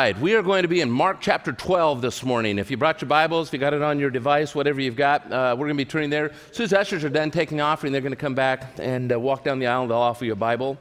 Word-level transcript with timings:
Right, 0.00 0.18
we 0.18 0.34
are 0.34 0.40
going 0.42 0.62
to 0.62 0.68
be 0.68 0.80
in 0.80 0.90
Mark 0.90 1.18
chapter 1.20 1.52
12 1.52 2.00
this 2.00 2.24
morning. 2.24 2.58
If 2.58 2.70
you 2.70 2.78
brought 2.78 3.02
your 3.02 3.08
Bibles, 3.10 3.48
if 3.48 3.52
you 3.52 3.58
got 3.58 3.74
it 3.74 3.82
on 3.82 3.98
your 3.98 4.08
device, 4.08 4.54
whatever 4.54 4.80
you've 4.80 4.96
got, 4.96 5.30
uh, 5.30 5.54
we're 5.58 5.66
going 5.66 5.76
to 5.76 5.84
be 5.84 5.84
turning 5.84 6.08
there. 6.08 6.30
As 6.30 6.56
soon 6.56 6.64
as 6.64 6.72
ushers 6.72 7.04
are 7.04 7.10
done 7.10 7.30
taking 7.30 7.58
the 7.58 7.64
offering, 7.64 7.92
they're 7.92 8.00
going 8.00 8.10
to 8.12 8.16
come 8.16 8.34
back 8.34 8.78
and 8.78 9.12
uh, 9.12 9.20
walk 9.20 9.44
down 9.44 9.58
the 9.58 9.66
aisle. 9.66 9.82
And 9.82 9.90
they'll 9.90 9.98
offer 9.98 10.24
you 10.24 10.32
a 10.32 10.36
Bible. 10.36 10.78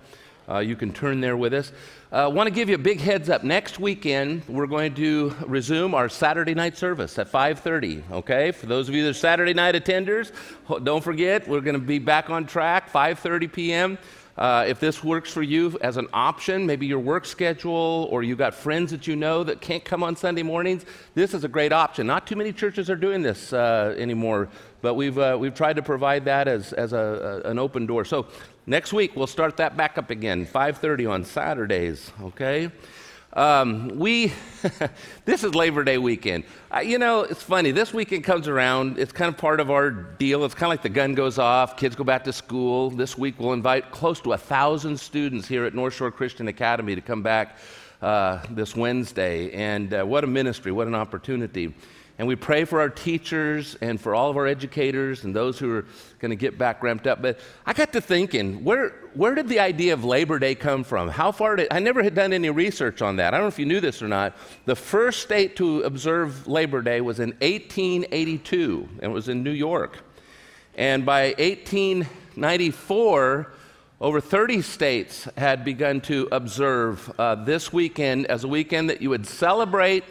Uh, 0.50 0.60
you 0.60 0.76
can 0.76 0.92
turn 0.92 1.22
there 1.22 1.38
with 1.38 1.54
us. 1.54 1.72
I 2.12 2.24
uh, 2.24 2.30
want 2.30 2.48
to 2.48 2.52
give 2.52 2.70
you 2.70 2.76
a 2.76 2.80
big 2.80 3.00
heads 3.00 3.30
up. 3.30 3.44
Next 3.44 3.80
weekend, 3.80 4.42
we're 4.48 4.66
going 4.66 4.96
to 4.96 5.36
resume 5.46 5.94
our 5.94 6.10
Saturday 6.10 6.56
night 6.56 6.76
service 6.76 7.20
at 7.20 7.32
5:30. 7.32 8.12
Okay, 8.12 8.52
for 8.52 8.66
those 8.66 8.90
of 8.90 8.96
you 8.96 9.04
that 9.04 9.10
are 9.10 9.14
Saturday 9.14 9.54
night 9.54 9.76
attenders, 9.76 10.32
don't 10.84 11.04
forget 11.04 11.48
we're 11.48 11.62
going 11.62 11.76
to 11.76 11.80
be 11.80 12.00
back 12.00 12.32
on 12.32 12.48
track 12.48 12.92
5:30 12.92 13.54
p.m. 13.54 13.98
Uh, 14.40 14.64
if 14.66 14.80
this 14.80 15.04
works 15.04 15.30
for 15.30 15.44
you 15.44 15.78
as 15.82 15.98
an 15.98 16.08
option, 16.14 16.66
maybe 16.66 16.88
your 16.88 17.00
work 17.00 17.26
schedule 17.26 18.08
or 18.10 18.24
you 18.24 18.38
got 18.38 18.54
friends 18.54 18.90
that 18.90 19.06
you 19.06 19.18
know 19.18 19.44
that 19.44 19.60
can't 19.60 19.84
come 19.84 20.02
on 20.02 20.16
Sunday 20.16 20.44
mornings, 20.44 20.86
this 21.14 21.34
is 21.34 21.44
a 21.44 21.48
great 21.50 21.74
option. 21.74 22.08
Not 22.08 22.26
too 22.26 22.38
many 22.38 22.54
churches 22.54 22.90
are 22.90 22.96
doing 22.96 23.22
this 23.22 23.52
uh, 23.52 23.94
anymore, 23.98 24.48
but 24.82 24.94
we've, 24.94 25.18
uh, 25.18 25.36
we've 25.38 25.54
tried 25.54 25.76
to 25.76 25.82
provide 25.82 26.24
that 26.24 26.48
as, 26.48 26.72
as 26.72 26.94
a, 26.94 27.42
a, 27.44 27.50
an 27.50 27.60
open 27.60 27.86
door. 27.86 28.06
So 28.06 28.28
next 28.70 28.94
week 28.94 29.16
we'll 29.16 29.28
start 29.28 29.58
that 29.58 29.76
back 29.76 29.98
up 29.98 30.12
again, 30.12 30.46
5:30 30.46 31.10
on 31.10 31.26
Saturdays. 31.26 32.12
Okay. 32.22 32.72
Um, 33.34 33.90
we, 33.90 34.34
this 35.26 35.44
is 35.44 35.54
Labor 35.54 35.84
Day 35.84 36.00
weekend. 36.00 36.46
Uh, 36.74 36.80
you 36.80 36.98
know, 36.98 37.22
it's 37.22 37.44
funny. 37.44 37.70
This 37.72 37.94
weekend 37.94 38.24
comes 38.24 38.48
around. 38.48 38.98
It's 38.98 39.12
kind 39.12 39.30
of 39.30 39.38
part 39.38 39.60
of 39.60 39.70
our 39.70 39.92
deal. 39.92 40.46
It's 40.46 40.56
kind 40.56 40.64
of 40.64 40.70
like 40.70 40.82
the 40.82 40.90
gun 40.90 41.14
goes 41.14 41.38
off, 41.38 41.78
kids 41.78 41.96
go 41.96 42.04
back 42.04 42.24
to 42.24 42.34
school. 42.34 42.90
This 42.90 43.18
week 43.18 43.36
we'll 43.40 43.54
invite 43.54 43.92
close 43.92 44.20
to 44.22 44.34
a 44.34 44.38
thousand 44.38 45.00
students 45.00 45.48
here 45.48 45.66
at 45.66 45.76
North 45.76 45.94
Shore 45.94 46.12
Christian 46.12 46.48
Academy 46.48 46.96
to 46.96 47.02
come 47.02 47.22
back 47.22 47.58
uh, 48.02 48.40
this 48.50 48.76
Wednesday. 48.76 49.52
And 49.52 49.94
uh, 49.94 50.04
what 50.04 50.24
a 50.24 50.28
ministry! 50.28 50.72
What 50.72 50.88
an 50.88 50.96
opportunity! 50.96 51.74
And 52.20 52.28
we 52.28 52.36
pray 52.36 52.66
for 52.66 52.82
our 52.82 52.90
teachers 52.90 53.78
and 53.80 54.00
for 54.00 54.14
all 54.14 54.30
of 54.30 54.36
our 54.36 54.46
educators 54.46 55.24
and 55.24 55.34
those 55.34 55.58
who 55.58 55.74
are 55.74 55.86
going 56.20 56.32
to 56.32 56.36
get 56.36 56.58
back 56.58 56.84
ramped 56.84 57.08
up. 57.08 57.22
But 57.22 57.40
I 57.66 57.72
got 57.72 57.94
to 57.94 58.02
thinking, 58.02 58.66
where, 58.66 58.90
where 59.14 59.36
did 59.36 59.48
the 59.48 59.62
idea 59.62 59.94
of 59.94 60.04
Labor 60.04 60.38
Day 60.38 60.54
come 60.54 60.84
from? 60.84 61.08
How 61.08 61.32
far 61.32 61.56
did 61.56 61.70
I 61.72 61.80
never 61.80 62.04
had 62.04 62.16
done 62.16 62.34
any 62.34 62.50
research 62.50 63.02
on 63.02 63.16
that. 63.16 63.34
I 63.34 63.38
don't 63.38 63.46
know 63.46 63.48
if 63.48 63.58
you 63.58 63.66
knew 63.66 63.80
this 63.80 64.02
or 64.02 64.10
not. 64.10 64.36
The 64.66 64.76
first 64.76 65.22
state 65.22 65.56
to 65.56 65.84
observe 65.84 66.46
Labor 66.46 66.82
Day 66.82 67.00
was 67.00 67.22
in 67.22 67.30
1882, 67.40 68.90
and 69.02 69.12
it 69.12 69.14
was 69.14 69.30
in 69.30 69.42
New 69.42 69.52
York. 69.52 70.00
And 70.76 71.06
by 71.06 71.28
1894, 71.40 73.54
over 74.02 74.20
30 74.20 74.62
states 74.62 75.26
had 75.38 75.64
begun 75.64 76.02
to 76.02 76.28
observe 76.34 77.10
uh, 77.18 77.36
this 77.36 77.72
weekend 77.72 78.28
as 78.28 78.44
a 78.44 78.50
weekend 78.50 78.90
that 78.90 79.02
you 79.02 79.10
would 79.10 79.26
celebrate 79.26 80.04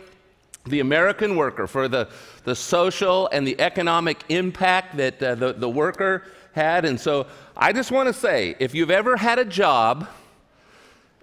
the 0.69 0.81
American 0.81 1.37
worker, 1.37 1.67
for 1.67 1.89
the, 1.89 2.09
the 2.45 2.55
social 2.55 3.29
and 3.33 3.47
the 3.47 3.61
economic 3.61 4.23
impact 4.29 4.97
that 4.97 5.23
uh, 5.23 5.35
the, 5.35 5.53
the 5.53 5.69
worker 5.69 6.25
had. 6.53 6.85
And 6.85 6.99
so 6.99 7.27
I 7.57 7.73
just 7.73 7.91
want 7.91 8.07
to 8.09 8.13
say 8.13 8.57
if 8.59 8.75
you've 8.75 8.91
ever 8.91 9.17
had 9.17 9.39
a 9.39 9.45
job, 9.45 10.09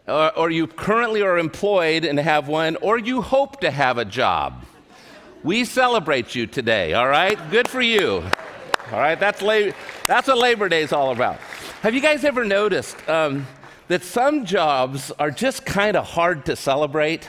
or, 0.07 0.38
or 0.38 0.50
you 0.50 0.67
currently 0.67 1.22
are 1.22 1.38
employed 1.38 2.05
and 2.05 2.19
have 2.19 2.47
one, 2.47 2.75
or 2.78 2.97
you 2.97 3.22
hope 3.22 3.61
to 3.61 3.72
have 3.72 3.97
a 3.97 4.05
job, 4.05 4.63
we 5.44 5.66
celebrate 5.66 6.35
you 6.35 6.47
today, 6.47 6.94
all 6.94 7.07
right? 7.07 7.38
Good 7.51 7.67
for 7.67 7.81
you. 7.81 8.23
All 8.91 9.00
right, 9.00 9.19
that's, 9.19 9.41
la- 9.41 9.72
that's 10.07 10.28
what 10.28 10.38
Labor 10.38 10.69
Day 10.69 10.84
is 10.84 10.94
all 10.94 11.11
about. 11.11 11.38
Have 11.81 11.94
you 11.94 12.01
guys 12.01 12.23
ever 12.23 12.45
noticed 12.45 12.97
um, 13.09 13.47
that 13.88 14.03
some 14.03 14.45
jobs 14.45 15.11
are 15.19 15.31
just 15.31 15.66
kind 15.66 15.95
of 15.97 16.05
hard 16.05 16.45
to 16.45 16.55
celebrate? 16.55 17.28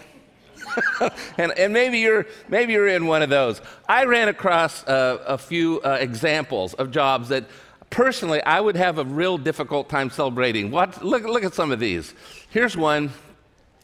and, 1.39 1.53
and 1.59 1.73
maybe, 1.73 1.99
you're, 1.99 2.27
maybe 2.49 2.73
you're 2.73 2.89
in 2.89 3.07
one 3.07 3.23
of 3.23 3.31
those. 3.31 3.61
I 3.89 4.05
ran 4.05 4.29
across 4.29 4.85
uh, 4.87 5.23
a 5.27 5.39
few 5.39 5.81
uh, 5.83 5.99
examples 6.01 6.75
of 6.75 6.91
jobs 6.91 7.29
that 7.29 7.45
personally 7.91 8.43
I 8.43 8.61
would 8.61 8.77
have 8.77 8.99
a 8.99 9.05
real 9.05 9.39
difficult 9.39 9.89
time 9.89 10.11
celebrating. 10.11 10.71
What, 10.71 11.05
look, 11.05 11.25
look 11.25 11.45
at 11.45 11.55
some 11.55 11.73
of 11.73 11.81
these. 11.81 12.15
Here's 12.51 12.77
one 12.77 13.11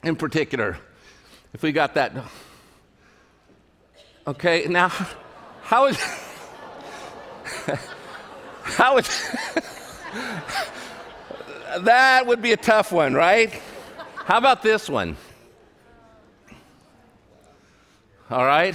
in 0.04 0.16
particular. 0.16 0.78
If 1.54 1.62
we 1.62 1.72
got 1.72 1.94
that. 1.94 2.12
Okay, 4.26 4.66
now, 4.68 4.88
how 5.62 5.86
is. 5.86 5.98
how 8.62 8.96
is. 8.98 9.08
that 11.80 12.26
would 12.26 12.40
be 12.40 12.52
a 12.52 12.56
tough 12.56 12.92
one, 12.92 13.14
right? 13.14 13.52
How 14.24 14.38
about 14.38 14.62
this 14.62 14.88
one? 14.88 15.16
All 18.32 18.46
right? 18.46 18.74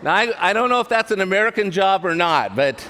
now, 0.00 0.14
I, 0.14 0.32
I 0.38 0.52
don't 0.52 0.70
know 0.70 0.78
if 0.78 0.88
that's 0.88 1.10
an 1.10 1.20
American 1.20 1.72
job 1.72 2.06
or 2.06 2.14
not, 2.14 2.54
but 2.54 2.86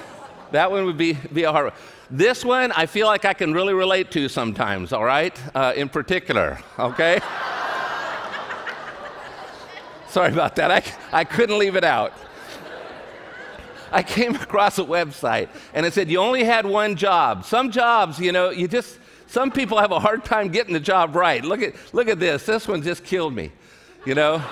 that 0.51 0.69
one 0.69 0.85
would 0.85 0.97
be, 0.97 1.13
be 1.13 1.43
a 1.43 1.51
hard 1.51 1.65
one. 1.65 1.73
This 2.11 2.45
one, 2.45 2.71
I 2.71 2.85
feel 2.85 3.07
like 3.07 3.25
I 3.25 3.33
can 3.33 3.51
really 3.51 3.73
relate 3.73 4.11
to 4.11 4.29
sometimes, 4.29 4.93
all 4.93 5.03
right? 5.03 5.35
Uh, 5.55 5.73
in 5.75 5.89
particular, 5.89 6.59
okay? 6.77 7.19
Sorry 10.09 10.31
about 10.31 10.55
that. 10.57 10.69
I, 10.69 10.83
I 11.11 11.23
couldn't 11.23 11.57
leave 11.57 11.75
it 11.75 11.83
out. 11.83 12.13
I 13.91 14.03
came 14.03 14.35
across 14.35 14.77
a 14.77 14.83
website 14.83 15.49
and 15.73 15.83
it 15.83 15.93
said 15.93 16.11
you 16.11 16.19
only 16.19 16.43
had 16.43 16.63
one 16.63 16.95
job. 16.95 17.43
Some 17.43 17.71
jobs, 17.71 18.19
you 18.19 18.31
know, 18.31 18.51
you 18.51 18.67
just, 18.67 18.99
some 19.29 19.51
people 19.51 19.77
have 19.77 19.91
a 19.91 19.99
hard 19.99 20.25
time 20.25 20.47
getting 20.49 20.73
the 20.73 20.79
job 20.79 21.15
right. 21.15 21.43
Look 21.45 21.61
at, 21.61 21.75
look 21.93 22.07
at 22.07 22.19
this. 22.19 22.47
This 22.47 22.67
one 22.67 22.81
just 22.81 23.03
killed 23.03 23.33
me. 23.33 23.51
You 24.03 24.15
know? 24.15 24.43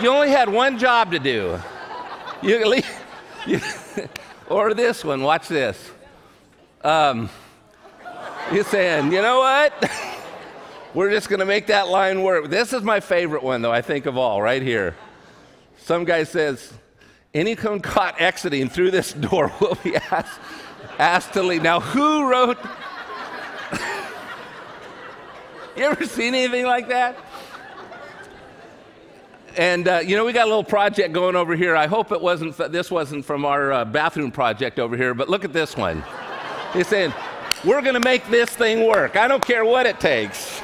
you 0.00 0.08
only 0.10 0.30
had 0.30 0.48
one 0.48 0.76
job 0.76 1.12
to 1.12 1.20
do. 1.20 1.56
You, 2.42 2.82
you, 3.46 3.60
or 4.48 4.74
this 4.74 5.04
one, 5.04 5.22
watch 5.22 5.46
this. 5.46 5.90
Um, 6.82 7.30
you're 8.52 8.64
saying, 8.64 9.12
you 9.12 9.22
know 9.22 9.38
what? 9.38 9.90
We're 10.94 11.10
just 11.10 11.28
going 11.28 11.40
to 11.40 11.46
make 11.46 11.68
that 11.68 11.86
line 11.86 12.22
work. 12.22 12.50
This 12.50 12.72
is 12.72 12.82
my 12.82 12.98
favorite 12.98 13.44
one, 13.44 13.62
though, 13.62 13.72
I 13.72 13.82
think 13.82 14.06
of 14.06 14.16
all, 14.16 14.42
right 14.42 14.62
here. 14.62 14.96
Some 15.78 16.04
guy 16.04 16.24
says, 16.24 16.72
anyone 17.32 17.78
caught 17.78 18.20
exiting 18.20 18.68
through 18.68 18.90
this 18.90 19.12
door 19.12 19.52
will 19.60 19.78
be 19.84 19.94
asked, 20.10 20.40
asked 20.98 21.32
to 21.34 21.42
leave. 21.44 21.62
Now, 21.62 21.78
who 21.78 22.28
wrote 22.28 22.58
you 25.78 25.84
ever 25.84 26.06
seen 26.06 26.34
anything 26.34 26.64
like 26.64 26.88
that? 26.88 27.18
And 29.58 29.86
uh, 29.86 30.00
you 30.04 30.16
know, 30.16 30.24
we 30.24 30.32
got 30.32 30.44
a 30.44 30.48
little 30.48 30.64
project 30.64 31.12
going 31.12 31.36
over 31.36 31.54
here. 31.54 31.76
I 31.76 31.86
hope 31.86 32.12
it 32.12 32.20
wasn't. 32.20 32.56
This 32.72 32.90
wasn't 32.90 33.24
from 33.24 33.44
our 33.44 33.72
uh, 33.72 33.84
bathroom 33.84 34.30
project 34.30 34.78
over 34.78 34.96
here. 34.96 35.12
But 35.12 35.28
look 35.28 35.44
at 35.44 35.52
this 35.52 35.76
one. 35.76 36.02
He's 36.72 36.86
saying, 36.86 37.12
"We're 37.64 37.82
going 37.82 37.94
to 37.94 38.00
make 38.00 38.26
this 38.30 38.50
thing 38.50 38.86
work. 38.86 39.16
I 39.16 39.28
don't 39.28 39.44
care 39.44 39.64
what 39.64 39.86
it 39.86 40.00
takes." 40.00 40.62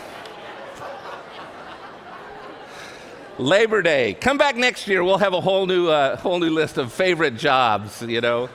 Labor 3.39 3.83
Day. 3.83 4.15
Come 4.15 4.39
back 4.39 4.57
next 4.57 4.87
year. 4.87 5.03
We'll 5.05 5.19
have 5.19 5.33
a 5.33 5.41
whole 5.41 5.67
new, 5.67 5.89
uh, 5.89 6.17
whole 6.17 6.39
new 6.39 6.51
list 6.51 6.79
of 6.79 6.93
favorite 6.93 7.37
jobs. 7.37 8.03
You 8.03 8.21
know. 8.23 8.49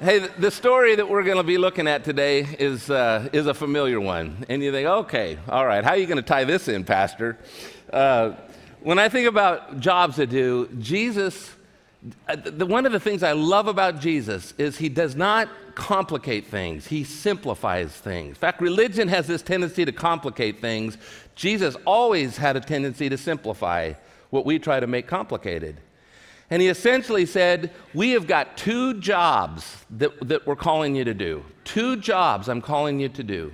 Hey, 0.00 0.20
the 0.20 0.52
story 0.52 0.94
that 0.94 1.08
we're 1.08 1.24
going 1.24 1.38
to 1.38 1.42
be 1.42 1.58
looking 1.58 1.88
at 1.88 2.04
today 2.04 2.46
is, 2.60 2.88
uh, 2.88 3.28
is 3.32 3.48
a 3.48 3.54
familiar 3.54 4.00
one. 4.00 4.46
And 4.48 4.62
you 4.62 4.70
think, 4.70 4.86
okay, 4.86 5.38
all 5.48 5.66
right, 5.66 5.82
how 5.82 5.90
are 5.90 5.96
you 5.96 6.06
going 6.06 6.18
to 6.18 6.22
tie 6.22 6.44
this 6.44 6.68
in, 6.68 6.84
Pastor? 6.84 7.36
Uh, 7.92 8.34
when 8.80 9.00
I 9.00 9.08
think 9.08 9.26
about 9.26 9.80
jobs 9.80 10.14
to 10.14 10.26
do, 10.26 10.68
Jesus, 10.78 11.50
uh, 12.28 12.36
the, 12.36 12.64
one 12.64 12.86
of 12.86 12.92
the 12.92 13.00
things 13.00 13.24
I 13.24 13.32
love 13.32 13.66
about 13.66 13.98
Jesus 13.98 14.54
is 14.56 14.78
he 14.78 14.88
does 14.88 15.16
not 15.16 15.48
complicate 15.74 16.46
things, 16.46 16.86
he 16.86 17.02
simplifies 17.02 17.90
things. 17.90 18.28
In 18.28 18.34
fact, 18.36 18.60
religion 18.60 19.08
has 19.08 19.26
this 19.26 19.42
tendency 19.42 19.84
to 19.84 19.90
complicate 19.90 20.60
things. 20.60 20.96
Jesus 21.34 21.74
always 21.84 22.36
had 22.36 22.56
a 22.56 22.60
tendency 22.60 23.08
to 23.08 23.18
simplify 23.18 23.94
what 24.30 24.46
we 24.46 24.60
try 24.60 24.78
to 24.78 24.86
make 24.86 25.08
complicated. 25.08 25.80
And 26.50 26.62
he 26.62 26.68
essentially 26.68 27.26
said, 27.26 27.72
We 27.92 28.10
have 28.10 28.26
got 28.26 28.56
two 28.56 28.94
jobs 29.00 29.84
that, 29.90 30.28
that 30.28 30.46
we're 30.46 30.56
calling 30.56 30.94
you 30.96 31.04
to 31.04 31.14
do. 31.14 31.44
Two 31.64 31.96
jobs 31.96 32.48
I'm 32.48 32.62
calling 32.62 33.00
you 33.00 33.08
to 33.10 33.22
do. 33.22 33.52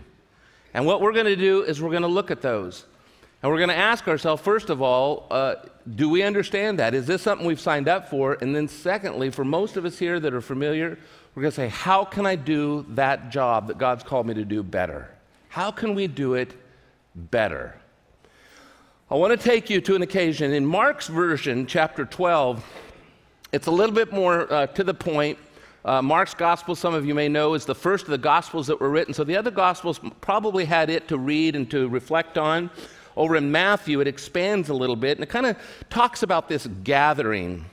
And 0.72 0.86
what 0.86 1.00
we're 1.00 1.12
going 1.12 1.26
to 1.26 1.36
do 1.36 1.62
is 1.62 1.80
we're 1.80 1.90
going 1.90 2.02
to 2.02 2.08
look 2.08 2.30
at 2.30 2.42
those. 2.42 2.84
And 3.42 3.52
we're 3.52 3.58
going 3.58 3.68
to 3.68 3.76
ask 3.76 4.08
ourselves, 4.08 4.40
first 4.40 4.70
of 4.70 4.80
all, 4.80 5.26
uh, 5.30 5.56
do 5.96 6.08
we 6.08 6.22
understand 6.22 6.78
that? 6.78 6.94
Is 6.94 7.06
this 7.06 7.20
something 7.20 7.46
we've 7.46 7.60
signed 7.60 7.88
up 7.88 8.08
for? 8.08 8.38
And 8.40 8.56
then, 8.56 8.68
secondly, 8.68 9.28
for 9.28 9.44
most 9.44 9.76
of 9.76 9.84
us 9.84 9.98
here 9.98 10.18
that 10.18 10.32
are 10.32 10.40
familiar, 10.40 10.98
we're 11.34 11.42
going 11.42 11.50
to 11.50 11.56
say, 11.56 11.68
How 11.68 12.04
can 12.04 12.26
I 12.26 12.36
do 12.36 12.86
that 12.90 13.30
job 13.30 13.66
that 13.68 13.78
God's 13.78 14.04
called 14.04 14.26
me 14.26 14.34
to 14.34 14.44
do 14.44 14.62
better? 14.62 15.10
How 15.48 15.70
can 15.70 15.94
we 15.94 16.06
do 16.06 16.34
it 16.34 16.54
better? 17.14 17.76
I 19.10 19.16
want 19.16 19.38
to 19.38 19.48
take 19.48 19.68
you 19.68 19.80
to 19.82 19.94
an 19.94 20.02
occasion 20.02 20.52
in 20.52 20.64
Mark's 20.64 21.08
version, 21.08 21.66
chapter 21.66 22.04
12. 22.04 22.64
It's 23.54 23.68
a 23.68 23.70
little 23.70 23.94
bit 23.94 24.12
more 24.12 24.52
uh, 24.52 24.66
to 24.66 24.82
the 24.82 24.92
point. 24.92 25.38
Uh, 25.84 26.02
Mark's 26.02 26.34
gospel, 26.34 26.74
some 26.74 26.92
of 26.92 27.06
you 27.06 27.14
may 27.14 27.28
know, 27.28 27.54
is 27.54 27.64
the 27.64 27.74
first 27.74 28.02
of 28.02 28.10
the 28.10 28.18
gospels 28.18 28.66
that 28.66 28.80
were 28.80 28.90
written. 28.90 29.14
So 29.14 29.22
the 29.22 29.36
other 29.36 29.52
gospels 29.52 30.00
probably 30.20 30.64
had 30.64 30.90
it 30.90 31.06
to 31.06 31.18
read 31.18 31.54
and 31.54 31.70
to 31.70 31.88
reflect 31.88 32.36
on. 32.36 32.68
Over 33.16 33.36
in 33.36 33.52
Matthew, 33.52 34.00
it 34.00 34.08
expands 34.08 34.70
a 34.70 34.74
little 34.74 34.96
bit 34.96 35.18
and 35.18 35.22
it 35.22 35.28
kind 35.28 35.46
of 35.46 35.56
talks 35.88 36.24
about 36.24 36.48
this 36.48 36.66
gathering 36.82 37.64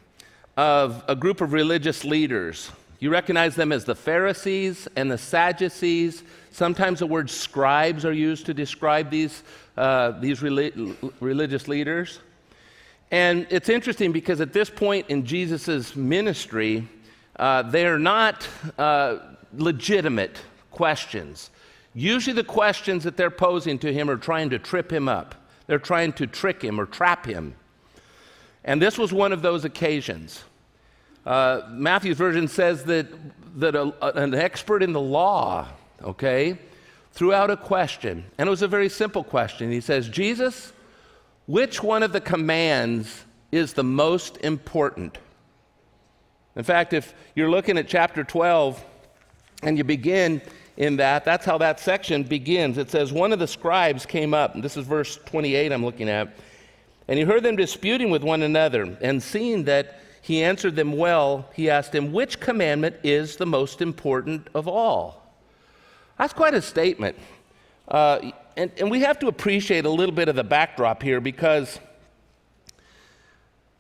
of 0.55 1.03
a 1.07 1.15
group 1.15 1.41
of 1.41 1.51
religious 1.51 2.03
leaders. 2.05 2.69
You 2.99 3.09
recognize 3.09 3.55
them 3.55 3.71
as 3.71 3.83
the 3.83 3.95
Pharisees 3.95 4.87
and 4.95 5.09
the 5.09 5.17
Sadducees. 5.17 6.21
Sometimes 6.51 6.99
the 6.99 7.07
word 7.07 7.27
scribes 7.27 8.05
are 8.05 8.13
used 8.13 8.45
to 8.45 8.53
describe 8.53 9.09
these, 9.09 9.41
uh, 9.77 10.11
these 10.19 10.43
religious 10.43 11.67
leaders. 11.67 12.19
And 13.11 13.45
it's 13.49 13.67
interesting 13.67 14.13
because 14.13 14.39
at 14.39 14.53
this 14.53 14.69
point 14.69 15.07
in 15.09 15.25
Jesus' 15.25 15.95
ministry, 15.95 16.87
uh, 17.35 17.63
they 17.63 17.85
are 17.85 17.99
not 17.99 18.47
uh, 18.77 19.17
legitimate 19.53 20.37
questions. 20.71 21.49
Usually, 21.93 22.33
the 22.33 22.43
questions 22.45 23.03
that 23.03 23.17
they're 23.17 23.29
posing 23.29 23.77
to 23.79 23.91
him 23.91 24.09
are 24.09 24.15
trying 24.15 24.49
to 24.51 24.59
trip 24.59 24.91
him 24.91 25.09
up, 25.09 25.35
they're 25.67 25.79
trying 25.79 26.13
to 26.13 26.27
trick 26.27 26.61
him 26.61 26.79
or 26.79 26.85
trap 26.85 27.25
him. 27.25 27.55
And 28.63 28.81
this 28.81 28.97
was 28.97 29.11
one 29.11 29.33
of 29.33 29.41
those 29.41 29.65
occasions. 29.65 30.43
Uh, 31.25 31.61
Matthew's 31.69 32.17
version 32.17 32.47
says 32.47 32.83
that, 32.85 33.07
that 33.59 33.75
a, 33.75 34.17
an 34.17 34.33
expert 34.33 34.81
in 34.81 34.93
the 34.93 35.01
law, 35.01 35.67
okay, 36.03 36.57
threw 37.11 37.33
out 37.33 37.49
a 37.49 37.57
question. 37.57 38.23
And 38.37 38.47
it 38.47 38.49
was 38.49 38.61
a 38.61 38.67
very 38.67 38.89
simple 38.89 39.23
question. 39.23 39.71
He 39.71 39.81
says, 39.81 40.07
Jesus, 40.07 40.73
which 41.51 41.83
one 41.83 42.01
of 42.01 42.13
the 42.13 42.21
commands 42.21 43.25
is 43.51 43.73
the 43.73 43.83
most 43.83 44.37
important? 44.37 45.17
In 46.55 46.63
fact, 46.63 46.93
if 46.93 47.13
you're 47.35 47.49
looking 47.49 47.77
at 47.77 47.89
chapter 47.89 48.23
12 48.23 48.81
and 49.61 49.77
you 49.77 49.83
begin 49.83 50.41
in 50.77 50.95
that, 50.95 51.25
that's 51.25 51.45
how 51.45 51.57
that 51.57 51.77
section 51.77 52.23
begins. 52.23 52.77
It 52.77 52.89
says, 52.89 53.11
One 53.11 53.33
of 53.33 53.39
the 53.39 53.47
scribes 53.47 54.05
came 54.05 54.33
up, 54.33 54.55
and 54.55 54.63
this 54.63 54.77
is 54.77 54.87
verse 54.87 55.17
28 55.25 55.73
I'm 55.73 55.83
looking 55.83 56.07
at, 56.07 56.33
and 57.09 57.19
he 57.19 57.25
heard 57.25 57.43
them 57.43 57.57
disputing 57.57 58.09
with 58.09 58.23
one 58.23 58.43
another, 58.43 58.97
and 59.01 59.21
seeing 59.21 59.65
that 59.65 59.99
he 60.21 60.43
answered 60.43 60.77
them 60.77 60.95
well, 60.95 61.49
he 61.53 61.69
asked 61.69 61.93
him, 61.93 62.13
Which 62.13 62.39
commandment 62.39 62.95
is 63.03 63.35
the 63.35 63.45
most 63.45 63.81
important 63.81 64.47
of 64.53 64.69
all? 64.69 65.21
That's 66.17 66.31
quite 66.31 66.53
a 66.53 66.61
statement. 66.61 67.17
Uh, 67.89 68.31
and, 68.57 68.71
and 68.77 68.91
we 68.91 69.01
have 69.01 69.19
to 69.19 69.27
appreciate 69.27 69.85
a 69.85 69.89
little 69.89 70.13
bit 70.13 70.29
of 70.29 70.35
the 70.35 70.43
backdrop 70.43 71.01
here 71.01 71.21
because, 71.21 71.79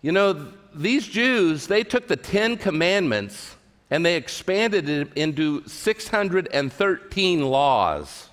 you 0.01 0.11
know, 0.11 0.47
these 0.73 1.07
Jews, 1.07 1.67
they 1.67 1.83
took 1.83 2.07
the 2.07 2.15
Ten 2.15 2.57
Commandments 2.57 3.55
and 3.89 4.05
they 4.05 4.15
expanded 4.15 4.87
it 4.87 5.13
into 5.15 5.67
613 5.67 7.41
laws. 7.41 8.29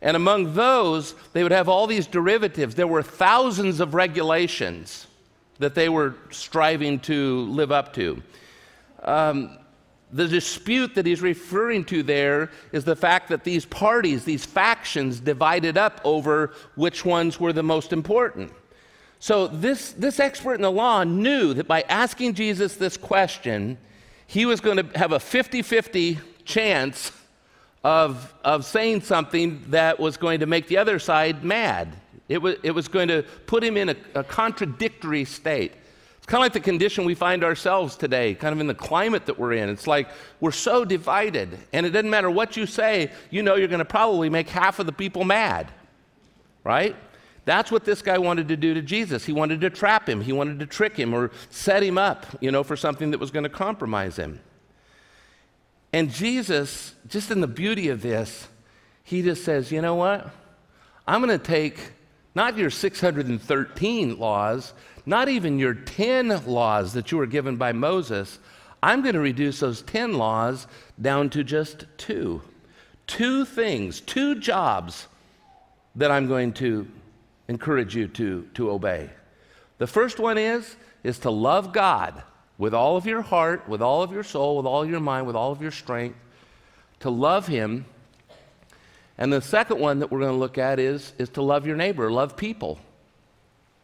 And 0.00 0.16
among 0.16 0.54
those, 0.54 1.14
they 1.32 1.42
would 1.42 1.52
have 1.52 1.68
all 1.68 1.86
these 1.86 2.06
derivatives. 2.06 2.74
There 2.74 2.86
were 2.86 3.02
thousands 3.02 3.80
of 3.80 3.94
regulations 3.94 5.06
that 5.58 5.74
they 5.74 5.88
were 5.88 6.14
striving 6.30 7.00
to 7.00 7.40
live 7.46 7.72
up 7.72 7.94
to. 7.94 8.22
Um, 9.02 9.58
the 10.12 10.26
dispute 10.26 10.94
that 10.94 11.04
he's 11.04 11.20
referring 11.20 11.84
to 11.84 12.02
there 12.02 12.50
is 12.72 12.84
the 12.84 12.96
fact 12.96 13.28
that 13.28 13.44
these 13.44 13.66
parties, 13.66 14.24
these 14.24 14.44
factions, 14.44 15.20
divided 15.20 15.76
up 15.76 16.00
over 16.04 16.52
which 16.76 17.04
ones 17.04 17.38
were 17.38 17.52
the 17.52 17.62
most 17.62 17.92
important. 17.92 18.52
So, 19.20 19.48
this, 19.48 19.92
this 19.92 20.20
expert 20.20 20.54
in 20.54 20.62
the 20.62 20.70
law 20.70 21.02
knew 21.04 21.52
that 21.54 21.66
by 21.66 21.82
asking 21.82 22.34
Jesus 22.34 22.76
this 22.76 22.96
question, 22.96 23.76
he 24.26 24.46
was 24.46 24.60
going 24.60 24.76
to 24.76 24.98
have 24.98 25.12
a 25.12 25.20
50 25.20 25.62
50 25.62 26.20
chance 26.44 27.12
of, 27.82 28.34
of 28.44 28.64
saying 28.64 29.02
something 29.02 29.64
that 29.68 29.98
was 29.98 30.16
going 30.16 30.40
to 30.40 30.46
make 30.46 30.68
the 30.68 30.78
other 30.78 30.98
side 30.98 31.44
mad. 31.44 31.96
It 32.28 32.38
was, 32.38 32.56
it 32.62 32.72
was 32.72 32.88
going 32.88 33.08
to 33.08 33.24
put 33.46 33.64
him 33.64 33.76
in 33.76 33.90
a, 33.90 33.96
a 34.14 34.24
contradictory 34.24 35.24
state. 35.24 35.72
Kind 36.28 36.42
of 36.42 36.44
like 36.44 36.52
the 36.52 36.60
condition 36.60 37.06
we 37.06 37.14
find 37.14 37.42
ourselves 37.42 37.96
today, 37.96 38.34
kind 38.34 38.52
of 38.52 38.60
in 38.60 38.66
the 38.66 38.74
climate 38.74 39.24
that 39.26 39.38
we're 39.38 39.54
in. 39.54 39.70
It's 39.70 39.86
like 39.86 40.10
we're 40.40 40.52
so 40.52 40.84
divided, 40.84 41.58
and 41.72 41.86
it 41.86 41.90
doesn't 41.90 42.10
matter 42.10 42.30
what 42.30 42.54
you 42.54 42.66
say, 42.66 43.10
you 43.30 43.42
know 43.42 43.54
you're 43.56 43.66
going 43.66 43.78
to 43.78 43.86
probably 43.86 44.28
make 44.28 44.50
half 44.50 44.78
of 44.78 44.84
the 44.84 44.92
people 44.92 45.24
mad, 45.24 45.72
right? 46.64 46.94
That's 47.46 47.72
what 47.72 47.86
this 47.86 48.02
guy 48.02 48.18
wanted 48.18 48.48
to 48.48 48.58
do 48.58 48.74
to 48.74 48.82
Jesus. 48.82 49.24
He 49.24 49.32
wanted 49.32 49.62
to 49.62 49.70
trap 49.70 50.06
him, 50.06 50.20
he 50.20 50.34
wanted 50.34 50.58
to 50.58 50.66
trick 50.66 50.98
him 50.98 51.14
or 51.14 51.30
set 51.48 51.82
him 51.82 51.96
up, 51.96 52.26
you 52.42 52.50
know, 52.50 52.62
for 52.62 52.76
something 52.76 53.10
that 53.12 53.18
was 53.18 53.30
going 53.30 53.44
to 53.44 53.48
compromise 53.48 54.16
him. 54.16 54.38
And 55.94 56.12
Jesus, 56.12 56.94
just 57.08 57.30
in 57.30 57.40
the 57.40 57.46
beauty 57.46 57.88
of 57.88 58.02
this, 58.02 58.48
he 59.02 59.22
just 59.22 59.46
says, 59.46 59.72
you 59.72 59.80
know 59.80 59.94
what? 59.94 60.30
I'm 61.06 61.22
going 61.22 61.38
to 61.38 61.42
take 61.42 61.92
not 62.34 62.58
your 62.58 62.68
613 62.68 64.18
laws, 64.18 64.74
not 65.08 65.30
even 65.30 65.58
your 65.58 65.72
10 65.72 66.44
laws 66.44 66.92
that 66.92 67.10
you 67.10 67.16
were 67.16 67.26
given 67.26 67.56
by 67.56 67.72
Moses. 67.72 68.38
I'm 68.82 69.00
going 69.00 69.14
to 69.14 69.20
reduce 69.20 69.60
those 69.60 69.80
10 69.80 70.12
laws 70.12 70.66
down 71.00 71.30
to 71.30 71.42
just 71.42 71.86
two. 71.96 72.42
Two 73.06 73.46
things, 73.46 74.02
two 74.02 74.34
jobs 74.34 75.08
that 75.96 76.10
I'm 76.10 76.28
going 76.28 76.52
to 76.54 76.86
encourage 77.48 77.96
you 77.96 78.06
to, 78.08 78.46
to 78.52 78.70
obey. 78.70 79.08
The 79.78 79.86
first 79.86 80.20
one 80.20 80.36
is, 80.36 80.76
is 81.02 81.18
to 81.20 81.30
love 81.30 81.72
God 81.72 82.22
with 82.58 82.74
all 82.74 82.98
of 82.98 83.06
your 83.06 83.22
heart, 83.22 83.66
with 83.66 83.80
all 83.80 84.02
of 84.02 84.12
your 84.12 84.22
soul, 84.22 84.58
with 84.58 84.66
all 84.66 84.84
your 84.84 85.00
mind, 85.00 85.26
with 85.26 85.36
all 85.36 85.52
of 85.52 85.62
your 85.62 85.70
strength, 85.70 86.18
to 87.00 87.08
love 87.08 87.46
Him. 87.46 87.86
And 89.16 89.32
the 89.32 89.40
second 89.40 89.80
one 89.80 90.00
that 90.00 90.10
we're 90.10 90.20
going 90.20 90.32
to 90.32 90.38
look 90.38 90.58
at 90.58 90.78
is, 90.78 91.14
is 91.16 91.30
to 91.30 91.40
love 91.40 91.66
your 91.66 91.76
neighbor, 91.76 92.10
love 92.12 92.36
people 92.36 92.78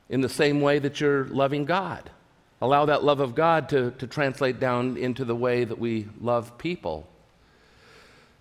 in 0.09 0.21
the 0.21 0.29
same 0.29 0.61
way 0.61 0.79
that 0.79 1.01
you're 1.01 1.25
loving 1.27 1.65
God. 1.65 2.11
Allow 2.61 2.87
that 2.87 3.05
love 3.05 3.21
of 3.21 3.35
God 3.35 3.69
to, 3.71 3.91
to 3.93 4.07
translate 4.07 4.61
down 4.61 4.97
into 4.97 5.25
the 5.25 5.35
way 5.35 5.65
that 5.65 5.79
we 5.79 6.09
love 6.21 6.57
people. 6.57 7.07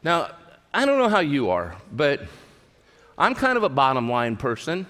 Now, 0.03 0.31
I 0.73 0.85
don't 0.85 0.97
know 0.97 1.09
how 1.09 1.19
you 1.19 1.49
are, 1.49 1.75
but 1.91 2.21
I'm 3.17 3.35
kind 3.35 3.57
of 3.57 3.63
a 3.63 3.69
bottom 3.69 4.09
line 4.09 4.37
person. 4.37 4.85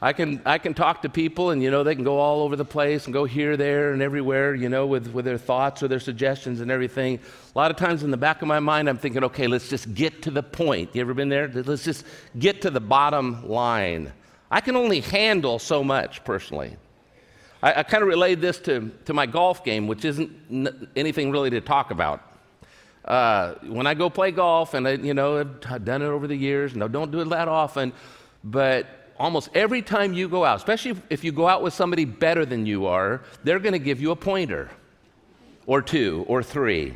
I 0.00 0.12
can, 0.12 0.40
I 0.46 0.58
can 0.58 0.74
talk 0.74 1.02
to 1.02 1.08
people 1.08 1.50
and, 1.50 1.60
you 1.60 1.72
know, 1.72 1.82
they 1.82 1.96
can 1.96 2.04
go 2.04 2.18
all 2.18 2.42
over 2.42 2.54
the 2.54 2.64
place 2.64 3.06
and 3.06 3.12
go 3.12 3.24
here, 3.24 3.56
there, 3.56 3.92
and 3.92 4.00
everywhere, 4.00 4.54
you 4.54 4.68
know, 4.68 4.86
with, 4.86 5.08
with 5.08 5.24
their 5.24 5.38
thoughts 5.38 5.82
or 5.82 5.88
their 5.88 5.98
suggestions 5.98 6.60
and 6.60 6.70
everything. 6.70 7.18
A 7.54 7.58
lot 7.58 7.72
of 7.72 7.76
times 7.76 8.04
in 8.04 8.12
the 8.12 8.16
back 8.16 8.40
of 8.40 8.46
my 8.46 8.60
mind, 8.60 8.88
I'm 8.88 8.98
thinking, 8.98 9.24
okay, 9.24 9.48
let's 9.48 9.68
just 9.68 9.92
get 9.94 10.22
to 10.22 10.30
the 10.30 10.42
point. 10.42 10.90
You 10.94 11.00
ever 11.00 11.14
been 11.14 11.28
there? 11.28 11.48
Let's 11.48 11.84
just 11.84 12.04
get 12.38 12.62
to 12.62 12.70
the 12.70 12.80
bottom 12.80 13.48
line. 13.48 14.12
I 14.50 14.60
can 14.60 14.76
only 14.76 15.00
handle 15.00 15.58
so 15.58 15.84
much 15.84 16.24
personally. 16.24 16.76
I, 17.62 17.80
I 17.80 17.82
kind 17.82 18.02
of 18.02 18.08
relayed 18.08 18.40
this 18.40 18.58
to, 18.60 18.90
to 19.04 19.12
my 19.12 19.26
golf 19.26 19.64
game, 19.64 19.86
which 19.86 20.04
isn't 20.04 20.30
n- 20.50 20.88
anything 20.96 21.30
really 21.30 21.50
to 21.50 21.60
talk 21.60 21.90
about. 21.90 22.22
Uh, 23.04 23.54
when 23.62 23.86
I 23.86 23.94
go 23.94 24.10
play 24.10 24.30
golf, 24.30 24.74
and 24.74 24.86
I, 24.86 24.92
you 24.92 25.14
know, 25.14 25.38
I've 25.38 25.84
done 25.84 26.02
it 26.02 26.06
over 26.06 26.26
the 26.26 26.36
years, 26.36 26.74
no, 26.74 26.88
don't 26.88 27.10
do 27.10 27.20
it 27.20 27.28
that 27.30 27.48
often, 27.48 27.92
but 28.44 28.86
almost 29.18 29.50
every 29.54 29.82
time 29.82 30.12
you 30.12 30.28
go 30.28 30.44
out, 30.44 30.56
especially 30.56 31.00
if 31.10 31.24
you 31.24 31.32
go 31.32 31.48
out 31.48 31.62
with 31.62 31.74
somebody 31.74 32.04
better 32.04 32.44
than 32.44 32.66
you 32.66 32.86
are, 32.86 33.22
they're 33.44 33.58
going 33.58 33.72
to 33.72 33.78
give 33.78 34.00
you 34.00 34.10
a 34.10 34.16
pointer 34.16 34.70
or 35.66 35.82
two 35.82 36.24
or 36.28 36.42
three. 36.42 36.94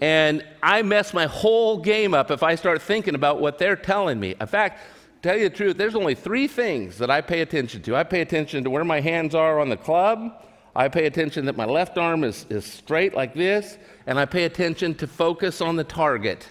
And 0.00 0.44
I 0.62 0.82
mess 0.82 1.14
my 1.14 1.26
whole 1.26 1.78
game 1.78 2.12
up 2.12 2.30
if 2.30 2.42
I 2.42 2.54
start 2.54 2.82
thinking 2.82 3.14
about 3.14 3.40
what 3.40 3.58
they're 3.58 3.76
telling 3.76 4.20
me. 4.20 4.34
In 4.40 4.46
fact, 4.46 4.80
tell 5.26 5.36
you 5.36 5.48
the 5.48 5.56
truth, 5.56 5.76
there's 5.76 5.96
only 5.96 6.14
three 6.14 6.46
things 6.46 6.98
that 6.98 7.10
I 7.10 7.20
pay 7.20 7.40
attention 7.40 7.82
to. 7.82 7.96
I 7.96 8.04
pay 8.04 8.20
attention 8.20 8.62
to 8.62 8.70
where 8.70 8.84
my 8.84 9.00
hands 9.00 9.34
are 9.34 9.58
on 9.58 9.68
the 9.68 9.76
club. 9.76 10.44
I 10.74 10.88
pay 10.88 11.06
attention 11.06 11.46
that 11.46 11.56
my 11.56 11.64
left 11.64 11.98
arm 11.98 12.22
is, 12.22 12.46
is 12.48 12.64
straight 12.64 13.12
like 13.12 13.34
this, 13.34 13.76
and 14.06 14.20
I 14.20 14.24
pay 14.24 14.44
attention 14.44 14.94
to 14.96 15.08
focus 15.08 15.60
on 15.60 15.74
the 15.74 15.82
target. 15.82 16.46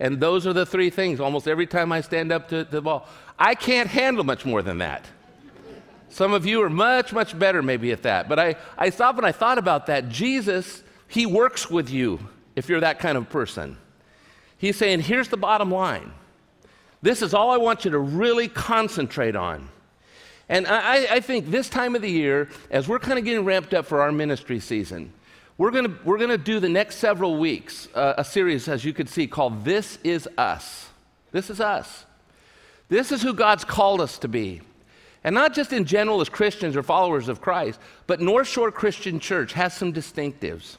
And 0.00 0.20
those 0.20 0.46
are 0.46 0.52
the 0.52 0.66
three 0.66 0.90
things 0.90 1.18
almost 1.18 1.48
every 1.48 1.66
time 1.66 1.92
I 1.92 2.02
stand 2.02 2.30
up 2.30 2.48
to, 2.48 2.64
to 2.64 2.70
the 2.70 2.82
ball. 2.82 3.08
I 3.38 3.54
can't 3.54 3.88
handle 3.88 4.24
much 4.24 4.44
more 4.44 4.60
than 4.60 4.78
that. 4.78 5.06
Some 6.10 6.34
of 6.34 6.44
you 6.44 6.62
are 6.62 6.70
much, 6.70 7.12
much 7.12 7.38
better 7.38 7.62
maybe 7.62 7.90
at 7.90 8.02
that. 8.02 8.28
But 8.28 8.38
I, 8.38 8.56
I 8.76 8.90
stopped 8.90 9.16
and 9.16 9.26
I 9.26 9.32
thought 9.32 9.56
about 9.56 9.86
that. 9.86 10.10
Jesus, 10.10 10.82
He 11.08 11.24
works 11.24 11.70
with 11.70 11.88
you 11.88 12.20
if 12.54 12.68
you're 12.68 12.80
that 12.80 12.98
kind 12.98 13.16
of 13.16 13.30
person. 13.30 13.78
He's 14.58 14.76
saying, 14.76 15.00
here's 15.00 15.28
the 15.28 15.38
bottom 15.38 15.70
line. 15.70 16.12
This 17.04 17.20
is 17.20 17.34
all 17.34 17.50
I 17.50 17.58
want 17.58 17.84
you 17.84 17.90
to 17.90 17.98
really 17.98 18.48
concentrate 18.48 19.36
on. 19.36 19.68
And 20.48 20.66
I, 20.66 21.16
I 21.16 21.20
think 21.20 21.50
this 21.50 21.68
time 21.68 21.94
of 21.94 22.00
the 22.00 22.10
year, 22.10 22.48
as 22.70 22.88
we're 22.88 22.98
kind 22.98 23.18
of 23.18 23.26
getting 23.26 23.44
ramped 23.44 23.74
up 23.74 23.84
for 23.84 24.00
our 24.00 24.10
ministry 24.10 24.58
season, 24.58 25.12
we're 25.58 25.70
going 25.70 25.98
we're 26.02 26.16
gonna 26.16 26.38
do 26.38 26.60
the 26.60 26.68
next 26.70 26.96
several 26.96 27.36
weeks 27.36 27.88
uh, 27.94 28.14
a 28.16 28.24
series, 28.24 28.68
as 28.68 28.86
you 28.86 28.94
can 28.94 29.06
see, 29.06 29.26
called 29.26 29.66
This 29.66 29.98
Is 30.02 30.26
Us. 30.38 30.88
This 31.30 31.50
is 31.50 31.60
Us. 31.60 32.06
This 32.88 33.12
is 33.12 33.20
who 33.20 33.34
God's 33.34 33.66
called 33.66 34.00
us 34.00 34.16
to 34.20 34.28
be. 34.28 34.62
And 35.24 35.34
not 35.34 35.52
just 35.52 35.74
in 35.74 35.84
general 35.84 36.22
as 36.22 36.30
Christians 36.30 36.74
or 36.74 36.82
followers 36.82 37.28
of 37.28 37.42
Christ, 37.42 37.78
but 38.06 38.22
North 38.22 38.48
Shore 38.48 38.72
Christian 38.72 39.20
Church 39.20 39.52
has 39.52 39.74
some 39.74 39.92
distinctives. 39.92 40.78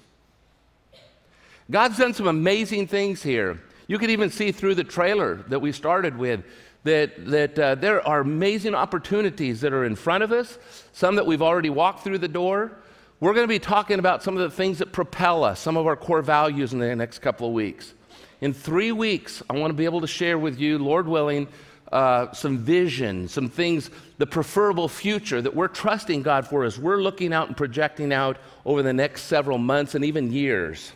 God's 1.69 1.99
done 1.99 2.15
some 2.15 2.27
amazing 2.27 2.87
things 2.87 3.21
here. 3.21 3.59
You 3.87 3.99
can 3.99 4.09
even 4.09 4.29
see 4.29 4.51
through 4.51 4.75
the 4.75 4.83
trailer 4.83 5.35
that 5.47 5.59
we 5.59 5.71
started 5.71 6.17
with 6.17 6.43
that, 6.83 7.25
that 7.27 7.59
uh, 7.59 7.75
there 7.75 8.07
are 8.07 8.21
amazing 8.21 8.75
opportunities 8.75 9.61
that 9.61 9.73
are 9.73 9.85
in 9.85 9.95
front 9.95 10.23
of 10.23 10.31
us, 10.31 10.57
some 10.93 11.15
that 11.15 11.25
we've 11.25 11.41
already 11.41 11.69
walked 11.69 12.03
through 12.03 12.19
the 12.19 12.27
door. 12.27 12.71
We're 13.19 13.33
going 13.33 13.45
to 13.45 13.51
be 13.53 13.59
talking 13.59 13.99
about 13.99 14.23
some 14.23 14.37
of 14.37 14.43
the 14.43 14.55
things 14.55 14.79
that 14.79 14.91
propel 14.91 15.43
us, 15.43 15.59
some 15.59 15.77
of 15.77 15.87
our 15.87 15.95
core 15.95 16.21
values 16.21 16.73
in 16.73 16.79
the 16.79 16.95
next 16.95 17.19
couple 17.19 17.47
of 17.47 17.53
weeks. 17.53 17.93
In 18.41 18.53
three 18.53 18.91
weeks, 18.91 19.41
I 19.49 19.53
want 19.53 19.71
to 19.71 19.75
be 19.75 19.85
able 19.85 20.01
to 20.01 20.07
share 20.07 20.37
with 20.37 20.59
you, 20.59 20.77
Lord 20.77 21.07
willing, 21.07 21.47
uh, 21.91 22.31
some 22.33 22.57
vision, 22.57 23.27
some 23.27 23.49
things, 23.49 23.89
the 24.17 24.27
preferable 24.27 24.87
future 24.87 25.41
that 25.41 25.55
we're 25.55 25.67
trusting 25.67 26.23
God 26.23 26.45
for 26.45 26.63
as 26.63 26.77
we're 26.77 27.01
looking 27.01 27.33
out 27.33 27.47
and 27.47 27.55
projecting 27.55 28.11
out 28.11 28.37
over 28.65 28.83
the 28.83 28.93
next 28.93 29.23
several 29.23 29.57
months 29.57 29.95
and 29.95 30.03
even 30.03 30.31
years. 30.31 30.91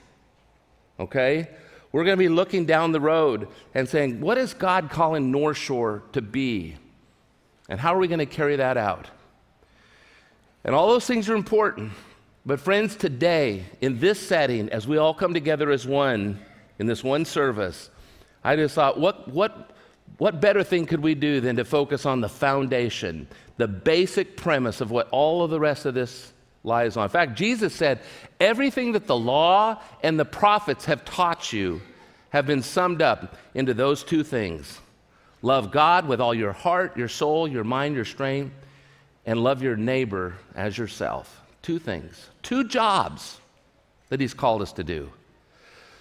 Okay? 1.00 1.48
We're 1.92 2.04
going 2.04 2.18
to 2.18 2.24
be 2.24 2.30
looking 2.30 2.66
down 2.66 2.92
the 2.92 3.00
road 3.00 3.48
and 3.74 3.90
saying, 3.90 4.22
what 4.22 4.38
is 4.38 4.54
God 4.54 4.90
calling 4.90 5.32
North 5.32 5.58
Shore 5.58 6.04
to 6.14 6.22
be? 6.22 6.76
And 7.68 7.80
how 7.80 7.96
are 7.96 8.00
we 8.00 8.08
going 8.08 8.20
to 8.20 8.26
carry 8.26 8.56
that 8.58 8.78
out? 8.78 9.08
And 10.64 10.76
all 10.76 10.88
those 10.88 11.06
things 11.06 11.30
are 11.30 11.36
important. 11.36 11.92
But, 12.46 12.60
friends, 12.60 12.96
today, 12.96 13.66
in 13.82 14.00
this 14.00 14.20
setting, 14.20 14.70
as 14.70 14.88
we 14.88 14.98
all 14.98 15.14
come 15.14 15.34
together 15.34 15.72
as 15.72 15.86
one 15.86 16.40
in 16.78 16.88
this 16.88 17.04
one 17.04 17.26
service, 17.26 17.90
I 18.44 18.56
just 18.56 18.76
thought, 18.76 19.00
what, 19.00 19.28
what, 19.28 19.72
what 20.18 20.40
better 20.40 20.64
thing 20.64 20.86
could 20.86 21.02
we 21.02 21.16
do 21.16 21.42
than 21.42 21.56
to 21.58 21.66
focus 21.66 22.06
on 22.06 22.22
the 22.22 22.30
foundation, 22.30 23.28
the 23.58 23.68
basic 23.68 24.38
premise 24.38 24.80
of 24.80 24.92
what 24.92 25.10
all 25.12 25.44
of 25.44 25.52
the 25.52 25.60
rest 25.60 25.86
of 25.86 25.94
this 25.94 26.34
lies 26.64 26.98
on? 26.98 27.04
In 27.04 27.10
fact, 27.10 27.36
Jesus 27.36 27.74
said, 27.74 28.00
everything 28.40 28.94
that 28.94 29.08
the 29.08 29.18
law 29.18 29.82
and 30.04 30.20
the 30.20 30.26
prophets 30.26 30.86
have 30.86 31.06
taught 31.06 31.54
you 31.54 31.82
have 32.30 32.46
been 32.46 32.62
summed 32.62 33.02
up 33.02 33.36
into 33.56 33.74
those 33.74 34.04
two 34.04 34.24
things 34.24 34.80
love 35.42 35.72
God 35.72 36.06
with 36.06 36.20
all 36.20 36.34
your 36.34 36.52
heart, 36.52 36.98
your 36.98 37.08
soul, 37.08 37.48
your 37.48 37.64
mind, 37.64 37.96
your 37.96 38.04
strength, 38.04 38.54
and 39.26 39.42
love 39.42 39.64
your 39.64 39.78
neighbor 39.78 40.36
as 40.54 40.78
yourself. 40.78 41.42
Two 41.62 41.80
things, 41.80 42.30
two 42.44 42.68
jobs 42.68 43.40
that 44.10 44.20
He's 44.20 44.34
called 44.34 44.62
us 44.62 44.74
to 44.74 44.84
do. 44.84 45.10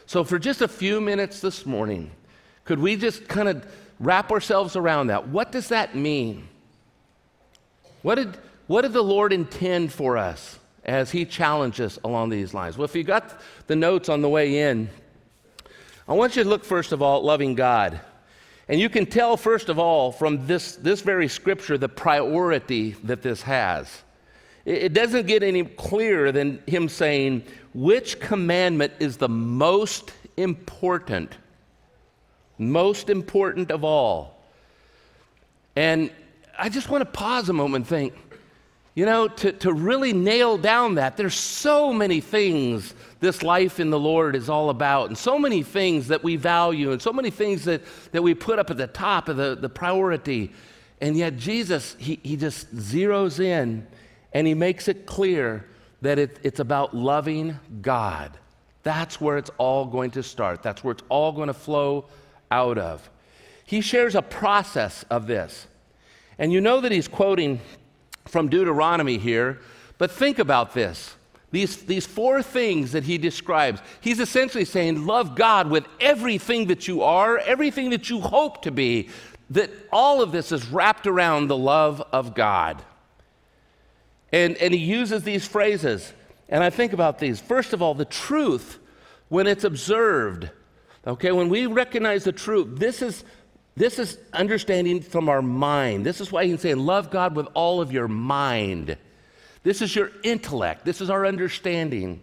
So, 0.06 0.24
for 0.24 0.40
just 0.40 0.60
a 0.60 0.66
few 0.66 1.00
minutes 1.00 1.40
this 1.40 1.64
morning, 1.66 2.10
could 2.64 2.80
we 2.80 2.96
just 2.96 3.28
kind 3.28 3.48
of 3.48 3.64
wrap 4.00 4.30
ourselves 4.30 4.76
around 4.76 5.08
that. 5.08 5.28
What 5.28 5.52
does 5.52 5.68
that 5.68 5.94
mean? 5.94 6.48
What 8.02 8.14
did, 8.16 8.38
what 8.68 8.82
did 8.82 8.92
the 8.92 9.02
Lord 9.02 9.32
intend 9.32 9.92
for 9.92 10.16
us 10.16 10.60
as 10.84 11.10
He 11.10 11.24
challenged 11.24 11.80
us 11.80 11.98
along 12.04 12.28
these 12.28 12.54
lines? 12.54 12.78
Well, 12.78 12.84
if 12.84 12.94
you 12.94 13.02
got 13.02 13.40
the 13.66 13.74
notes 13.74 14.08
on 14.08 14.22
the 14.22 14.28
way 14.28 14.70
in, 14.70 14.88
I 16.06 16.12
want 16.12 16.36
you 16.36 16.44
to 16.44 16.48
look 16.48 16.64
first 16.64 16.92
of 16.92 17.02
all 17.02 17.18
at 17.18 17.24
loving 17.24 17.56
God. 17.56 18.00
And 18.68 18.80
you 18.80 18.88
can 18.88 19.04
tell, 19.04 19.36
first 19.36 19.68
of 19.68 19.80
all, 19.80 20.12
from 20.12 20.46
this, 20.46 20.76
this 20.76 21.00
very 21.00 21.26
scripture, 21.26 21.76
the 21.76 21.88
priority 21.88 22.92
that 23.02 23.22
this 23.22 23.42
has. 23.42 24.02
It, 24.64 24.84
it 24.84 24.92
doesn't 24.92 25.26
get 25.26 25.42
any 25.42 25.64
clearer 25.64 26.30
than 26.30 26.62
Him 26.66 26.88
saying, 26.88 27.42
which 27.74 28.20
commandment 28.20 28.92
is 29.00 29.16
the 29.16 29.28
most 29.28 30.12
important 30.36 31.36
most 32.58 33.08
important 33.08 33.70
of 33.70 33.84
all. 33.84 34.42
And 35.76 36.10
I 36.58 36.68
just 36.68 36.90
want 36.90 37.02
to 37.02 37.10
pause 37.10 37.48
a 37.48 37.52
moment 37.52 37.82
and 37.82 37.86
think, 37.86 38.14
you 38.98 39.06
know, 39.06 39.28
to, 39.28 39.52
to 39.52 39.72
really 39.72 40.12
nail 40.12 40.58
down 40.58 40.96
that, 40.96 41.16
there's 41.16 41.36
so 41.36 41.92
many 41.92 42.20
things 42.20 42.96
this 43.20 43.44
life 43.44 43.78
in 43.78 43.90
the 43.90 43.98
Lord 43.98 44.34
is 44.34 44.50
all 44.50 44.70
about, 44.70 45.06
and 45.06 45.16
so 45.16 45.38
many 45.38 45.62
things 45.62 46.08
that 46.08 46.24
we 46.24 46.34
value, 46.34 46.90
and 46.90 47.00
so 47.00 47.12
many 47.12 47.30
things 47.30 47.64
that, 47.66 47.82
that 48.10 48.20
we 48.20 48.34
put 48.34 48.58
up 48.58 48.72
at 48.72 48.76
the 48.76 48.88
top 48.88 49.28
of 49.28 49.36
the, 49.36 49.54
the 49.54 49.68
priority. 49.68 50.52
And 51.00 51.16
yet, 51.16 51.36
Jesus, 51.36 51.94
he, 52.00 52.18
he 52.24 52.36
just 52.36 52.74
zeroes 52.74 53.38
in 53.38 53.86
and 54.32 54.48
he 54.48 54.54
makes 54.54 54.88
it 54.88 55.06
clear 55.06 55.64
that 56.02 56.18
it, 56.18 56.40
it's 56.42 56.58
about 56.58 56.92
loving 56.92 57.56
God. 57.80 58.36
That's 58.82 59.20
where 59.20 59.38
it's 59.38 59.50
all 59.58 59.84
going 59.84 60.10
to 60.10 60.24
start, 60.24 60.64
that's 60.64 60.82
where 60.82 60.90
it's 60.90 61.04
all 61.08 61.30
going 61.30 61.46
to 61.46 61.54
flow 61.54 62.06
out 62.50 62.78
of. 62.78 63.08
He 63.64 63.80
shares 63.80 64.16
a 64.16 64.22
process 64.22 65.04
of 65.08 65.28
this. 65.28 65.68
And 66.36 66.52
you 66.52 66.60
know 66.60 66.80
that 66.80 66.92
he's 66.92 67.08
quoting 67.08 67.60
from 68.28 68.48
Deuteronomy 68.48 69.18
here, 69.18 69.58
but 69.98 70.10
think 70.10 70.38
about 70.38 70.74
this. 70.74 71.14
These, 71.50 71.84
these 71.84 72.06
four 72.06 72.42
things 72.42 72.92
that 72.92 73.04
he 73.04 73.16
describes, 73.16 73.80
he's 74.00 74.20
essentially 74.20 74.66
saying, 74.66 75.06
Love 75.06 75.34
God 75.34 75.70
with 75.70 75.86
everything 75.98 76.66
that 76.66 76.86
you 76.86 77.02
are, 77.02 77.38
everything 77.38 77.90
that 77.90 78.10
you 78.10 78.20
hope 78.20 78.62
to 78.62 78.70
be, 78.70 79.08
that 79.50 79.70
all 79.90 80.20
of 80.20 80.30
this 80.30 80.52
is 80.52 80.68
wrapped 80.68 81.06
around 81.06 81.48
the 81.48 81.56
love 81.56 82.02
of 82.12 82.34
God. 82.34 82.82
And, 84.30 84.58
and 84.58 84.74
he 84.74 84.80
uses 84.80 85.22
these 85.22 85.46
phrases, 85.46 86.12
and 86.50 86.62
I 86.62 86.68
think 86.68 86.92
about 86.92 87.18
these. 87.18 87.40
First 87.40 87.72
of 87.72 87.80
all, 87.80 87.94
the 87.94 88.04
truth, 88.04 88.78
when 89.30 89.46
it's 89.46 89.64
observed, 89.64 90.50
Okay, 91.08 91.32
when 91.32 91.48
we 91.48 91.64
recognize 91.64 92.24
the 92.24 92.32
truth, 92.32 92.78
this 92.78 93.00
is 93.00 93.24
this 93.78 93.98
is 93.98 94.18
understanding 94.32 95.00
from 95.00 95.28
our 95.28 95.42
mind. 95.42 96.04
This 96.04 96.20
is 96.20 96.32
why 96.32 96.44
he 96.44 96.50
can 96.50 96.58
say, 96.58 96.74
love 96.74 97.10
God 97.10 97.36
with 97.36 97.46
all 97.54 97.80
of 97.80 97.92
your 97.92 98.08
mind. 98.08 98.96
This 99.62 99.82
is 99.82 99.94
your 99.94 100.10
intellect. 100.22 100.84
This 100.84 101.00
is 101.00 101.10
our 101.10 101.26
understanding. 101.26 102.20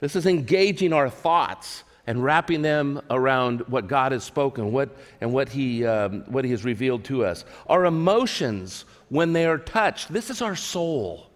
This 0.00 0.16
is 0.16 0.26
engaging 0.26 0.92
our 0.92 1.08
thoughts 1.08 1.84
and 2.06 2.22
wrapping 2.22 2.62
them 2.62 3.00
around 3.10 3.60
what 3.68 3.86
God 3.86 4.12
has 4.12 4.24
spoken 4.24 4.72
what, 4.72 4.96
and 5.20 5.32
what 5.32 5.48
he, 5.48 5.86
um, 5.86 6.24
what 6.26 6.44
he 6.44 6.50
has 6.50 6.64
revealed 6.64 7.04
to 7.04 7.24
us. 7.24 7.44
Our 7.68 7.84
emotions, 7.84 8.84
when 9.08 9.32
they 9.32 9.46
are 9.46 9.58
touched, 9.58 10.12
this 10.12 10.28
is 10.28 10.42
our 10.42 10.56
soul. 10.56 11.28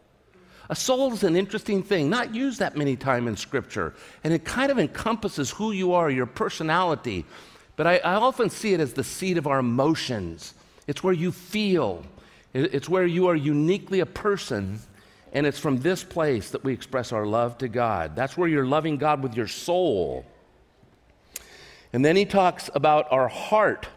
A 0.69 0.75
soul 0.75 1.13
is 1.13 1.23
an 1.23 1.37
interesting 1.37 1.83
thing, 1.83 2.11
not 2.11 2.35
used 2.35 2.59
that 2.59 2.77
many 2.77 2.97
times 2.97 3.29
in 3.29 3.37
Scripture, 3.37 3.95
and 4.25 4.35
it 4.35 4.45
kind 4.45 4.73
of 4.73 4.79
encompasses 4.81 5.51
who 5.51 5.71
you 5.71 5.93
are, 5.93 6.11
your 6.11 6.27
personality. 6.27 7.25
But 7.77 7.87
I, 7.87 7.97
I 7.99 8.15
often 8.15 8.51
see 8.51 8.75
it 8.75 8.81
as 8.81 8.95
the 8.95 9.05
seat 9.05 9.39
of 9.39 9.47
our 9.47 9.59
emotions. 9.59 10.55
It's 10.87 11.03
where 11.03 11.13
you 11.13 11.33
feel, 11.33 12.05
it's 12.55 12.89
where 12.89 13.07
you 13.07 13.29
are 13.29 13.37
uniquely 13.37 14.01
a 14.01 14.07
person, 14.07 14.81
and 15.33 15.47
it's 15.47 15.59
from 15.59 15.79
this 15.79 16.03
place 16.03 16.51
that 16.51 16.65
we 16.65 16.73
express 16.73 17.13
our 17.13 17.27
love 17.27 17.59
to 17.59 17.69
God. 17.69 18.17
That's 18.17 18.37
where 18.37 18.49
you're 18.49 18.67
loving 18.67 18.97
God 18.97 19.23
with 19.23 19.35
your 19.35 19.49
soul. 19.49 20.25
And 21.93 22.05
then 22.05 22.17
he 22.17 22.25
talks 22.25 22.71
about 22.75 23.11
our 23.13 23.29
heart. 23.29 23.89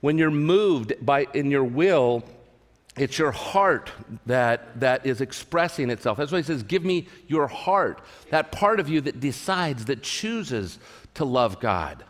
When 0.00 0.18
you're 0.18 0.30
moved 0.30 0.94
by 1.04 1.26
in 1.32 1.50
your 1.50 1.64
will 1.64 2.24
it's 2.96 3.18
your 3.18 3.32
heart 3.32 3.90
that, 4.26 4.78
that 4.80 5.04
is 5.04 5.20
expressing 5.20 5.90
itself. 5.90 6.16
That's 6.16 6.30
why 6.30 6.38
he 6.38 6.44
says, 6.44 6.62
Give 6.62 6.84
me 6.84 7.08
your 7.26 7.48
heart. 7.48 8.00
That 8.30 8.52
part 8.52 8.78
of 8.78 8.88
you 8.88 9.00
that 9.02 9.18
decides, 9.18 9.86
that 9.86 10.02
chooses 10.02 10.78
to 11.14 11.24
love 11.24 11.60
God. 11.60 12.04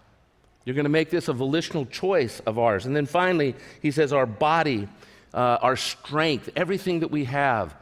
You're 0.64 0.74
going 0.74 0.84
to 0.84 0.90
make 0.90 1.10
this 1.10 1.28
a 1.28 1.32
volitional 1.32 1.86
choice 1.86 2.40
of 2.40 2.58
ours. 2.58 2.86
And 2.86 2.96
then 2.96 3.06
finally, 3.06 3.54
he 3.82 3.90
says, 3.90 4.12
Our 4.12 4.26
body, 4.26 4.88
uh, 5.32 5.58
our 5.60 5.76
strength, 5.76 6.50
everything 6.56 7.00
that 7.00 7.10
we 7.10 7.24
have 7.24 7.74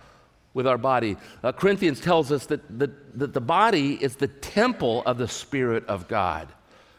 with 0.55 0.67
our 0.67 0.79
body. 0.79 1.17
Uh, 1.43 1.53
Corinthians 1.53 2.01
tells 2.01 2.31
us 2.31 2.47
that 2.47 2.79
the, 2.79 2.91
that 3.15 3.33
the 3.33 3.41
body 3.41 3.95
is 4.03 4.17
the 4.17 4.29
temple 4.29 5.03
of 5.07 5.17
the 5.17 5.29
Spirit 5.29 5.87
of 5.87 6.09
God. 6.09 6.49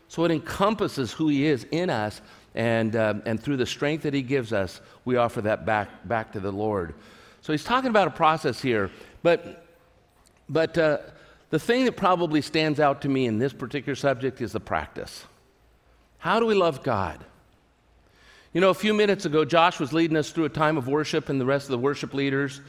So 0.08 0.24
it 0.26 0.32
encompasses 0.32 1.12
who 1.12 1.28
he 1.28 1.46
is 1.46 1.66
in 1.72 1.90
us 1.90 2.22
and, 2.56 2.96
uh, 2.96 3.16
and 3.26 3.42
through 3.42 3.58
the 3.58 3.66
strength 3.66 4.04
that 4.04 4.14
He 4.14 4.22
gives 4.22 4.54
us, 4.54 4.82
we 5.06 5.16
offer 5.16 5.42
that 5.42 5.66
back, 5.66 6.08
back 6.08 6.32
to 6.34 6.40
the 6.40 6.52
Lord. 6.52 6.94
So 7.42 7.52
He's 7.52 7.64
talking 7.64 7.90
about 7.90 8.08
a 8.08 8.12
process 8.12 8.62
here, 8.62 8.92
but, 9.22 9.66
but 10.48 10.78
uh, 10.78 11.00
the 11.50 11.60
thing 11.60 11.86
that 11.86 11.98
probably 11.98 12.42
stands 12.42 12.80
out 12.80 13.02
to 13.02 13.10
me 13.10 13.26
in 13.26 13.40
this 13.40 13.54
particular 13.54 13.96
subject 13.96 14.42
is 14.42 14.52
the 14.52 14.60
practice. 14.60 15.26
How 16.24 16.40
do 16.40 16.46
we 16.46 16.54
love 16.54 16.84
God? 16.84 17.20
You 18.54 18.62
know, 18.62 18.70
a 18.70 18.74
few 18.74 18.94
minutes 18.94 19.26
ago, 19.26 19.44
Josh 19.44 19.78
was 19.78 19.92
leading 19.92 20.16
us 20.16 20.30
through 20.30 20.46
a 20.46 20.50
time 20.50 20.78
of 20.78 20.88
worship 20.88 21.28
and 21.28 21.38
the 21.38 21.46
rest 21.46 21.66
of 21.66 21.72
the 21.72 21.78
worship 21.78 22.14
leaders. 22.14 22.62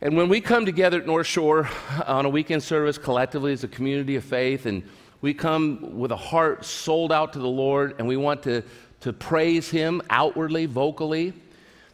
And 0.00 0.16
when 0.16 0.30
we 0.30 0.40
come 0.40 0.64
together 0.64 0.98
at 0.98 1.04
North 1.04 1.26
Shore 1.26 1.68
on 2.06 2.24
a 2.24 2.30
weekend 2.30 2.62
service 2.62 2.96
collectively 2.96 3.52
as 3.52 3.64
a 3.64 3.68
community 3.68 4.16
of 4.16 4.24
faith, 4.24 4.64
and 4.64 4.82
we 5.20 5.34
come 5.34 5.98
with 5.98 6.10
a 6.10 6.16
heart 6.16 6.64
sold 6.64 7.12
out 7.12 7.34
to 7.34 7.38
the 7.38 7.46
Lord, 7.46 7.96
and 7.98 8.08
we 8.08 8.16
want 8.16 8.42
to 8.44 8.62
to 9.00 9.12
praise 9.12 9.68
Him 9.68 10.00
outwardly, 10.08 10.64
vocally. 10.64 11.34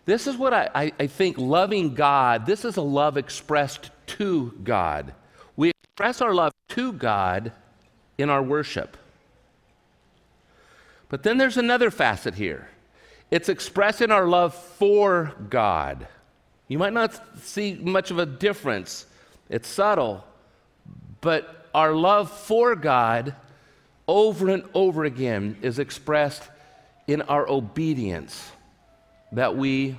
This 0.04 0.28
is 0.28 0.36
what 0.36 0.54
I, 0.54 0.70
I, 0.72 0.92
I, 1.00 1.06
think 1.08 1.36
loving 1.36 1.94
God, 1.94 2.46
this 2.46 2.64
is 2.64 2.76
a 2.76 2.82
love 2.82 3.16
expressed 3.16 3.90
to 4.06 4.56
God. 4.62 5.14
We 5.56 5.70
express 5.70 6.20
our 6.20 6.32
love 6.32 6.52
to 6.68 6.92
God 6.92 7.50
in 8.18 8.30
our 8.30 8.40
worship. 8.40 8.96
But 11.10 11.24
then 11.24 11.36
there's 11.36 11.58
another 11.58 11.90
facet 11.90 12.34
here 12.34 12.68
it's 13.30 13.48
expressing 13.48 14.10
our 14.10 14.26
love 14.26 14.54
for 14.54 15.32
God. 15.50 16.08
You 16.66 16.78
might 16.78 16.92
not 16.92 17.38
see 17.38 17.74
much 17.74 18.10
of 18.10 18.18
a 18.18 18.26
difference, 18.26 19.06
it's 19.48 19.68
subtle, 19.68 20.24
but 21.20 21.68
our 21.74 21.92
love 21.92 22.30
for 22.30 22.74
God 22.74 23.36
over 24.08 24.48
and 24.48 24.64
over 24.74 25.04
again 25.04 25.58
is 25.62 25.78
expressed 25.78 26.42
in 27.06 27.22
our 27.22 27.48
obedience 27.48 28.50
that 29.32 29.56
we 29.56 29.96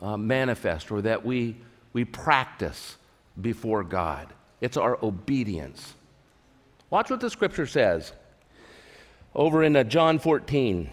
uh, 0.00 0.16
manifest 0.16 0.90
or 0.90 1.02
that 1.02 1.24
we, 1.24 1.56
we 1.92 2.04
practice 2.04 2.96
before 3.40 3.84
God. 3.84 4.26
It's 4.60 4.76
our 4.76 4.98
obedience. 5.04 5.94
Watch 6.90 7.10
what 7.10 7.20
the 7.20 7.30
scripture 7.30 7.66
says 7.66 8.12
over 9.34 9.62
in 9.62 9.76
uh, 9.76 9.84
John 9.84 10.18
14. 10.18 10.90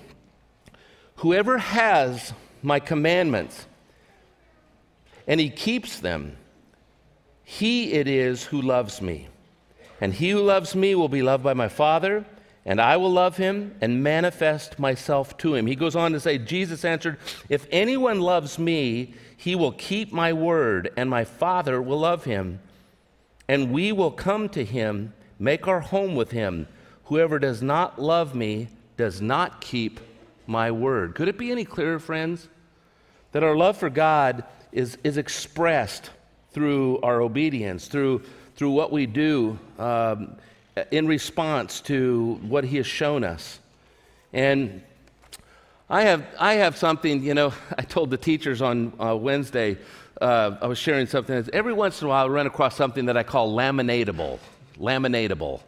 Whoever 1.18 1.58
has 1.58 2.34
my 2.62 2.80
commandments 2.80 3.66
and 5.28 5.40
he 5.40 5.50
keeps 5.50 6.00
them, 6.00 6.38
he 7.44 7.94
it 7.94 8.08
is 8.08 8.46
who 8.46 8.62
loves 8.62 9.02
me. 9.02 9.28
And 10.02 10.14
he 10.14 10.32
who 10.32 10.42
loves 10.42 10.76
me 10.76 10.96
will 10.96 11.10
be 11.10 11.22
loved 11.22 11.44
by 11.44 11.54
my 11.54 11.68
Father, 11.68 12.26
and 12.66 12.80
I 12.80 12.98
will 12.98 13.12
love 13.12 13.38
him 13.38 13.76
and 13.82 14.04
manifest 14.04 14.80
myself 14.80 15.38
to 15.40 15.56
him. 15.56 15.68
He 15.68 15.76
goes 15.76 15.96
on 15.96 16.14
to 16.14 16.20
say, 16.20 16.38
Jesus 16.38 16.86
answered, 16.86 17.18
If 17.50 17.68
anyone 17.72 18.22
loves 18.22 18.58
me, 18.58 19.14
he 19.36 19.56
will 19.56 19.72
keep 19.74 20.12
my 20.14 20.32
word, 20.32 20.92
and 20.96 21.10
my 21.10 21.26
Father 21.26 21.82
will 21.82 22.00
love 22.00 22.24
him. 22.24 22.60
And 23.48 23.72
we 23.72 23.92
will 23.92 24.12
come 24.12 24.48
to 24.50 24.64
him, 24.64 25.14
make 25.38 25.68
our 25.68 25.82
home 25.82 26.16
with 26.16 26.32
him. 26.32 26.68
Whoever 27.10 27.40
does 27.40 27.64
not 27.64 28.00
love 28.00 28.36
me 28.36 28.68
does 28.96 29.20
not 29.20 29.62
keep 29.62 30.00
my 30.46 30.70
word. 30.70 31.16
Could 31.16 31.28
it 31.28 31.40
be 31.40 31.52
any 31.52 31.66
clearer, 31.66 31.98
friends, 31.98 32.48
that 33.32 33.44
our 33.44 33.56
love 33.56 33.78
for 33.78 33.90
God 33.90 34.44
is, 34.72 34.96
is 35.04 35.18
expressed 35.18 36.12
through 36.52 37.00
our 37.02 37.20
obedience, 37.20 37.88
through, 37.88 38.22
through 38.56 38.70
what 38.70 38.92
we 38.92 39.08
do 39.08 39.58
um, 39.80 40.36
in 40.92 41.08
response 41.08 41.82
to 41.82 42.40
what 42.44 42.64
He 42.64 42.78
has 42.78 42.86
shown 42.86 43.24
us? 43.24 43.60
And 44.32 44.84
I 45.90 46.04
have, 46.04 46.24
I 46.38 46.54
have 46.56 46.78
something, 46.78 47.24
you 47.24 47.34
know, 47.34 47.54
I 47.78 47.82
told 47.82 48.12
the 48.12 48.18
teachers 48.18 48.62
on 48.62 48.94
uh, 49.02 49.16
Wednesday, 49.16 49.80
uh, 50.22 50.58
I 50.62 50.68
was 50.68 50.78
sharing 50.78 51.08
something. 51.08 51.50
Every 51.54 51.74
once 51.74 52.02
in 52.02 52.06
a 52.06 52.10
while, 52.12 52.26
I 52.26 52.28
run 52.30 52.46
across 52.46 52.76
something 52.76 53.06
that 53.06 53.18
I 53.18 53.24
call 53.24 53.56
laminatable. 53.56 54.38
Laminatable. 54.78 55.62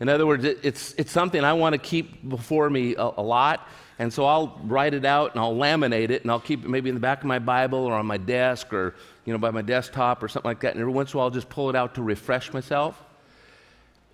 In 0.00 0.08
other 0.08 0.26
words, 0.26 0.44
it, 0.44 0.58
it's, 0.62 0.94
it's 0.96 1.10
something 1.10 1.42
I 1.42 1.52
want 1.52 1.72
to 1.72 1.78
keep 1.78 2.28
before 2.28 2.70
me 2.70 2.94
a, 2.94 3.10
a, 3.16 3.22
lot. 3.22 3.66
And 3.98 4.12
so 4.12 4.24
I'll 4.24 4.60
write 4.62 4.94
it 4.94 5.04
out 5.04 5.32
and 5.32 5.40
I'll 5.40 5.54
laminate 5.54 6.10
it 6.10 6.22
and 6.22 6.30
I'll 6.30 6.38
keep 6.40 6.64
it 6.64 6.68
maybe 6.68 6.88
in 6.88 6.94
the 6.94 7.00
back 7.00 7.18
of 7.18 7.24
my 7.24 7.40
Bible 7.40 7.80
or 7.80 7.94
on 7.94 8.06
my 8.06 8.16
desk 8.16 8.72
or, 8.72 8.94
you 9.24 9.32
know, 9.32 9.38
by 9.38 9.50
my 9.50 9.62
desktop 9.62 10.22
or 10.22 10.28
something 10.28 10.48
like 10.48 10.60
that. 10.60 10.72
And 10.72 10.80
every 10.80 10.92
once 10.92 11.12
in 11.12 11.16
a 11.16 11.18
while, 11.18 11.24
I'll 11.26 11.32
just 11.32 11.48
pull 11.48 11.68
it 11.68 11.74
out 11.74 11.96
to 11.96 12.02
refresh 12.02 12.52
myself. 12.52 13.02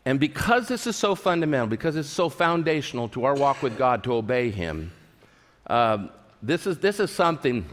And 0.06 0.18
because 0.18 0.68
this 0.68 0.86
is 0.86 0.96
so 0.96 1.14
fundamental, 1.14 1.66
because 1.66 1.96
it's 1.96 2.08
so 2.08 2.28
foundational 2.28 3.08
to 3.10 3.24
our 3.24 3.34
walk 3.34 3.62
with 3.62 3.76
God 3.78 4.04
to 4.04 4.14
obey 4.14 4.50
Him, 4.50 4.90
um, 5.66 6.10
this, 6.42 6.66
is, 6.66 6.78
this 6.78 7.00
is 7.00 7.10
something 7.10 7.64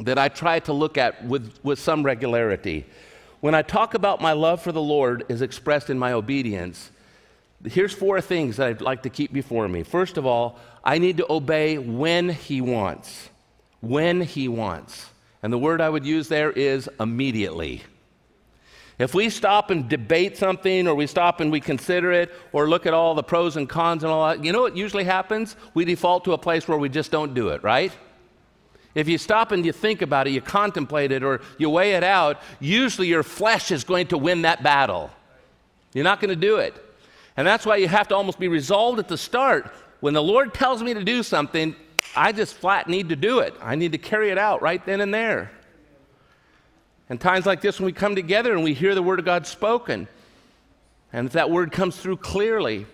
that 0.00 0.18
I 0.18 0.28
try 0.28 0.60
to 0.60 0.72
look 0.72 0.96
at 0.96 1.24
with, 1.24 1.58
with 1.62 1.78
some 1.78 2.02
regularity. 2.02 2.86
When 3.40 3.54
I 3.54 3.62
talk 3.62 3.94
about 3.94 4.20
my 4.20 4.32
love 4.32 4.62
for 4.62 4.72
the 4.72 4.82
Lord 4.82 5.24
is 5.28 5.42
expressed 5.42 5.90
in 5.90 5.98
my 5.98 6.12
obedience, 6.12 6.90
here's 7.64 7.92
four 7.92 8.20
things 8.20 8.56
that 8.56 8.68
I'd 8.68 8.80
like 8.80 9.02
to 9.02 9.10
keep 9.10 9.32
before 9.32 9.68
me. 9.68 9.82
First 9.82 10.16
of 10.16 10.26
all, 10.26 10.58
I 10.84 10.98
need 10.98 11.16
to 11.18 11.26
obey 11.30 11.78
when 11.78 12.28
He 12.28 12.60
wants. 12.60 13.30
When 13.80 14.20
He 14.20 14.48
wants. 14.48 15.06
And 15.42 15.52
the 15.52 15.58
word 15.58 15.80
I 15.80 15.88
would 15.88 16.04
use 16.04 16.28
there 16.28 16.50
is 16.50 16.88
immediately. 16.98 17.82
If 18.98 19.14
we 19.14 19.30
stop 19.30 19.70
and 19.70 19.88
debate 19.88 20.36
something, 20.36 20.88
or 20.88 20.94
we 20.94 21.06
stop 21.06 21.40
and 21.40 21.52
we 21.52 21.60
consider 21.60 22.10
it, 22.10 22.32
or 22.52 22.68
look 22.68 22.84
at 22.84 22.94
all 22.94 23.14
the 23.14 23.22
pros 23.22 23.56
and 23.56 23.68
cons 23.68 24.02
and 24.02 24.12
all 24.12 24.28
that, 24.28 24.44
you 24.44 24.52
know 24.52 24.62
what 24.62 24.76
usually 24.76 25.04
happens? 25.04 25.54
We 25.74 25.84
default 25.84 26.24
to 26.24 26.32
a 26.32 26.38
place 26.38 26.66
where 26.66 26.78
we 26.78 26.88
just 26.88 27.12
don't 27.12 27.32
do 27.32 27.50
it, 27.50 27.62
right? 27.62 27.92
If 28.96 29.08
you 29.08 29.16
stop 29.16 29.52
and 29.52 29.64
you 29.64 29.70
think 29.70 30.02
about 30.02 30.26
it, 30.26 30.30
you 30.30 30.40
contemplate 30.40 31.12
it, 31.12 31.22
or 31.22 31.40
you 31.58 31.70
weigh 31.70 31.92
it 31.92 32.02
out, 32.02 32.40
usually 32.58 33.06
your 33.06 33.22
flesh 33.22 33.70
is 33.70 33.84
going 33.84 34.08
to 34.08 34.18
win 34.18 34.42
that 34.42 34.64
battle. 34.64 35.10
You're 35.94 36.04
not 36.04 36.20
going 36.20 36.30
to 36.30 36.36
do 36.36 36.56
it. 36.56 36.74
And 37.38 37.46
that's 37.46 37.64
why 37.64 37.76
you 37.76 37.86
have 37.86 38.08
to 38.08 38.16
almost 38.16 38.40
be 38.40 38.48
resolved 38.48 38.98
at 38.98 39.06
the 39.06 39.16
start. 39.16 39.72
When 40.00 40.12
the 40.12 40.22
Lord 40.22 40.52
tells 40.52 40.82
me 40.82 40.92
to 40.94 41.04
do 41.04 41.22
something, 41.22 41.76
I 42.16 42.32
just 42.32 42.54
flat 42.54 42.88
need 42.88 43.10
to 43.10 43.16
do 43.16 43.38
it. 43.38 43.54
I 43.62 43.76
need 43.76 43.92
to 43.92 43.98
carry 43.98 44.30
it 44.30 44.38
out 44.38 44.60
right 44.60 44.84
then 44.84 45.00
and 45.00 45.14
there. 45.14 45.52
And 47.08 47.20
times 47.20 47.46
like 47.46 47.60
this, 47.60 47.78
when 47.78 47.86
we 47.86 47.92
come 47.92 48.16
together 48.16 48.54
and 48.54 48.64
we 48.64 48.74
hear 48.74 48.92
the 48.96 49.04
Word 49.04 49.20
of 49.20 49.24
God 49.24 49.46
spoken, 49.46 50.08
and 51.12 51.28
if 51.28 51.34
that 51.34 51.48
Word 51.48 51.70
comes 51.70 51.96
through 51.96 52.16
clearly, 52.16 52.86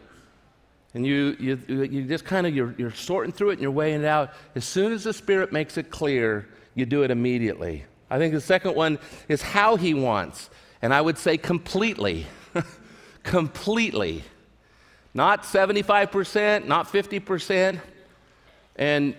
and 0.93 1.07
you, 1.07 1.39
you, 1.41 1.59
you 1.67 2.05
just 2.05 2.27
kind 2.27 2.47
of, 2.47 2.55
you're, 2.55 2.75
you're 2.77 2.93
sorting 2.93 3.33
through 3.33 3.49
it 3.49 3.53
and 3.55 3.63
you're 3.63 3.71
weighing 3.71 4.03
it 4.03 4.07
out, 4.07 4.35
as 4.55 4.67
soon 4.67 4.93
as 4.93 5.05
the 5.05 5.15
Spirit 5.15 5.53
makes 5.53 5.79
it 5.79 5.89
clear, 5.89 6.47
you 6.75 6.85
do 6.85 7.03
it 7.03 7.11
immediately. 7.11 7.87
I 8.11 8.19
think 8.19 8.35
the 8.35 8.43
second 8.43 8.75
one 8.75 8.99
is 9.27 9.41
how 9.41 9.77
He 9.77 9.95
wants, 9.95 10.51
and 10.83 10.93
I 10.93 11.01
would 11.01 11.17
say 11.17 11.39
completely. 11.39 12.27
completely. 13.23 14.23
Not 15.15 15.45
75%, 15.45 16.67
not 16.67 16.93
50%. 16.93 17.81
And, 18.77 19.15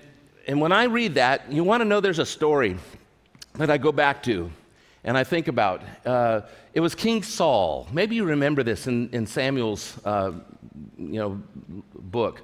and 0.45 0.59
when 0.59 0.73
I 0.73 0.83
read 0.83 1.15
that, 1.15 1.49
you 1.51 1.63
want 1.63 1.81
to 1.81 1.85
know 1.85 2.01
there's 2.01 2.19
a 2.19 2.25
story 2.25 2.75
that 3.53 3.71
I 3.71 3.77
go 3.77 3.93
back 3.93 4.21
to 4.23 4.51
and 5.05 5.17
I 5.17 5.23
think 5.23 5.47
about. 5.47 5.83
Uh, 6.05 6.41
it 6.73 6.81
was 6.81 6.95
King 6.95 7.23
Saul. 7.23 7.87
Maybe 7.93 8.15
you 8.15 8.25
remember 8.25 8.63
this 8.63 8.87
in, 8.87 9.09
in 9.11 9.25
Samuel's 9.25 9.97
uh, 10.03 10.33
you 10.97 11.19
know, 11.19 11.41
book. 11.93 12.41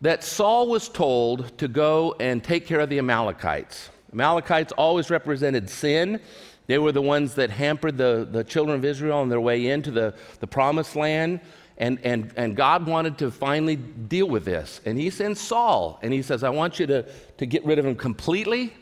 That 0.00 0.24
Saul 0.24 0.68
was 0.68 0.88
told 0.88 1.58
to 1.58 1.68
go 1.68 2.14
and 2.20 2.42
take 2.42 2.66
care 2.66 2.80
of 2.80 2.88
the 2.88 2.98
Amalekites. 2.98 3.90
Amalekites 4.12 4.72
always 4.72 5.10
represented 5.10 5.68
sin. 5.68 6.20
They 6.68 6.78
were 6.78 6.92
the 6.92 7.02
ones 7.02 7.34
that 7.34 7.50
hampered 7.50 7.98
the, 7.98 8.26
the 8.30 8.44
children 8.44 8.78
of 8.78 8.84
Israel 8.84 9.18
on 9.18 9.28
their 9.28 9.40
way 9.40 9.66
into 9.66 9.90
the, 9.90 10.14
the 10.40 10.46
promised 10.46 10.96
land. 10.96 11.40
And, 11.78 11.98
and, 12.02 12.32
and 12.36 12.56
God 12.56 12.86
wanted 12.86 13.18
to 13.18 13.30
finally 13.30 13.76
deal 13.76 14.28
with 14.28 14.44
this. 14.44 14.80
And 14.84 14.98
he 14.98 15.10
sends 15.10 15.40
Saul, 15.40 15.98
and 16.02 16.12
he 16.12 16.22
says, 16.22 16.42
I 16.42 16.50
want 16.50 16.80
you 16.80 16.86
to, 16.88 17.04
to 17.38 17.46
get 17.46 17.64
rid 17.64 17.78
of 17.78 17.86
him 17.86 17.94
completely 17.94 18.74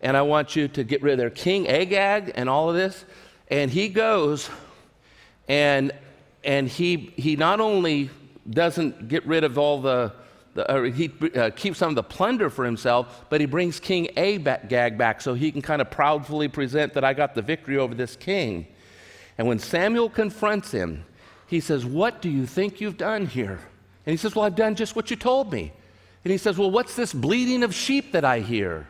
and 0.00 0.16
I 0.16 0.22
want 0.22 0.56
you 0.56 0.68
to 0.68 0.84
get 0.84 1.02
rid 1.02 1.12
of 1.12 1.18
their 1.18 1.30
king 1.30 1.68
Agag 1.68 2.32
and 2.34 2.48
all 2.48 2.68
of 2.68 2.76
this. 2.76 3.04
And 3.48 3.70
he 3.70 3.88
goes 3.88 4.50
and 5.48 5.92
and 6.44 6.68
he 6.68 7.12
he 7.16 7.36
not 7.36 7.60
only 7.60 8.10
doesn't 8.48 9.08
get 9.08 9.26
rid 9.26 9.42
of 9.44 9.58
all 9.58 9.80
the, 9.80 10.12
the 10.54 10.92
he 10.94 11.12
uh, 11.36 11.50
keeps 11.50 11.78
some 11.78 11.90
of 11.90 11.94
the 11.96 12.02
plunder 12.02 12.50
for 12.50 12.64
himself, 12.64 13.24
but 13.30 13.40
he 13.40 13.46
brings 13.46 13.80
King 13.80 14.16
Agag 14.16 14.98
back 14.98 15.20
so 15.20 15.34
he 15.34 15.50
can 15.50 15.62
kind 15.62 15.80
of 15.80 15.90
proudly 15.90 16.48
present 16.48 16.94
that 16.94 17.04
I 17.04 17.12
got 17.12 17.34
the 17.34 17.42
victory 17.42 17.78
over 17.78 17.94
this 17.94 18.16
king. 18.16 18.66
And 19.38 19.46
when 19.46 19.58
Samuel 19.58 20.08
confronts 20.08 20.70
him, 20.70 21.04
he 21.46 21.60
says, 21.60 21.84
What 21.84 22.20
do 22.20 22.28
you 22.28 22.46
think 22.46 22.80
you've 22.80 22.96
done 22.96 23.26
here? 23.26 23.60
And 24.04 24.12
he 24.12 24.16
says, 24.16 24.34
Well, 24.34 24.44
I've 24.44 24.56
done 24.56 24.74
just 24.74 24.96
what 24.96 25.10
you 25.10 25.16
told 25.16 25.52
me. 25.52 25.72
And 26.24 26.32
he 26.32 26.38
says, 26.38 26.58
Well, 26.58 26.70
what's 26.70 26.96
this 26.96 27.12
bleating 27.12 27.62
of 27.62 27.74
sheep 27.74 28.12
that 28.12 28.24
I 28.24 28.40
hear? 28.40 28.88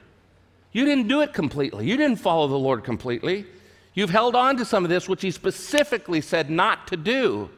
You 0.72 0.84
didn't 0.84 1.08
do 1.08 1.20
it 1.22 1.32
completely. 1.32 1.86
You 1.86 1.96
didn't 1.96 2.18
follow 2.18 2.48
the 2.48 2.58
Lord 2.58 2.84
completely. 2.84 3.46
You've 3.94 4.10
held 4.10 4.34
on 4.34 4.58
to 4.58 4.64
some 4.64 4.84
of 4.84 4.90
this, 4.90 5.08
which 5.08 5.22
He 5.22 5.30
specifically 5.30 6.20
said 6.20 6.50
not 6.50 6.86
to 6.88 6.96
do. 6.96 7.50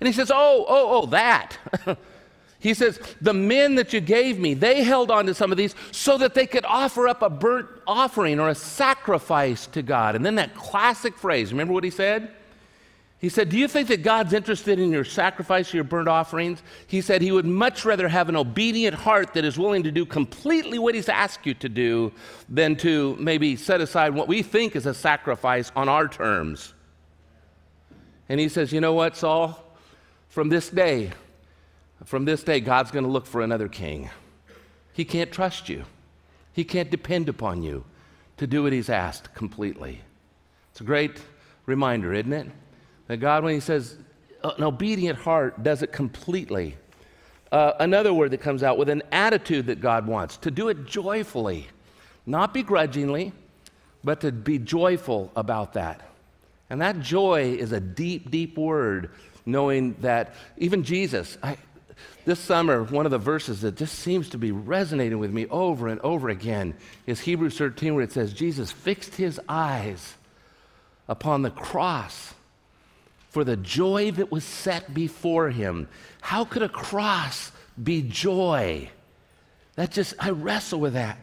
And 0.00 0.06
He 0.06 0.12
says, 0.12 0.30
Oh, 0.32 0.64
oh, 0.68 1.02
oh, 1.02 1.06
that. 1.06 1.58
he 2.58 2.74
says, 2.74 3.00
The 3.20 3.34
men 3.34 3.76
that 3.76 3.92
you 3.92 4.00
gave 4.00 4.38
me, 4.38 4.54
they 4.54 4.82
held 4.82 5.10
on 5.10 5.26
to 5.26 5.34
some 5.34 5.52
of 5.52 5.58
these 5.58 5.74
so 5.90 6.18
that 6.18 6.34
they 6.34 6.46
could 6.46 6.64
offer 6.64 7.08
up 7.08 7.22
a 7.22 7.30
burnt 7.30 7.68
offering 7.86 8.40
or 8.40 8.48
a 8.48 8.54
sacrifice 8.54 9.66
to 9.68 9.82
God. 9.82 10.16
And 10.16 10.24
then 10.24 10.34
that 10.36 10.54
classic 10.54 11.16
phrase, 11.16 11.52
remember 11.52 11.72
what 11.72 11.84
He 11.84 11.90
said? 11.90 12.32
He 13.24 13.30
said, 13.30 13.48
Do 13.48 13.56
you 13.56 13.68
think 13.68 13.88
that 13.88 14.02
God's 14.02 14.34
interested 14.34 14.78
in 14.78 14.92
your 14.92 15.02
sacrifice, 15.02 15.72
your 15.72 15.82
burnt 15.82 16.08
offerings? 16.08 16.62
He 16.86 17.00
said 17.00 17.22
he 17.22 17.32
would 17.32 17.46
much 17.46 17.86
rather 17.86 18.06
have 18.06 18.28
an 18.28 18.36
obedient 18.36 18.94
heart 18.94 19.32
that 19.32 19.46
is 19.46 19.56
willing 19.58 19.82
to 19.84 19.90
do 19.90 20.04
completely 20.04 20.78
what 20.78 20.94
he's 20.94 21.08
asked 21.08 21.46
you 21.46 21.54
to 21.54 21.70
do 21.70 22.12
than 22.50 22.76
to 22.76 23.16
maybe 23.18 23.56
set 23.56 23.80
aside 23.80 24.14
what 24.14 24.28
we 24.28 24.42
think 24.42 24.76
is 24.76 24.84
a 24.84 24.92
sacrifice 24.92 25.72
on 25.74 25.88
our 25.88 26.06
terms. 26.06 26.74
And 28.28 28.38
he 28.38 28.50
says, 28.50 28.74
You 28.74 28.82
know 28.82 28.92
what, 28.92 29.16
Saul? 29.16 29.58
From 30.28 30.50
this 30.50 30.68
day, 30.68 31.10
from 32.04 32.26
this 32.26 32.42
day, 32.42 32.60
God's 32.60 32.90
going 32.90 33.06
to 33.06 33.10
look 33.10 33.24
for 33.24 33.40
another 33.40 33.68
king. 33.68 34.10
He 34.92 35.06
can't 35.06 35.32
trust 35.32 35.70
you, 35.70 35.86
he 36.52 36.62
can't 36.62 36.90
depend 36.90 37.30
upon 37.30 37.62
you 37.62 37.86
to 38.36 38.46
do 38.46 38.64
what 38.64 38.74
he's 38.74 38.90
asked 38.90 39.34
completely. 39.34 40.02
It's 40.72 40.82
a 40.82 40.84
great 40.84 41.22
reminder, 41.64 42.12
isn't 42.12 42.30
it? 42.30 42.48
That 43.06 43.18
God, 43.18 43.44
when 43.44 43.54
He 43.54 43.60
says 43.60 43.96
an 44.42 44.62
obedient 44.62 45.18
heart, 45.18 45.62
does 45.62 45.82
it 45.82 45.92
completely. 45.92 46.76
Uh, 47.52 47.72
another 47.80 48.12
word 48.12 48.30
that 48.32 48.40
comes 48.40 48.62
out 48.62 48.78
with 48.78 48.88
an 48.88 49.02
attitude 49.12 49.66
that 49.66 49.80
God 49.80 50.06
wants 50.06 50.36
to 50.38 50.50
do 50.50 50.68
it 50.68 50.86
joyfully, 50.86 51.68
not 52.26 52.52
begrudgingly, 52.52 53.32
but 54.02 54.20
to 54.20 54.32
be 54.32 54.58
joyful 54.58 55.30
about 55.36 55.74
that. 55.74 56.00
And 56.68 56.80
that 56.80 57.00
joy 57.00 57.52
is 57.52 57.72
a 57.72 57.80
deep, 57.80 58.30
deep 58.30 58.58
word 58.58 59.10
knowing 59.46 59.94
that 60.00 60.34
even 60.56 60.82
Jesus, 60.82 61.38
I, 61.42 61.56
this 62.24 62.40
summer, 62.40 62.82
one 62.82 63.04
of 63.04 63.12
the 63.12 63.18
verses 63.18 63.60
that 63.60 63.76
just 63.76 63.98
seems 63.98 64.30
to 64.30 64.38
be 64.38 64.50
resonating 64.50 65.18
with 65.18 65.30
me 65.30 65.46
over 65.46 65.88
and 65.88 66.00
over 66.00 66.30
again 66.30 66.74
is 67.06 67.20
Hebrews 67.20 67.58
13, 67.58 67.94
where 67.94 68.04
it 68.04 68.12
says, 68.12 68.32
Jesus 68.32 68.72
fixed 68.72 69.14
his 69.14 69.40
eyes 69.48 70.14
upon 71.06 71.42
the 71.42 71.50
cross 71.50 72.34
for 73.34 73.42
the 73.42 73.56
joy 73.56 74.12
that 74.12 74.30
was 74.30 74.44
set 74.44 74.94
before 74.94 75.50
him. 75.50 75.88
How 76.20 76.44
could 76.44 76.62
a 76.62 76.68
cross 76.68 77.50
be 77.82 78.00
joy? 78.00 78.88
That 79.74 79.90
just, 79.90 80.14
I 80.20 80.30
wrestle 80.30 80.78
with 80.78 80.92
that. 80.92 81.18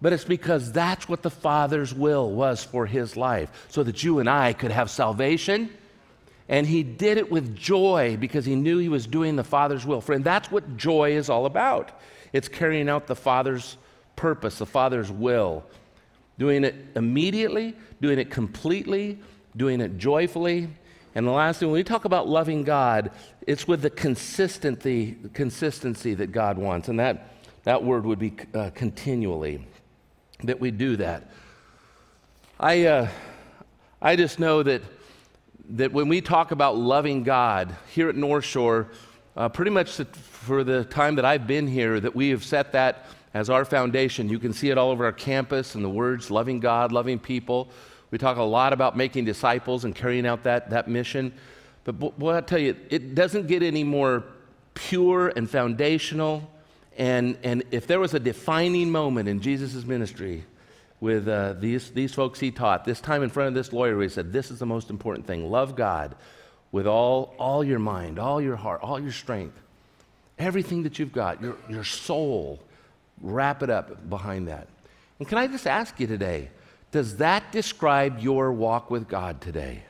But 0.00 0.14
it's 0.14 0.24
because 0.24 0.72
that's 0.72 1.06
what 1.06 1.20
the 1.20 1.30
Father's 1.30 1.92
will 1.92 2.30
was 2.30 2.64
for 2.64 2.86
his 2.86 3.14
life, 3.14 3.66
so 3.68 3.82
that 3.82 4.02
you 4.02 4.20
and 4.20 4.30
I 4.30 4.54
could 4.54 4.70
have 4.70 4.88
salvation. 4.88 5.68
And 6.48 6.66
he 6.66 6.82
did 6.82 7.18
it 7.18 7.30
with 7.30 7.54
joy 7.54 8.16
because 8.18 8.46
he 8.46 8.56
knew 8.56 8.78
he 8.78 8.88
was 8.88 9.06
doing 9.06 9.36
the 9.36 9.44
Father's 9.44 9.84
will. 9.84 10.00
Friend, 10.00 10.24
that's 10.24 10.50
what 10.50 10.78
joy 10.78 11.12
is 11.12 11.28
all 11.28 11.44
about. 11.44 11.92
It's 12.32 12.48
carrying 12.48 12.88
out 12.88 13.06
the 13.06 13.14
Father's 13.14 13.76
purpose, 14.16 14.56
the 14.56 14.64
Father's 14.64 15.12
will. 15.12 15.66
Doing 16.38 16.64
it 16.64 16.74
immediately, 16.96 17.76
doing 18.00 18.18
it 18.18 18.30
completely, 18.30 19.18
doing 19.54 19.82
it 19.82 19.98
joyfully. 19.98 20.70
And 21.14 21.26
the 21.26 21.32
last 21.32 21.60
thing, 21.60 21.68
when 21.68 21.76
we 21.76 21.84
talk 21.84 22.04
about 22.04 22.28
loving 22.28 22.62
God, 22.62 23.10
it's 23.46 23.66
with 23.66 23.82
the 23.82 23.90
consistency, 23.90 25.16
consistency 25.32 26.14
that 26.14 26.28
God 26.32 26.56
wants. 26.56 26.88
And 26.88 27.00
that, 27.00 27.34
that 27.64 27.82
word 27.82 28.06
would 28.06 28.18
be 28.18 28.32
uh, 28.54 28.70
continually 28.74 29.66
that 30.44 30.60
we 30.60 30.70
do 30.70 30.96
that. 30.96 31.30
I, 32.58 32.86
uh, 32.86 33.08
I 34.00 34.16
just 34.16 34.38
know 34.38 34.62
that, 34.62 34.82
that 35.70 35.92
when 35.92 36.08
we 36.08 36.20
talk 36.20 36.52
about 36.52 36.76
loving 36.76 37.22
God 37.22 37.74
here 37.92 38.08
at 38.08 38.16
North 38.16 38.44
Shore, 38.44 38.88
uh, 39.36 39.48
pretty 39.48 39.70
much 39.70 40.00
for 40.16 40.64
the 40.64 40.84
time 40.84 41.16
that 41.16 41.24
I've 41.24 41.46
been 41.46 41.66
here, 41.66 41.98
that 42.00 42.14
we 42.14 42.30
have 42.30 42.44
set 42.44 42.72
that 42.72 43.06
as 43.34 43.48
our 43.48 43.64
foundation. 43.64 44.28
You 44.28 44.38
can 44.38 44.52
see 44.52 44.70
it 44.70 44.78
all 44.78 44.90
over 44.90 45.04
our 45.04 45.12
campus 45.12 45.74
and 45.74 45.84
the 45.84 45.88
words 45.90 46.30
loving 46.30 46.60
God, 46.60 46.92
loving 46.92 47.18
people. 47.18 47.68
We 48.10 48.18
talk 48.18 48.36
a 48.36 48.42
lot 48.42 48.72
about 48.72 48.96
making 48.96 49.24
disciples 49.24 49.84
and 49.84 49.94
carrying 49.94 50.26
out 50.26 50.44
that, 50.44 50.70
that 50.70 50.88
mission. 50.88 51.32
But 51.84 51.92
boy, 51.92 52.34
I 52.36 52.40
tell 52.40 52.58
you, 52.58 52.76
it 52.90 53.14
doesn't 53.14 53.46
get 53.46 53.62
any 53.62 53.84
more 53.84 54.24
pure 54.74 55.28
and 55.28 55.48
foundational 55.48 56.50
and, 57.00 57.38
and 57.42 57.62
if 57.70 57.86
there 57.86 57.98
was 57.98 58.12
a 58.12 58.20
defining 58.20 58.90
moment 58.90 59.26
in 59.26 59.40
Jesus' 59.40 59.86
ministry 59.86 60.44
with 61.00 61.28
uh, 61.28 61.54
these, 61.54 61.90
these 61.92 62.12
folks 62.12 62.38
he 62.40 62.50
taught, 62.50 62.84
this 62.84 63.00
time 63.00 63.22
in 63.22 63.30
front 63.30 63.48
of 63.48 63.54
this 63.54 63.72
lawyer, 63.72 64.00
he 64.02 64.08
said, 64.10 64.34
This 64.34 64.50
is 64.50 64.58
the 64.58 64.66
most 64.66 64.90
important 64.90 65.26
thing. 65.26 65.50
Love 65.50 65.76
God 65.76 66.14
with 66.72 66.86
all, 66.86 67.34
all 67.38 67.64
your 67.64 67.78
mind, 67.78 68.18
all 68.18 68.38
your 68.40 68.56
heart, 68.56 68.82
all 68.82 69.00
your 69.00 69.12
strength, 69.12 69.58
everything 70.38 70.82
that 70.82 70.98
you've 70.98 71.12
got, 71.12 71.40
your, 71.40 71.56
your 71.70 71.84
soul. 71.84 72.60
Wrap 73.22 73.62
it 73.62 73.70
up 73.70 74.08
behind 74.10 74.48
that. 74.48 74.68
And 75.18 75.26
can 75.26 75.38
I 75.38 75.46
just 75.46 75.66
ask 75.66 75.98
you 76.00 76.06
today, 76.06 76.50
does 76.92 77.18
that 77.18 77.52
describe 77.52 78.18
your 78.20 78.52
walk 78.52 78.90
with 78.90 79.08
God 79.08 79.40
today? 79.40 79.84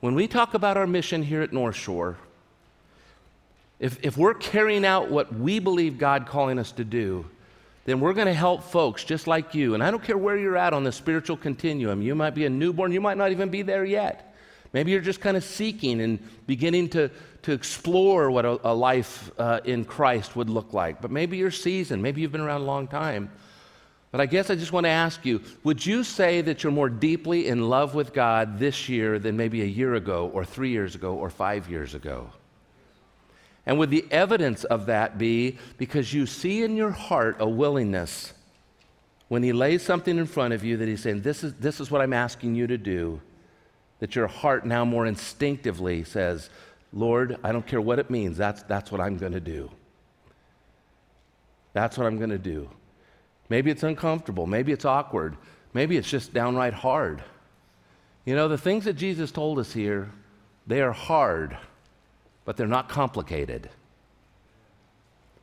When 0.00 0.14
we 0.14 0.28
talk 0.28 0.54
about 0.54 0.76
our 0.76 0.86
mission 0.86 1.22
here 1.22 1.42
at 1.42 1.52
North 1.52 1.76
Shore, 1.76 2.18
if, 3.80 3.98
if 4.04 4.16
we're 4.16 4.34
carrying 4.34 4.84
out 4.84 5.10
what 5.10 5.34
we 5.34 5.58
believe 5.58 5.98
God 5.98 6.26
calling 6.26 6.58
us 6.58 6.72
to 6.72 6.84
do, 6.84 7.24
then 7.84 8.00
we're 8.00 8.12
going 8.12 8.26
to 8.26 8.34
help 8.34 8.64
folks 8.64 9.02
just 9.02 9.26
like 9.26 9.54
you. 9.54 9.74
And 9.74 9.82
I 9.82 9.90
don't 9.90 10.02
care 10.02 10.18
where 10.18 10.36
you're 10.36 10.56
at 10.56 10.74
on 10.74 10.84
the 10.84 10.92
spiritual 10.92 11.36
continuum. 11.36 12.02
You 12.02 12.14
might 12.14 12.34
be 12.34 12.44
a 12.44 12.50
newborn, 12.50 12.92
you 12.92 13.00
might 13.00 13.16
not 13.16 13.30
even 13.30 13.48
be 13.48 13.62
there 13.62 13.84
yet. 13.84 14.34
Maybe 14.72 14.90
you're 14.90 15.00
just 15.00 15.20
kind 15.20 15.36
of 15.36 15.44
seeking 15.44 16.02
and 16.02 16.18
beginning 16.46 16.90
to, 16.90 17.10
to 17.42 17.52
explore 17.52 18.30
what 18.30 18.44
a, 18.44 18.60
a 18.70 18.74
life 18.74 19.30
uh, 19.38 19.60
in 19.64 19.84
Christ 19.84 20.36
would 20.36 20.50
look 20.50 20.74
like. 20.74 21.00
But 21.00 21.10
maybe 21.10 21.38
you're 21.38 21.50
seasoned, 21.50 22.02
maybe 22.02 22.20
you've 22.20 22.32
been 22.32 22.42
around 22.42 22.60
a 22.60 22.64
long 22.64 22.88
time. 22.88 23.30
But 24.10 24.22
I 24.22 24.26
guess 24.26 24.48
I 24.48 24.54
just 24.54 24.72
want 24.72 24.84
to 24.84 24.90
ask 24.90 25.24
you 25.26 25.42
would 25.64 25.84
you 25.84 26.02
say 26.02 26.40
that 26.40 26.62
you're 26.62 26.72
more 26.72 26.88
deeply 26.88 27.46
in 27.46 27.68
love 27.68 27.94
with 27.94 28.14
God 28.14 28.58
this 28.58 28.88
year 28.88 29.18
than 29.18 29.36
maybe 29.36 29.62
a 29.62 29.66
year 29.66 29.94
ago, 29.94 30.30
or 30.32 30.44
three 30.44 30.70
years 30.70 30.94
ago, 30.94 31.14
or 31.14 31.28
five 31.30 31.70
years 31.70 31.94
ago? 31.94 32.30
And 33.66 33.78
would 33.78 33.90
the 33.90 34.06
evidence 34.10 34.64
of 34.64 34.86
that 34.86 35.18
be 35.18 35.58
because 35.76 36.14
you 36.14 36.24
see 36.24 36.62
in 36.62 36.74
your 36.74 36.90
heart 36.90 37.36
a 37.38 37.48
willingness 37.48 38.32
when 39.28 39.42
he 39.42 39.52
lays 39.52 39.82
something 39.82 40.16
in 40.16 40.24
front 40.24 40.54
of 40.54 40.64
you 40.64 40.78
that 40.78 40.88
he's 40.88 41.02
saying, 41.02 41.20
This 41.20 41.44
is, 41.44 41.52
this 41.54 41.78
is 41.78 41.90
what 41.90 42.00
I'm 42.00 42.14
asking 42.14 42.54
you 42.54 42.66
to 42.66 42.78
do, 42.78 43.20
that 43.98 44.16
your 44.16 44.26
heart 44.26 44.64
now 44.64 44.86
more 44.86 45.04
instinctively 45.04 46.02
says, 46.02 46.48
Lord, 46.94 47.36
I 47.44 47.52
don't 47.52 47.66
care 47.66 47.80
what 47.80 47.98
it 47.98 48.08
means, 48.08 48.38
that's, 48.38 48.62
that's 48.62 48.90
what 48.90 49.02
I'm 49.02 49.18
going 49.18 49.32
to 49.32 49.40
do. 49.40 49.70
That's 51.74 51.98
what 51.98 52.06
I'm 52.06 52.16
going 52.16 52.30
to 52.30 52.38
do. 52.38 52.70
Maybe 53.48 53.70
it's 53.70 53.82
uncomfortable, 53.82 54.46
maybe 54.46 54.72
it's 54.72 54.84
awkward, 54.84 55.36
maybe 55.72 55.96
it's 55.96 56.10
just 56.10 56.34
downright 56.34 56.74
hard. 56.74 57.22
You 58.24 58.36
know, 58.36 58.48
the 58.48 58.58
things 58.58 58.84
that 58.84 58.94
Jesus 58.94 59.30
told 59.30 59.58
us 59.58 59.72
here, 59.72 60.10
they 60.66 60.82
are 60.82 60.92
hard 60.92 61.56
but 62.48 62.56
they're 62.56 62.66
not 62.66 62.88
complicated. 62.88 63.68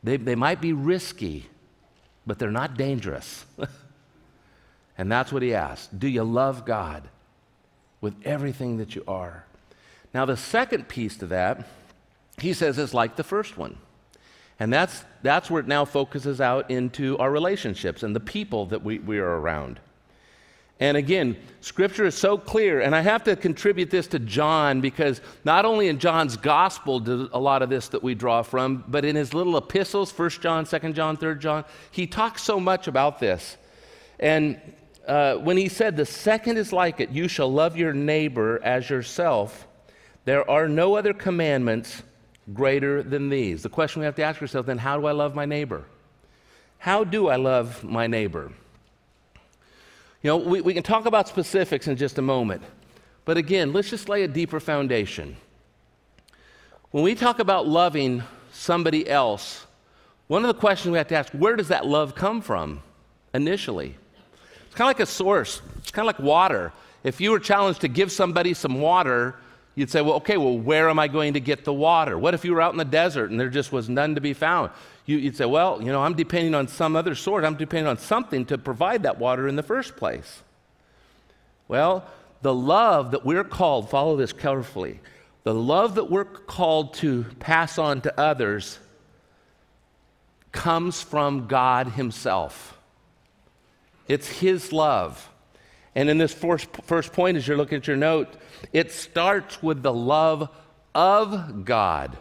They, 0.04 0.18
they 0.18 0.34
might 0.34 0.60
be 0.60 0.74
risky, 0.74 1.46
but 2.26 2.40
they're 2.40 2.50
not 2.50 2.78
dangerous. 2.78 3.46
and 4.98 5.12
that's 5.12 5.32
what 5.32 5.44
he 5.44 5.54
asked 5.54 6.00
Do 6.00 6.08
you 6.08 6.24
love 6.24 6.66
God 6.66 7.08
with 8.02 8.16
everything 8.26 8.78
that 8.78 8.96
you 8.96 9.04
are? 9.08 9.46
Now, 10.16 10.26
the 10.26 10.36
second 10.36 10.88
piece 10.88 11.16
to 11.18 11.28
that, 11.28 11.68
he 12.40 12.54
says, 12.54 12.80
is 12.80 12.92
like 12.92 13.18
the 13.18 13.24
first 13.24 13.56
one. 13.56 13.78
And 14.60 14.72
that's, 14.72 15.04
that's 15.22 15.52
where 15.52 15.60
it 15.60 15.68
now 15.68 15.86
focuses 15.86 16.40
out 16.40 16.72
into 16.72 17.18
our 17.18 17.30
relationships 17.30 18.04
and 18.04 18.16
the 18.16 18.22
people 18.22 18.68
that 18.68 18.84
we, 18.84 19.00
we 19.00 19.20
are 19.20 19.40
around. 19.40 19.80
And 20.80 20.98
again, 20.98 21.38
scripture 21.62 22.06
is 22.06 22.16
so 22.16 22.38
clear, 22.38 22.82
and 22.82 22.94
I 22.94 23.00
have 23.00 23.24
to 23.26 23.38
contribute 23.38 23.90
this 23.90 24.08
to 24.08 24.20
John 24.20 24.82
because 24.82 25.22
not 25.46 25.64
only 25.64 25.88
in 25.88 26.00
John's 26.00 26.36
gospel 26.36 27.00
does 27.00 27.30
a 27.32 27.40
lot 27.40 27.62
of 27.62 27.70
this 27.70 27.88
that 27.90 28.04
we 28.04 28.14
draw 28.14 28.42
from, 28.42 28.84
but 28.88 29.06
in 29.06 29.16
his 29.16 29.34
little 29.34 29.56
epistles, 29.56 30.12
1 30.18 30.30
John, 30.32 30.66
2 30.66 30.92
John, 30.92 31.16
3 31.16 31.36
John, 31.36 31.64
he 31.92 32.08
talks 32.08 32.44
so 32.44 32.60
much 32.60 32.90
about 32.90 33.20
this. 33.20 33.56
And 34.20 34.60
uh, 35.08 35.36
when 35.36 35.56
he 35.56 35.70
said, 35.70 35.96
The 35.96 36.06
second 36.06 36.58
is 36.58 36.74
like 36.74 37.00
it, 37.00 37.10
you 37.10 37.30
shall 37.30 37.52
love 37.52 37.78
your 37.78 37.94
neighbor 37.94 38.60
as 38.62 38.90
yourself, 38.90 39.68
there 40.26 40.50
are 40.50 40.68
no 40.68 40.96
other 40.96 41.14
commandments 41.14 42.04
greater 42.54 43.02
than 43.02 43.30
these. 43.30 43.64
The 43.64 43.70
question 43.70 44.02
we 44.02 44.06
have 44.06 44.16
to 44.16 44.24
ask 44.24 44.42
ourselves 44.42 44.68
then, 44.68 44.78
how 44.78 45.00
do 45.00 45.08
I 45.08 45.12
love 45.12 45.36
my 45.36 45.46
neighbor? 45.46 45.86
How 46.78 47.04
do 47.04 47.30
I 47.30 47.36
love 47.36 47.84
my 47.84 48.08
neighbor? 48.08 48.52
You 50.22 50.30
know, 50.30 50.38
we, 50.38 50.62
we 50.62 50.74
can 50.74 50.84
talk 50.84 51.06
about 51.06 51.28
specifics 51.28 51.88
in 51.88 51.98
just 51.98 52.18
a 52.18 52.22
moment. 52.22 52.64
But 53.26 53.38
again, 53.38 53.74
let's 53.74 53.90
just 53.90 54.08
lay 54.08 54.24
a 54.24 54.28
deeper 54.28 54.60
foundation. 54.60 55.38
When 56.92 57.04
we 57.04 57.16
talk 57.16 57.40
about 57.40 57.68
loving 57.68 58.24
somebody 58.52 59.10
else, 59.10 59.66
one 60.28 60.44
of 60.44 60.48
the 60.48 60.60
questions 60.60 60.92
we 60.92 60.98
have 60.98 61.08
to 61.10 61.16
ask 61.16 61.32
where 61.34 61.56
does 61.56 61.68
that 61.68 61.86
love 61.86 62.16
come 62.16 62.42
from 62.42 62.82
initially? 63.34 63.96
It's 64.66 64.76
kind 64.76 64.90
of 64.90 64.98
like 64.98 65.00
a 65.00 65.06
source, 65.06 65.62
it's 65.78 65.92
kind 65.92 66.08
of 66.08 66.16
like 66.16 66.26
water. 66.26 66.72
If 67.04 67.22
you 67.22 67.32
were 67.32 67.40
challenged 67.40 67.82
to 67.82 67.88
give 67.88 68.12
somebody 68.12 68.54
some 68.56 68.82
water, 68.82 69.36
you'd 69.76 69.90
say, 69.90 70.02
well, 70.02 70.16
okay, 70.16 70.38
well, 70.38 70.58
where 70.58 70.90
am 70.90 71.00
I 71.00 71.08
going 71.08 71.34
to 71.34 71.40
get 71.40 71.66
the 71.66 71.74
water? 71.74 72.18
What 72.18 72.34
if 72.34 72.44
you 72.44 72.54
were 72.54 72.62
out 72.62 72.72
in 72.72 72.78
the 72.78 72.86
desert 72.86 73.30
and 73.30 73.40
there 73.40 73.50
just 73.50 73.72
was 73.72 73.90
none 73.90 74.16
to 74.16 74.22
be 74.22 74.34
found? 74.34 74.72
you, 75.06 75.22
would 75.22 75.36
say, 75.36 75.46
well, 75.46 75.82
you 75.82 75.92
know, 75.92 76.02
I'm 76.02 76.16
depending 76.16 76.56
on 76.56 76.68
some 76.68 76.96
other 76.96 77.16
source. 77.16 77.46
I'm 77.46 77.56
depending 77.56 77.88
on 77.88 77.98
something 77.98 78.46
to 78.46 78.58
provide 78.58 79.04
that 79.04 79.20
water 79.20 79.48
in 79.48 79.56
the 79.56 79.64
first 79.64 79.96
place. 79.96 80.42
Well, 81.68 82.06
the 82.42 82.54
love 82.54 83.12
that 83.12 83.26
we're 83.26 83.44
called, 83.44 83.90
follow 83.90 84.16
this 84.16 84.34
carefully, 84.34 85.00
the 85.44 85.54
love 85.54 85.96
that 85.96 86.10
we're 86.10 86.26
called 86.26 86.96
to 86.96 87.24
pass 87.40 87.78
on 87.78 88.02
to 88.02 88.20
others 88.20 88.80
comes 90.52 91.02
from 91.02 91.48
God 91.48 91.90
Himself. 91.90 92.78
It's 94.08 94.28
His 94.28 94.74
love. 94.74 95.30
And 95.96 96.10
in 96.10 96.18
this 96.18 96.34
first, 96.34 96.68
first 96.84 97.14
point, 97.14 97.38
as 97.38 97.48
you're 97.48 97.58
looking 97.58 97.78
at 97.78 97.88
your 97.88 97.98
note, 97.98 98.36
it 98.74 98.92
starts 98.92 99.64
with 99.64 99.82
the 99.82 99.94
love 99.94 100.50
of 100.94 101.66
God 101.66 102.18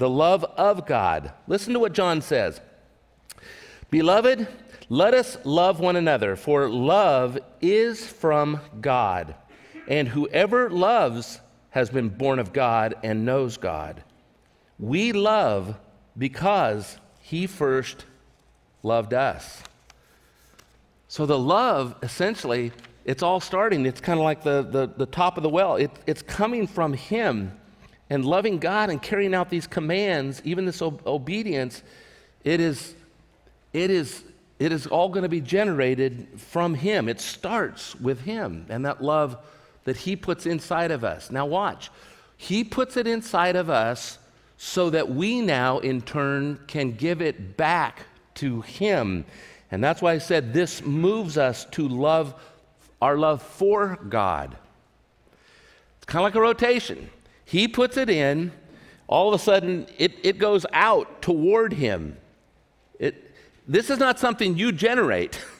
the 0.00 0.08
love 0.08 0.44
of 0.44 0.86
God. 0.86 1.32
Listen 1.46 1.74
to 1.74 1.78
what 1.78 1.92
John 1.92 2.22
says 2.22 2.60
Beloved, 3.90 4.48
let 4.88 5.14
us 5.14 5.36
love 5.44 5.78
one 5.78 5.96
another, 5.96 6.36
for 6.36 6.68
love 6.68 7.38
is 7.60 8.04
from 8.06 8.60
God. 8.80 9.34
And 9.86 10.08
whoever 10.08 10.70
loves 10.70 11.40
has 11.70 11.90
been 11.90 12.08
born 12.08 12.38
of 12.38 12.52
God 12.52 12.94
and 13.02 13.24
knows 13.24 13.56
God. 13.56 14.02
We 14.78 15.12
love 15.12 15.76
because 16.16 16.98
he 17.20 17.46
first 17.46 18.04
loved 18.82 19.12
us. 19.14 19.62
So 21.10 21.26
the 21.26 21.36
love, 21.36 21.96
essentially, 22.04 22.70
it's 23.04 23.20
all 23.20 23.40
starting. 23.40 23.84
It's 23.84 24.00
kind 24.00 24.20
of 24.20 24.22
like 24.22 24.44
the, 24.44 24.62
the, 24.62 24.86
the, 24.86 25.06
top 25.06 25.36
of 25.36 25.42
the 25.42 25.48
well. 25.48 25.74
It, 25.74 25.90
it's 26.06 26.22
coming 26.22 26.68
from 26.68 26.92
him 26.92 27.50
and 28.08 28.24
loving 28.24 28.60
God 28.60 28.90
and 28.90 29.02
carrying 29.02 29.34
out 29.34 29.50
these 29.50 29.66
commands, 29.66 30.40
even 30.44 30.66
this 30.66 30.80
ob- 30.80 31.04
obedience, 31.04 31.82
it 32.44 32.60
is, 32.60 32.94
it 33.72 33.90
is, 33.90 34.22
it 34.60 34.70
is 34.70 34.86
all 34.86 35.08
going 35.08 35.24
to 35.24 35.28
be 35.28 35.40
generated 35.40 36.28
from 36.36 36.74
Him. 36.74 37.08
It 37.08 37.20
starts 37.20 37.96
with 37.96 38.20
Him 38.20 38.66
and 38.68 38.86
that 38.86 39.02
love 39.02 39.36
that 39.82 39.96
He 39.96 40.14
puts 40.14 40.46
inside 40.46 40.92
of 40.92 41.02
us. 41.02 41.32
Now, 41.32 41.44
watch. 41.44 41.90
He 42.36 42.62
puts 42.62 42.96
it 42.96 43.08
inside 43.08 43.56
of 43.56 43.68
us 43.68 44.20
so 44.58 44.90
that 44.90 45.10
we 45.10 45.40
now, 45.40 45.80
in 45.80 46.02
turn, 46.02 46.60
can 46.68 46.92
give 46.92 47.20
it 47.20 47.56
back 47.56 48.02
to 48.36 48.60
Him. 48.60 49.24
And 49.70 49.82
that's 49.82 50.02
why 50.02 50.12
I 50.12 50.18
said 50.18 50.52
this 50.52 50.82
moves 50.82 51.38
us 51.38 51.64
to 51.72 51.86
love 51.86 52.34
our 53.00 53.16
love 53.16 53.42
for 53.42 53.98
God. 54.08 54.56
It's 55.96 56.06
kind 56.06 56.20
of 56.20 56.24
like 56.24 56.34
a 56.34 56.40
rotation. 56.40 57.10
He 57.44 57.68
puts 57.68 57.96
it 57.96 58.10
in, 58.10 58.52
all 59.06 59.32
of 59.32 59.40
a 59.40 59.42
sudden 59.42 59.86
it, 59.98 60.12
it 60.22 60.38
goes 60.38 60.66
out 60.72 61.22
toward 61.22 61.72
Him. 61.72 62.16
It, 62.98 63.34
this 63.66 63.90
is 63.90 63.98
not 63.98 64.18
something 64.18 64.56
you 64.56 64.72
generate. 64.72 65.40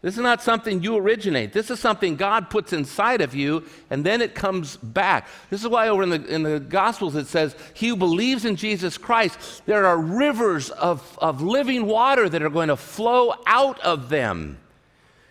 This 0.00 0.14
is 0.14 0.22
not 0.22 0.42
something 0.42 0.80
you 0.80 0.96
originate. 0.96 1.52
This 1.52 1.70
is 1.70 1.80
something 1.80 2.14
God 2.14 2.50
puts 2.50 2.72
inside 2.72 3.20
of 3.20 3.34
you, 3.34 3.64
and 3.90 4.04
then 4.04 4.22
it 4.22 4.32
comes 4.32 4.76
back. 4.76 5.26
This 5.50 5.60
is 5.60 5.68
why 5.68 5.88
over 5.88 6.04
in 6.04 6.10
the, 6.10 6.24
in 6.24 6.44
the 6.44 6.60
Gospels 6.60 7.16
it 7.16 7.26
says, 7.26 7.56
He 7.74 7.88
who 7.88 7.96
believes 7.96 8.44
in 8.44 8.54
Jesus 8.54 8.96
Christ, 8.96 9.62
there 9.66 9.86
are 9.86 9.98
rivers 9.98 10.70
of, 10.70 11.18
of 11.20 11.42
living 11.42 11.86
water 11.86 12.28
that 12.28 12.42
are 12.42 12.50
going 12.50 12.68
to 12.68 12.76
flow 12.76 13.34
out 13.46 13.80
of 13.80 14.08
them. 14.08 14.58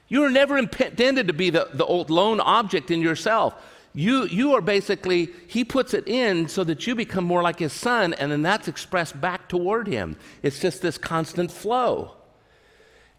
You 0.09 0.25
are 0.25 0.29
never 0.29 0.57
intended 0.57 1.27
to 1.27 1.33
be 1.33 1.49
the, 1.49 1.69
the 1.73 1.85
old 1.85 2.09
lone 2.09 2.41
object 2.41 2.91
in 2.91 3.01
yourself. 3.01 3.53
You, 3.93 4.25
you 4.25 4.53
are 4.53 4.61
basically, 4.61 5.29
He 5.47 5.63
puts 5.63 5.93
it 5.93 6.09
in 6.09 6.49
so 6.49 6.65
that 6.65 6.85
you 6.85 6.93
become 6.93 7.23
more 7.23 7.41
like 7.41 7.59
His 7.59 7.71
Son, 7.71 8.13
and 8.15 8.29
then 8.29 8.41
that's 8.41 8.67
expressed 8.67 9.19
back 9.21 9.47
toward 9.47 9.87
Him. 9.87 10.17
It's 10.43 10.59
just 10.59 10.81
this 10.81 10.97
constant 10.97 11.53
flow. 11.53 12.15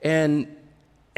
And 0.02 0.54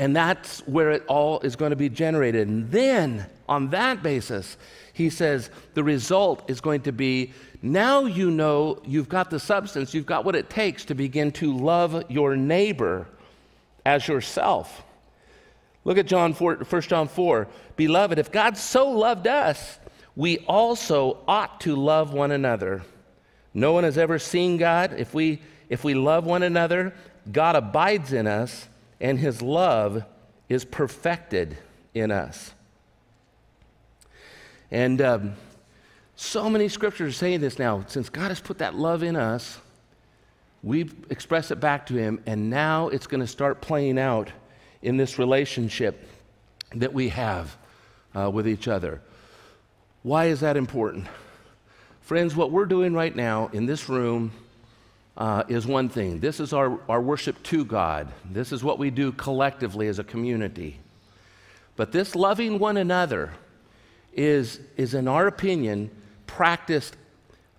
and 0.01 0.17
that's 0.17 0.61
where 0.61 0.93
it 0.93 1.05
all 1.09 1.41
is 1.41 1.57
going 1.57 1.71
to 1.71 1.77
be 1.77 1.91
generated. 1.91 2.49
And 2.49 2.71
then, 2.71 3.27
on 3.47 3.69
that 3.69 4.03
basis, 4.03 4.57
he 4.95 5.11
says 5.11 5.51
the 5.75 5.85
result 5.85 6.49
is 6.49 6.63
going 6.63 6.81
to 6.83 6.93
be 6.93 7.35
now 7.61 8.07
you 8.07 8.31
know 8.31 8.81
you've 8.87 9.11
got 9.11 9.29
the 9.29 9.39
substance, 9.39 9.93
you've 9.93 10.07
got 10.07 10.25
what 10.25 10.35
it 10.35 10.49
takes 10.49 10.87
to 10.87 10.95
begin 10.95 11.33
to 11.33 11.55
love 11.55 12.11
your 12.11 12.35
neighbor 12.35 13.09
as 13.85 14.09
yourself. 14.09 14.83
Look 15.85 15.99
at 15.99 16.07
John 16.07 16.33
4, 16.33 16.65
1 16.67 16.83
John 16.83 17.07
4. 17.07 17.47
Beloved, 17.77 18.19
if 18.19 18.33
God 18.33 18.57
so 18.57 18.89
loved 18.89 19.27
us, 19.27 19.79
we 20.17 20.39
also 20.49 21.19
ought 21.29 21.61
to 21.61 21.77
love 21.77 22.15
one 22.15 22.31
another. 22.31 22.83
No 23.53 23.75
one 23.75 23.85
has 23.85 23.99
ever 23.99 24.19
seen 24.19 24.57
God. 24.57 24.95
If 24.97 25.13
we, 25.13 25.43
if 25.69 25.85
we 25.85 25.93
love 25.93 26.25
one 26.25 26.43
another, 26.43 26.95
God 27.31 27.55
abides 27.55 28.15
in 28.15 28.27
us 28.27 28.67
and 29.01 29.19
his 29.19 29.41
love 29.41 30.05
is 30.49 30.65
perfected 30.65 31.57
in 31.95 32.11
us. 32.11 32.53
And 34.71 35.01
um, 35.01 35.35
so 36.17 36.51
many 36.51 36.69
scriptures 36.69 37.15
are 37.15 37.19
saying 37.19 37.41
this 37.41 37.59
now. 37.59 37.85
Since 37.89 38.11
God 38.11 38.29
has 38.29 38.41
put 38.41 38.59
that 38.59 38.75
love 38.75 39.03
in 39.03 39.17
us, 39.17 39.59
we've 40.63 40.95
expressed 41.11 41.51
it 41.51 41.57
back 41.57 41.87
to 41.87 41.95
him, 41.95 42.23
and 42.27 42.51
now 42.51 42.89
it's 42.89 43.07
going 43.07 43.21
to 43.21 43.27
start 43.27 43.61
playing 43.61 43.99
out 43.99 44.31
in 44.83 44.97
this 44.97 45.19
relationship 45.19 46.07
that 46.75 46.93
we 46.93 47.09
have 47.09 47.57
uh, 48.15 48.31
with 48.31 48.47
each 48.47 48.69
other. 48.69 49.01
Why 50.03 50.27
is 50.27 50.41
that 50.41 50.57
important? 50.57 51.07
Friends, 52.01 52.35
what 52.35 52.51
we're 52.51 52.67
doing 52.67 52.95
right 52.95 53.15
now 53.15 53.49
in 53.53 53.67
this 53.67 53.89
room 53.89 54.33
uh, 55.21 55.45
is 55.49 55.67
one 55.67 55.91
thing. 55.91 56.19
This 56.19 56.41
is 56.41 56.55
our, 56.55 56.81
our 56.89 57.01
worship 57.01 57.41
to 57.45 57.63
God. 57.63 58.09
This 58.25 58.53
is 58.53 58.65
what 58.65 58.79
we 58.79 58.91
do 58.91 59.13
collectively 59.13 59.87
as 59.87 59.99
a 59.99 60.05
community. 60.05 60.81
But 61.77 61.93
this 61.93 62.17
loving 62.17 62.59
one 62.59 62.79
another 62.79 63.33
is, 64.15 64.61
is 64.79 64.95
in 64.95 65.07
our 65.07 65.27
opinion, 65.27 65.91
practiced 66.27 66.97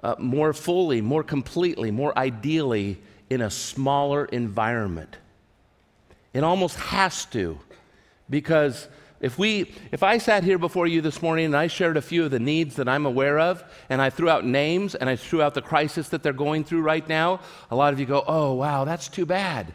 uh, 0.01 0.15
more 0.17 0.53
fully, 0.53 1.01
more 1.01 1.23
completely, 1.23 1.91
more 1.91 2.17
ideally 2.17 2.99
in 3.29 3.41
a 3.41 3.51
smaller 3.51 4.25
environment. 4.25 5.17
It 6.33 6.43
almost 6.43 6.77
has 6.77 7.25
to, 7.25 7.59
because 8.27 8.87
if, 9.21 9.37
we, 9.37 9.73
if 9.91 10.03
I 10.03 10.17
sat 10.17 10.43
here 10.43 10.57
before 10.57 10.87
you 10.87 10.99
this 10.99 11.21
morning 11.21 11.45
and 11.45 11.55
I 11.55 11.67
shared 11.67 11.95
a 11.95 12.01
few 12.01 12.25
of 12.25 12.31
the 12.31 12.39
needs 12.39 12.75
that 12.75 12.89
I'm 12.89 13.05
aware 13.05 13.39
of, 13.39 13.63
and 13.89 14.01
I 14.01 14.09
threw 14.09 14.29
out 14.29 14.45
names 14.45 14.95
and 14.95 15.09
I 15.09 15.15
threw 15.15 15.41
out 15.41 15.53
the 15.53 15.61
crisis 15.61 16.09
that 16.09 16.23
they're 16.23 16.33
going 16.33 16.63
through 16.63 16.81
right 16.81 17.07
now, 17.07 17.39
a 17.69 17.75
lot 17.75 17.93
of 17.93 17.99
you 17.99 18.05
go, 18.05 18.23
oh, 18.27 18.53
wow, 18.53 18.83
that's 18.83 19.07
too 19.07 19.25
bad. 19.25 19.73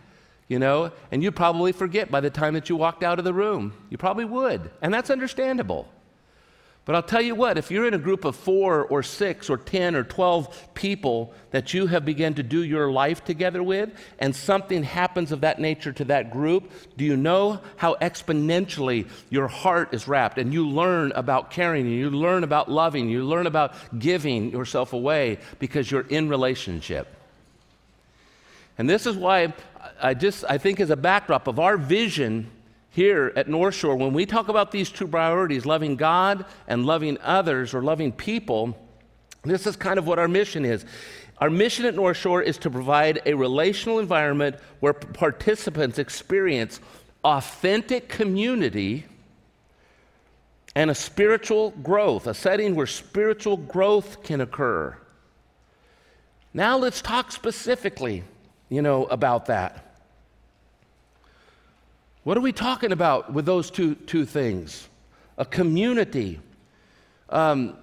You 0.48 0.58
know, 0.58 0.92
and 1.10 1.22
you'd 1.22 1.34
probably 1.34 1.72
forget 1.72 2.10
by 2.10 2.20
the 2.20 2.30
time 2.30 2.54
that 2.54 2.68
you 2.68 2.76
walked 2.76 3.02
out 3.02 3.18
of 3.18 3.24
the 3.24 3.32
room. 3.32 3.72
You 3.88 3.98
probably 3.98 4.24
would, 4.24 4.70
and 4.82 4.92
that's 4.92 5.10
understandable. 5.10 5.88
But 6.86 6.94
I'll 6.94 7.02
tell 7.02 7.20
you 7.20 7.34
what, 7.34 7.58
if 7.58 7.72
you're 7.72 7.88
in 7.88 7.94
a 7.94 7.98
group 7.98 8.24
of 8.24 8.36
four 8.36 8.84
or 8.86 9.02
six 9.02 9.50
or 9.50 9.56
10 9.56 9.96
or 9.96 10.04
12 10.04 10.72
people 10.74 11.34
that 11.50 11.74
you 11.74 11.88
have 11.88 12.04
begun 12.04 12.34
to 12.34 12.44
do 12.44 12.62
your 12.62 12.92
life 12.92 13.24
together 13.24 13.60
with, 13.60 13.90
and 14.20 14.34
something 14.34 14.84
happens 14.84 15.32
of 15.32 15.40
that 15.40 15.58
nature 15.58 15.92
to 15.92 16.04
that 16.04 16.30
group, 16.30 16.70
do 16.96 17.04
you 17.04 17.16
know 17.16 17.60
how 17.74 17.96
exponentially 17.96 19.08
your 19.30 19.48
heart 19.48 19.94
is 19.94 20.06
wrapped? 20.06 20.38
And 20.38 20.54
you 20.54 20.68
learn 20.68 21.10
about 21.16 21.50
caring, 21.50 21.86
and 21.86 21.94
you 21.96 22.08
learn 22.08 22.44
about 22.44 22.70
loving, 22.70 23.08
you 23.08 23.24
learn 23.24 23.48
about 23.48 23.74
giving 23.98 24.52
yourself 24.52 24.92
away 24.92 25.38
because 25.58 25.90
you're 25.90 26.06
in 26.06 26.28
relationship. 26.28 27.08
And 28.78 28.88
this 28.88 29.06
is 29.06 29.16
why 29.16 29.54
I 30.00 30.14
just, 30.14 30.44
I 30.48 30.58
think, 30.58 30.78
as 30.78 30.90
a 30.90 30.96
backdrop 30.96 31.48
of 31.48 31.58
our 31.58 31.76
vision 31.76 32.48
here 32.96 33.30
at 33.36 33.46
North 33.46 33.74
Shore, 33.74 33.94
when 33.94 34.14
we 34.14 34.24
talk 34.24 34.48
about 34.48 34.72
these 34.72 34.88
two 34.88 35.06
priorities, 35.06 35.66
loving 35.66 35.96
God 35.96 36.46
and 36.66 36.86
loving 36.86 37.18
others 37.20 37.74
or 37.74 37.82
loving 37.82 38.10
people, 38.10 38.74
this 39.44 39.66
is 39.66 39.76
kind 39.76 39.98
of 39.98 40.06
what 40.06 40.18
our 40.18 40.28
mission 40.28 40.64
is. 40.64 40.86
Our 41.36 41.50
mission 41.50 41.84
at 41.84 41.94
North 41.94 42.16
Shore 42.16 42.40
is 42.40 42.56
to 42.56 42.70
provide 42.70 43.20
a 43.26 43.34
relational 43.34 43.98
environment 43.98 44.56
where 44.80 44.94
participants 44.94 45.98
experience 45.98 46.80
authentic 47.22 48.08
community 48.08 49.04
and 50.74 50.90
a 50.90 50.94
spiritual 50.94 51.72
growth, 51.82 52.26
a 52.26 52.32
setting 52.32 52.74
where 52.74 52.86
spiritual 52.86 53.58
growth 53.58 54.22
can 54.22 54.40
occur. 54.40 54.96
Now 56.54 56.78
let's 56.78 57.02
talk 57.02 57.30
specifically, 57.30 58.24
you 58.70 58.80
know, 58.80 59.04
about 59.04 59.44
that. 59.46 59.85
What 62.26 62.36
are 62.36 62.40
we 62.40 62.50
talking 62.50 62.90
about 62.90 63.32
with 63.32 63.46
those 63.46 63.70
two, 63.70 63.94
two 63.94 64.24
things? 64.24 64.88
A 65.38 65.44
community. 65.44 66.40
Um, 67.30 67.76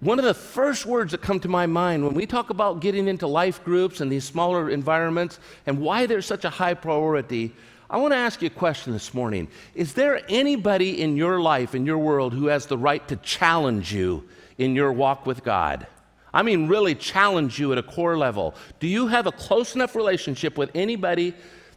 one 0.00 0.18
of 0.18 0.24
the 0.24 0.34
first 0.34 0.86
words 0.86 1.12
that 1.12 1.22
come 1.22 1.38
to 1.38 1.48
my 1.48 1.66
mind 1.66 2.04
when 2.04 2.12
we 2.12 2.26
talk 2.26 2.50
about 2.50 2.80
getting 2.80 3.06
into 3.06 3.28
life 3.28 3.62
groups 3.62 4.00
and 4.00 4.10
these 4.10 4.24
smaller 4.24 4.70
environments 4.70 5.38
and 5.66 5.78
why 5.78 6.06
they're 6.06 6.20
such 6.20 6.44
a 6.44 6.50
high 6.50 6.74
priority, 6.74 7.54
I 7.88 7.98
want 7.98 8.10
to 8.10 8.16
ask 8.16 8.42
you 8.42 8.48
a 8.48 8.50
question 8.50 8.92
this 8.92 9.14
morning. 9.14 9.46
Is 9.76 9.94
there 9.94 10.20
anybody 10.28 11.00
in 11.00 11.16
your 11.16 11.40
life, 11.40 11.72
in 11.72 11.86
your 11.86 11.98
world, 11.98 12.34
who 12.34 12.46
has 12.46 12.66
the 12.66 12.76
right 12.76 13.06
to 13.06 13.14
challenge 13.14 13.94
you 13.94 14.28
in 14.58 14.74
your 14.74 14.92
walk 14.92 15.26
with 15.26 15.44
God? 15.44 15.86
I 16.34 16.42
mean, 16.42 16.66
really 16.66 16.96
challenge 16.96 17.60
you 17.60 17.70
at 17.70 17.78
a 17.78 17.84
core 17.84 18.18
level. 18.18 18.56
Do 18.80 18.88
you 18.88 19.06
have 19.06 19.28
a 19.28 19.32
close 19.32 19.76
enough 19.76 19.94
relationship 19.94 20.58
with 20.58 20.72
anybody 20.74 21.34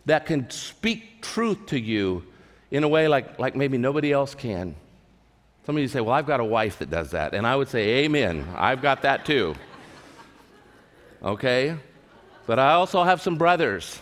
that 0.09 0.25
can 0.25 0.49
speak 0.49 1.21
truth 1.21 1.67
to 1.67 1.79
you 1.79 2.23
in 2.71 2.83
a 2.83 2.87
way 2.87 3.07
like, 3.07 3.39
like 3.39 3.55
maybe 3.55 3.77
nobody 3.77 4.11
else 4.11 4.35
can. 4.35 4.75
Some 5.65 5.75
of 5.75 5.81
you 5.81 5.87
say, 5.87 6.01
Well, 6.01 6.13
I've 6.13 6.27
got 6.27 6.39
a 6.39 6.45
wife 6.45 6.79
that 6.79 6.89
does 6.89 7.11
that. 7.11 7.33
And 7.33 7.45
I 7.45 7.55
would 7.55 7.69
say, 7.69 8.05
Amen. 8.05 8.47
I've 8.55 8.81
got 8.81 9.03
that 9.03 9.25
too. 9.25 9.55
Okay? 11.23 11.75
But 12.45 12.59
I 12.59 12.73
also 12.73 13.03
have 13.03 13.21
some 13.21 13.37
brothers 13.37 13.99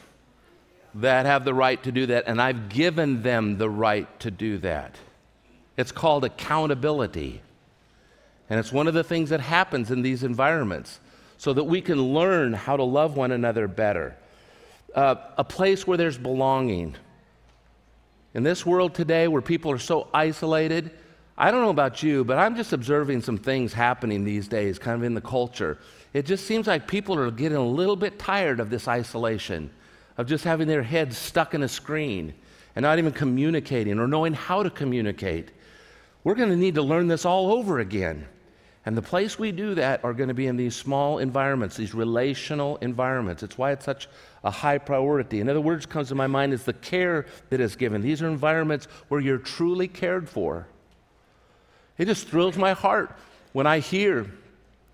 that 0.96 1.26
have 1.26 1.46
the 1.46 1.54
right 1.54 1.82
to 1.84 1.92
do 1.92 2.06
that, 2.08 2.24
and 2.28 2.42
I've 2.42 2.70
given 2.70 3.22
them 3.22 3.58
the 3.58 3.70
right 3.70 4.08
to 4.22 4.32
do 4.32 4.58
that. 4.60 4.96
It's 5.76 5.92
called 5.92 6.24
accountability. 6.24 7.42
And 8.50 8.60
it's 8.60 8.72
one 8.72 8.88
of 8.88 8.94
the 8.94 9.04
things 9.04 9.30
that 9.30 9.42
happens 9.42 9.92
in 9.92 10.02
these 10.02 10.24
environments 10.24 11.00
so 11.38 11.54
that 11.54 11.66
we 11.66 11.82
can 11.82 12.02
learn 12.02 12.54
how 12.54 12.78
to 12.78 12.84
love 12.84 13.18
one 13.18 13.32
another 13.32 13.68
better 13.68 14.16
uh, 14.98 15.16
a 15.38 15.44
place 15.44 15.86
where 15.86 15.96
there's 15.96 16.18
belonging. 16.18 16.96
In 18.34 18.42
this 18.42 18.66
world 18.66 18.96
today 18.96 19.28
where 19.28 19.44
people 19.44 19.72
are 19.72 19.78
so 19.78 20.08
isolated, 20.12 20.90
I 21.38 21.52
don't 21.52 21.62
know 21.62 21.70
about 21.70 22.02
you, 22.02 22.26
but 22.26 22.40
I'm 22.40 22.56
just 22.56 22.74
observing 22.74 23.22
some 23.22 23.38
things 23.38 23.74
happening 23.74 24.24
these 24.24 24.48
days, 24.48 24.80
kind 24.80 24.98
of 24.98 25.04
in 25.04 25.14
the 25.14 25.22
culture. 25.22 25.78
It 26.14 26.26
just 26.26 26.48
seems 26.48 26.66
like 26.66 26.88
people 26.88 27.16
are 27.20 27.30
getting 27.30 27.60
a 27.60 27.66
little 27.66 27.96
bit 27.96 28.18
tired 28.18 28.60
of 28.60 28.72
this 28.72 28.88
isolation, 28.88 29.70
of 30.18 30.26
just 30.26 30.44
having 30.44 30.68
their 30.68 30.82
heads 30.82 31.16
stuck 31.16 31.54
in 31.54 31.62
a 31.62 31.68
screen 31.68 32.34
and 32.76 32.82
not 32.82 32.98
even 32.98 33.14
communicating 33.14 34.00
or 34.00 34.08
knowing 34.08 34.34
how 34.34 34.64
to 34.64 34.72
communicate. 34.72 35.52
We're 36.24 36.36
going 36.36 36.50
to 36.50 36.58
need 36.58 36.74
to 36.74 36.82
learn 36.82 37.08
this 37.08 37.24
all 37.24 37.52
over 37.52 37.80
again. 37.80 38.28
And 38.88 38.98
the 38.98 39.02
place 39.02 39.38
we 39.38 39.52
do 39.52 39.76
that 39.76 40.04
are 40.04 40.14
going 40.14 40.30
to 40.30 40.34
be 40.34 40.48
in 40.48 40.56
these 40.56 40.74
small 40.74 41.20
environments, 41.20 41.76
these 41.76 41.94
relational 41.94 42.78
environments. 42.78 43.44
It's 43.44 43.58
why 43.58 43.74
it's 43.74 43.86
such 43.86 44.08
a 44.48 44.50
high 44.50 44.78
priority. 44.78 45.42
In 45.42 45.50
other 45.50 45.60
words, 45.60 45.86
comes 45.86 46.08
to 46.08 46.16
my 46.16 46.26
mind 46.26 46.54
is 46.54 46.64
the 46.64 46.72
care 46.72 47.26
that 47.50 47.60
is 47.60 47.76
given. 47.76 48.02
These 48.02 48.22
are 48.22 48.28
environments 48.28 48.86
where 49.10 49.20
you're 49.20 49.38
truly 49.38 49.90
cared 49.90 50.30
for. 50.30 50.68
It 51.98 52.06
just 52.06 52.30
thrills 52.30 52.58
my 52.58 52.72
heart 52.72 53.14
when 53.52 53.68
I 53.68 53.80
hear 53.80 54.32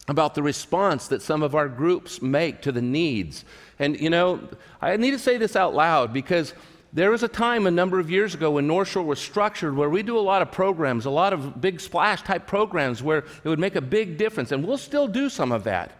about 0.07 0.33
the 0.33 0.41
response 0.41 1.07
that 1.09 1.21
some 1.21 1.43
of 1.43 1.53
our 1.53 1.69
groups 1.69 2.19
make 2.19 2.63
to 2.63 2.71
the 2.71 2.81
needs. 2.81 3.45
And 3.77 3.99
you 3.99 4.09
know, 4.09 4.41
I 4.81 4.97
need 4.97 5.11
to 5.11 5.19
say 5.19 5.37
this 5.37 5.55
out 5.55 5.75
loud 5.75 6.13
because 6.13 6.55
there 6.91 7.11
was 7.11 7.21
a 7.21 7.27
time 7.27 7.67
a 7.67 7.71
number 7.71 7.99
of 7.99 8.09
years 8.09 8.33
ago 8.33 8.51
when 8.51 8.65
North 8.65 8.87
Shore 8.87 9.03
was 9.03 9.19
structured 9.19 9.75
where 9.75 9.89
we 9.89 10.01
do 10.01 10.17
a 10.17 10.21
lot 10.21 10.41
of 10.41 10.51
programs, 10.51 11.05
a 11.05 11.11
lot 11.11 11.31
of 11.31 11.61
big 11.61 11.79
splash 11.79 12.23
type 12.23 12.47
programs 12.47 13.03
where 13.03 13.19
it 13.19 13.45
would 13.45 13.59
make 13.59 13.75
a 13.75 13.81
big 13.81 14.17
difference, 14.17 14.51
and 14.51 14.65
we'll 14.65 14.77
still 14.79 15.07
do 15.07 15.29
some 15.29 15.51
of 15.51 15.63
that. 15.65 15.91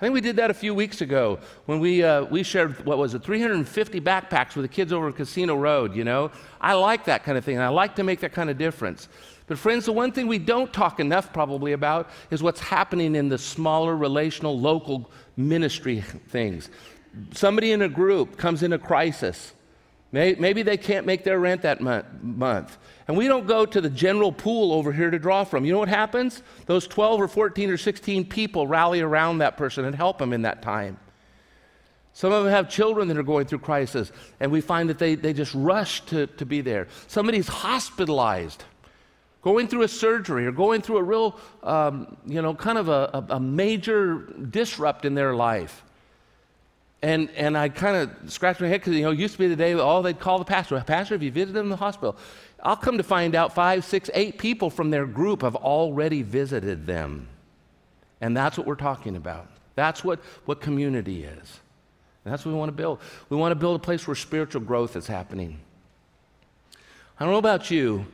I 0.00 0.04
think 0.04 0.14
we 0.14 0.22
did 0.22 0.36
that 0.36 0.50
a 0.50 0.54
few 0.54 0.74
weeks 0.74 1.02
ago 1.02 1.38
when 1.66 1.78
we, 1.78 2.02
uh, 2.02 2.24
we 2.24 2.42
shared, 2.42 2.86
what 2.86 2.96
was 2.96 3.12
it, 3.12 3.22
350 3.22 4.00
backpacks 4.00 4.56
with 4.56 4.64
the 4.64 4.68
kids 4.68 4.94
over 4.94 5.08
at 5.08 5.16
Casino 5.16 5.56
Road, 5.56 5.94
you 5.94 6.04
know? 6.04 6.30
I 6.58 6.72
like 6.72 7.04
that 7.04 7.22
kind 7.22 7.36
of 7.36 7.44
thing, 7.44 7.56
and 7.56 7.62
I 7.62 7.68
like 7.68 7.96
to 7.96 8.02
make 8.02 8.20
that 8.20 8.32
kind 8.32 8.48
of 8.48 8.56
difference. 8.56 9.08
But, 9.46 9.58
friends, 9.58 9.84
the 9.84 9.92
one 9.92 10.10
thing 10.10 10.26
we 10.26 10.38
don't 10.38 10.72
talk 10.72 11.00
enough 11.00 11.34
probably 11.34 11.72
about 11.72 12.08
is 12.30 12.42
what's 12.42 12.60
happening 12.60 13.14
in 13.14 13.28
the 13.28 13.36
smaller 13.36 13.94
relational 13.94 14.58
local 14.58 15.10
ministry 15.36 16.00
things. 16.28 16.70
Somebody 17.34 17.72
in 17.72 17.82
a 17.82 17.88
group 17.88 18.38
comes 18.38 18.62
in 18.62 18.72
a 18.72 18.78
crisis 18.78 19.52
Maybe 20.12 20.62
they 20.62 20.76
can't 20.76 21.06
make 21.06 21.22
their 21.22 21.38
rent 21.38 21.62
that 21.62 21.80
month. 21.80 22.78
And 23.10 23.18
we 23.18 23.26
don't 23.26 23.48
go 23.48 23.66
to 23.66 23.80
the 23.80 23.90
general 23.90 24.30
pool 24.30 24.72
over 24.72 24.92
here 24.92 25.10
to 25.10 25.18
draw 25.18 25.42
from. 25.42 25.64
You 25.64 25.72
know 25.72 25.80
what 25.80 25.88
happens? 25.88 26.44
Those 26.66 26.86
12 26.86 27.22
or 27.22 27.26
14 27.26 27.68
or 27.68 27.76
16 27.76 28.26
people 28.26 28.68
rally 28.68 29.00
around 29.00 29.38
that 29.38 29.56
person 29.56 29.84
and 29.84 29.96
help 29.96 30.18
them 30.18 30.32
in 30.32 30.42
that 30.42 30.62
time. 30.62 30.96
Some 32.12 32.32
of 32.32 32.44
them 32.44 32.52
have 32.52 32.70
children 32.70 33.08
that 33.08 33.18
are 33.18 33.24
going 33.24 33.46
through 33.46 33.58
crisis, 33.58 34.12
and 34.38 34.52
we 34.52 34.60
find 34.60 34.88
that 34.90 35.00
they, 35.00 35.16
they 35.16 35.32
just 35.32 35.52
rush 35.56 36.02
to, 36.02 36.28
to 36.28 36.46
be 36.46 36.60
there. 36.60 36.86
Somebody's 37.08 37.48
hospitalized, 37.48 38.62
going 39.42 39.66
through 39.66 39.82
a 39.82 39.88
surgery 39.88 40.46
or 40.46 40.52
going 40.52 40.80
through 40.80 40.98
a 40.98 41.02
real, 41.02 41.36
um, 41.64 42.16
you 42.28 42.40
know, 42.40 42.54
kind 42.54 42.78
of 42.78 42.88
a, 42.88 43.26
a 43.30 43.40
major 43.40 44.18
disrupt 44.50 45.04
in 45.04 45.16
their 45.16 45.34
life. 45.34 45.82
And, 47.02 47.30
and 47.30 47.56
I 47.56 47.70
kind 47.70 47.96
of 47.96 48.30
scratched 48.30 48.60
my 48.60 48.68
head 48.68 48.80
because, 48.80 48.94
you 48.94 49.02
know, 49.02 49.10
it 49.10 49.18
used 49.18 49.32
to 49.32 49.38
be 49.38 49.48
the 49.48 49.56
day 49.56 49.72
all 49.72 50.02
they'd 50.02 50.20
call 50.20 50.38
the 50.38 50.44
pastor. 50.44 50.78
Pastor, 50.80 51.14
have 51.14 51.22
you 51.22 51.30
visited 51.30 51.58
him 51.58 51.66
in 51.66 51.70
the 51.70 51.76
hospital? 51.76 52.16
I'll 52.62 52.76
come 52.76 52.98
to 52.98 53.02
find 53.02 53.34
out 53.34 53.54
five, 53.54 53.84
six, 53.84 54.10
eight 54.14 54.38
people 54.38 54.70
from 54.70 54.90
their 54.90 55.06
group 55.06 55.42
have 55.42 55.56
already 55.56 56.22
visited 56.22 56.86
them. 56.86 57.28
And 58.20 58.36
that's 58.36 58.58
what 58.58 58.66
we're 58.66 58.74
talking 58.74 59.16
about. 59.16 59.46
That's 59.74 60.04
what, 60.04 60.20
what 60.44 60.60
community 60.60 61.24
is. 61.24 61.60
And 62.24 62.32
that's 62.32 62.44
what 62.44 62.52
we 62.52 62.58
want 62.58 62.68
to 62.68 62.76
build. 62.76 63.00
We 63.30 63.36
want 63.36 63.52
to 63.52 63.56
build 63.56 63.76
a 63.76 63.82
place 63.82 64.06
where 64.06 64.14
spiritual 64.14 64.60
growth 64.60 64.94
is 64.94 65.06
happening. 65.06 65.58
I 67.18 67.24
don't 67.24 67.32
know 67.32 67.38
about 67.38 67.70
you, 67.70 68.06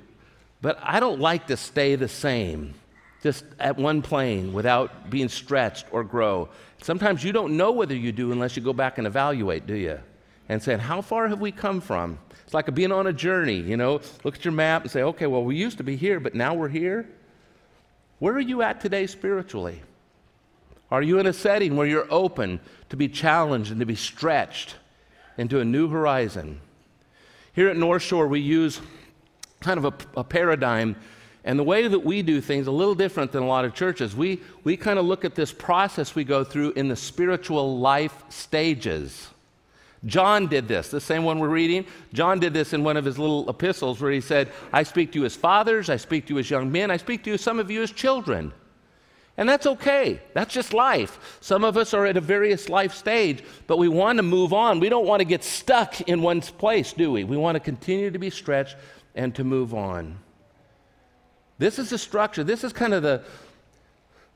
but 0.62 0.78
I 0.82 1.00
don't 1.00 1.20
like 1.20 1.48
to 1.48 1.56
stay 1.56 1.96
the 1.96 2.08
same 2.08 2.74
just 3.22 3.44
at 3.58 3.76
one 3.76 4.02
plane 4.02 4.52
without 4.52 5.10
being 5.10 5.28
stretched 5.28 5.86
or 5.90 6.04
grow. 6.04 6.48
Sometimes 6.82 7.24
you 7.24 7.32
don't 7.32 7.56
know 7.56 7.72
whether 7.72 7.94
you 7.94 8.12
do 8.12 8.30
unless 8.30 8.56
you 8.56 8.62
go 8.62 8.72
back 8.72 8.98
and 8.98 9.06
evaluate, 9.06 9.66
do 9.66 9.74
you? 9.74 9.98
And 10.48 10.62
say, 10.62 10.76
how 10.76 11.00
far 11.00 11.28
have 11.28 11.40
we 11.40 11.50
come 11.50 11.80
from? 11.80 12.18
It's 12.44 12.54
like 12.54 12.72
being 12.74 12.92
on 12.92 13.08
a 13.08 13.12
journey, 13.12 13.56
you 13.56 13.76
know, 13.76 14.00
look 14.22 14.36
at 14.36 14.44
your 14.44 14.52
map 14.52 14.82
and 14.82 14.90
say, 14.90 15.02
okay, 15.02 15.26
well, 15.26 15.42
we 15.42 15.56
used 15.56 15.78
to 15.78 15.84
be 15.84 15.96
here, 15.96 16.20
but 16.20 16.34
now 16.34 16.54
we're 16.54 16.68
here. 16.68 17.08
Where 18.20 18.34
are 18.34 18.40
you 18.40 18.62
at 18.62 18.80
today 18.80 19.06
spiritually? 19.08 19.82
Are 20.90 21.02
you 21.02 21.18
in 21.18 21.26
a 21.26 21.32
setting 21.32 21.76
where 21.76 21.86
you're 21.86 22.06
open 22.10 22.60
to 22.90 22.96
be 22.96 23.08
challenged 23.08 23.72
and 23.72 23.80
to 23.80 23.86
be 23.86 23.96
stretched 23.96 24.76
into 25.36 25.58
a 25.58 25.64
new 25.64 25.88
horizon? 25.88 26.60
Here 27.52 27.68
at 27.68 27.76
North 27.76 28.02
Shore, 28.02 28.28
we 28.28 28.40
use 28.40 28.80
kind 29.60 29.78
of 29.78 29.86
a, 29.86 30.20
a 30.20 30.24
paradigm 30.24 30.94
and 31.46 31.58
the 31.58 31.64
way 31.64 31.86
that 31.86 32.00
we 32.00 32.22
do 32.22 32.40
things 32.40 32.66
a 32.66 32.72
little 32.72 32.94
different 32.94 33.32
than 33.32 33.42
a 33.42 33.46
lot 33.46 33.64
of 33.64 33.72
churches. 33.72 34.16
We, 34.16 34.40
we 34.64 34.76
kind 34.76 34.98
of 34.98 35.04
look 35.04 35.24
at 35.24 35.34
this 35.34 35.52
process 35.52 36.14
we 36.14 36.24
go 36.24 36.42
through 36.42 36.72
in 36.72 36.88
the 36.88 36.96
spiritual 36.96 37.78
life 37.78 38.24
stages. 38.28 39.28
John 40.06 40.46
did 40.46 40.68
this, 40.68 40.88
the 40.88 41.00
same 41.00 41.24
one 41.24 41.38
we're 41.38 41.48
reading. 41.48 41.84
John 42.12 42.38
did 42.38 42.54
this 42.54 42.72
in 42.72 42.84
one 42.84 42.96
of 42.96 43.04
his 43.04 43.18
little 43.18 43.48
epistles 43.50 44.00
where 44.00 44.12
he 44.12 44.20
said, 44.20 44.50
I 44.72 44.84
speak 44.84 45.12
to 45.12 45.18
you 45.18 45.24
as 45.24 45.34
fathers, 45.36 45.90
I 45.90 45.96
speak 45.96 46.26
to 46.26 46.34
you 46.34 46.38
as 46.38 46.48
young 46.48 46.70
men, 46.70 46.90
I 46.90 46.96
speak 46.96 47.24
to 47.24 47.30
you, 47.30 47.38
some 47.38 47.58
of 47.58 47.70
you 47.70 47.82
as 47.82 47.90
children. 47.90 48.52
And 49.36 49.48
that's 49.48 49.66
okay. 49.66 50.20
That's 50.32 50.54
just 50.54 50.72
life. 50.72 51.38
Some 51.40 51.62
of 51.62 51.76
us 51.76 51.92
are 51.92 52.06
at 52.06 52.16
a 52.16 52.22
various 52.22 52.68
life 52.68 52.94
stage, 52.94 53.44
but 53.66 53.76
we 53.76 53.88
want 53.88 54.16
to 54.16 54.22
move 54.22 54.54
on. 54.54 54.80
We 54.80 54.88
don't 54.88 55.06
want 55.06 55.20
to 55.20 55.26
get 55.26 55.44
stuck 55.44 56.00
in 56.02 56.22
one 56.22 56.40
place, 56.40 56.94
do 56.94 57.12
we? 57.12 57.24
We 57.24 57.36
want 57.36 57.56
to 57.56 57.60
continue 57.60 58.10
to 58.10 58.18
be 58.18 58.30
stretched 58.30 58.76
and 59.14 59.34
to 59.34 59.44
move 59.44 59.74
on. 59.74 60.18
This 61.58 61.78
is 61.78 61.90
the 61.90 61.98
structure. 61.98 62.44
This 62.44 62.64
is 62.64 62.72
kind 62.72 62.94
of 62.94 63.02
the 63.02 63.24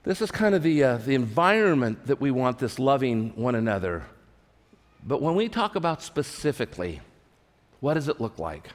this 0.02 0.22
is 0.22 0.30
kind 0.30 0.54
of 0.54 0.62
the, 0.62 0.82
uh, 0.82 0.96
the 0.96 1.14
environment 1.14 2.06
that 2.06 2.22
we 2.22 2.30
want 2.30 2.58
this 2.58 2.78
loving 2.78 3.36
one 3.36 3.54
another. 3.54 4.04
But 5.04 5.22
when 5.22 5.34
we 5.34 5.48
talk 5.48 5.76
about 5.76 6.02
specifically, 6.02 7.00
what 7.80 7.94
does 7.94 8.08
it 8.08 8.20
look 8.20 8.38
like? 8.38 8.70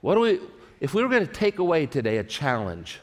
What 0.00 0.14
do 0.14 0.20
we, 0.20 0.40
if 0.80 0.94
we 0.94 1.02
were 1.02 1.08
going 1.08 1.26
to 1.26 1.32
take 1.32 1.58
away 1.58 1.86
today 1.86 2.16
a 2.16 2.24
challenge 2.24 3.00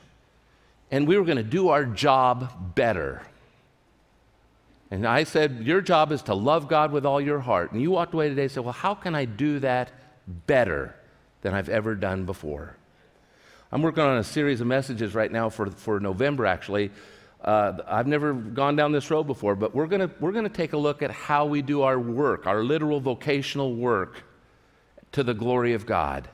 and 0.89 1.07
we 1.07 1.17
were 1.17 1.25
going 1.25 1.37
to 1.37 1.43
do 1.43 1.69
our 1.69 1.85
job 1.85 2.75
better, 2.75 3.21
and 4.89 5.05
I 5.05 5.23
said, 5.23 5.63
Your 5.63 5.81
job 5.81 6.11
is 6.11 6.21
to 6.23 6.33
love 6.33 6.67
God 6.67 6.91
with 6.91 7.05
all 7.05 7.19
your 7.19 7.39
heart. 7.39 7.71
And 7.71 7.81
you 7.81 7.91
walked 7.91 8.13
away 8.13 8.29
today 8.29 8.43
and 8.43 8.51
said, 8.51 8.63
Well, 8.63 8.73
how 8.73 8.95
can 8.95 9.15
I 9.15 9.25
do 9.25 9.59
that 9.59 9.91
better 10.47 10.95
than 11.41 11.53
I've 11.53 11.69
ever 11.69 11.93
done 11.93 12.25
before? 12.25 12.75
I'm 13.71 13.81
working 13.81 14.03
on 14.03 14.17
a 14.17 14.23
series 14.23 14.61
of 14.61 14.67
messages 14.67 15.13
right 15.13 15.31
now 15.31 15.49
for, 15.49 15.69
for 15.69 15.99
November, 15.99 16.45
actually. 16.45 16.91
Uh, 17.43 17.77
I've 17.87 18.07
never 18.07 18.33
gone 18.33 18.75
down 18.75 18.91
this 18.91 19.09
road 19.11 19.23
before, 19.23 19.55
but 19.55 19.75
we're 19.75 19.87
going 19.87 20.09
we're 20.19 20.31
going 20.31 20.43
to 20.43 20.49
take 20.49 20.73
a 20.73 20.77
look 20.77 21.01
at 21.01 21.11
how 21.11 21.45
we 21.45 21.61
do 21.61 21.83
our 21.83 21.99
work, 21.99 22.47
our 22.47 22.63
literal 22.63 22.99
vocational 22.99 23.75
work, 23.75 24.23
to 25.11 25.23
the 25.23 25.33
glory 25.33 25.73
of 25.73 25.85
God. 25.85 26.27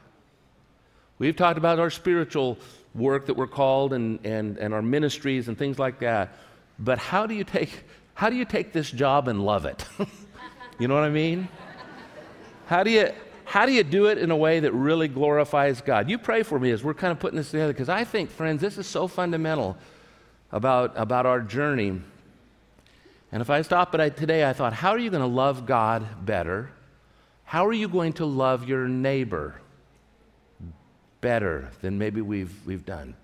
We've 1.19 1.35
talked 1.35 1.57
about 1.57 1.79
our 1.79 1.89
spiritual 1.89 2.57
work 2.95 3.27
that 3.27 3.35
we're 3.35 3.47
called 3.47 3.93
and, 3.93 4.19
and, 4.25 4.57
and 4.57 4.73
our 4.73 4.81
ministries 4.81 5.47
and 5.47 5.57
things 5.57 5.79
like 5.79 5.99
that. 5.99 6.35
But 6.79 6.97
how 6.97 7.25
do 7.25 7.33
you 7.33 7.43
take, 7.43 7.83
how 8.13 8.29
do 8.29 8.35
you 8.35 8.45
take 8.45 8.73
this 8.73 8.89
job 8.91 9.27
and 9.27 9.43
love 9.45 9.65
it? 9.65 9.85
you 10.79 10.87
know 10.87 10.95
what 10.95 11.03
I 11.03 11.09
mean? 11.09 11.47
How 12.67 12.83
do 12.83 12.91
you, 12.91 13.11
how 13.45 13.65
do 13.65 13.71
you 13.71 13.83
do 13.83 14.07
it 14.07 14.17
in 14.17 14.31
a 14.31 14.35
way 14.35 14.59
that 14.59 14.71
really 14.71 15.07
glorifies 15.07 15.81
God? 15.81 16.09
You 16.09 16.17
pray 16.17 16.43
for 16.43 16.59
me 16.59 16.71
as 16.71 16.83
we're 16.83 16.93
kind 16.93 17.11
of 17.11 17.19
putting 17.19 17.37
this 17.37 17.51
together 17.51 17.73
because 17.73 17.89
I 17.89 18.03
think, 18.03 18.29
friends, 18.29 18.61
this 18.61 18.77
is 18.77 18.87
so 18.87 19.07
fundamental 19.07 19.77
about, 20.53 20.93
about 20.95 21.25
our 21.25 21.41
journey. 21.41 21.99
And 23.31 23.41
if 23.41 23.49
I 23.49 23.63
stop 23.63 23.93
it 23.95 24.15
today, 24.15 24.47
I 24.47 24.53
thought, 24.53 24.71
how 24.71 24.91
are 24.91 24.99
you 24.99 25.09
going 25.09 25.23
to 25.23 25.27
love 25.27 25.65
God 25.65 26.25
better? 26.25 26.69
How 27.43 27.65
are 27.65 27.73
you 27.73 27.89
going 27.89 28.13
to 28.13 28.25
love 28.25 28.69
your 28.69 28.87
neighbor 28.87 29.55
better 31.19 31.69
than 31.81 31.97
maybe 31.97 32.21
we've, 32.21 32.53
we've 32.65 32.85
done? 32.85 33.15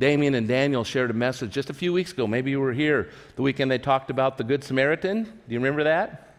Damien 0.00 0.34
and 0.34 0.48
Daniel 0.48 0.82
shared 0.82 1.10
a 1.10 1.14
message 1.14 1.52
just 1.52 1.68
a 1.68 1.74
few 1.74 1.92
weeks 1.92 2.12
ago. 2.12 2.26
Maybe 2.26 2.50
you 2.50 2.58
were 2.58 2.72
here 2.72 3.10
the 3.36 3.42
weekend 3.42 3.70
they 3.70 3.78
talked 3.78 4.10
about 4.10 4.38
the 4.38 4.44
Good 4.44 4.64
Samaritan. 4.64 5.24
Do 5.24 5.30
you 5.48 5.58
remember 5.58 5.84
that? 5.84 6.34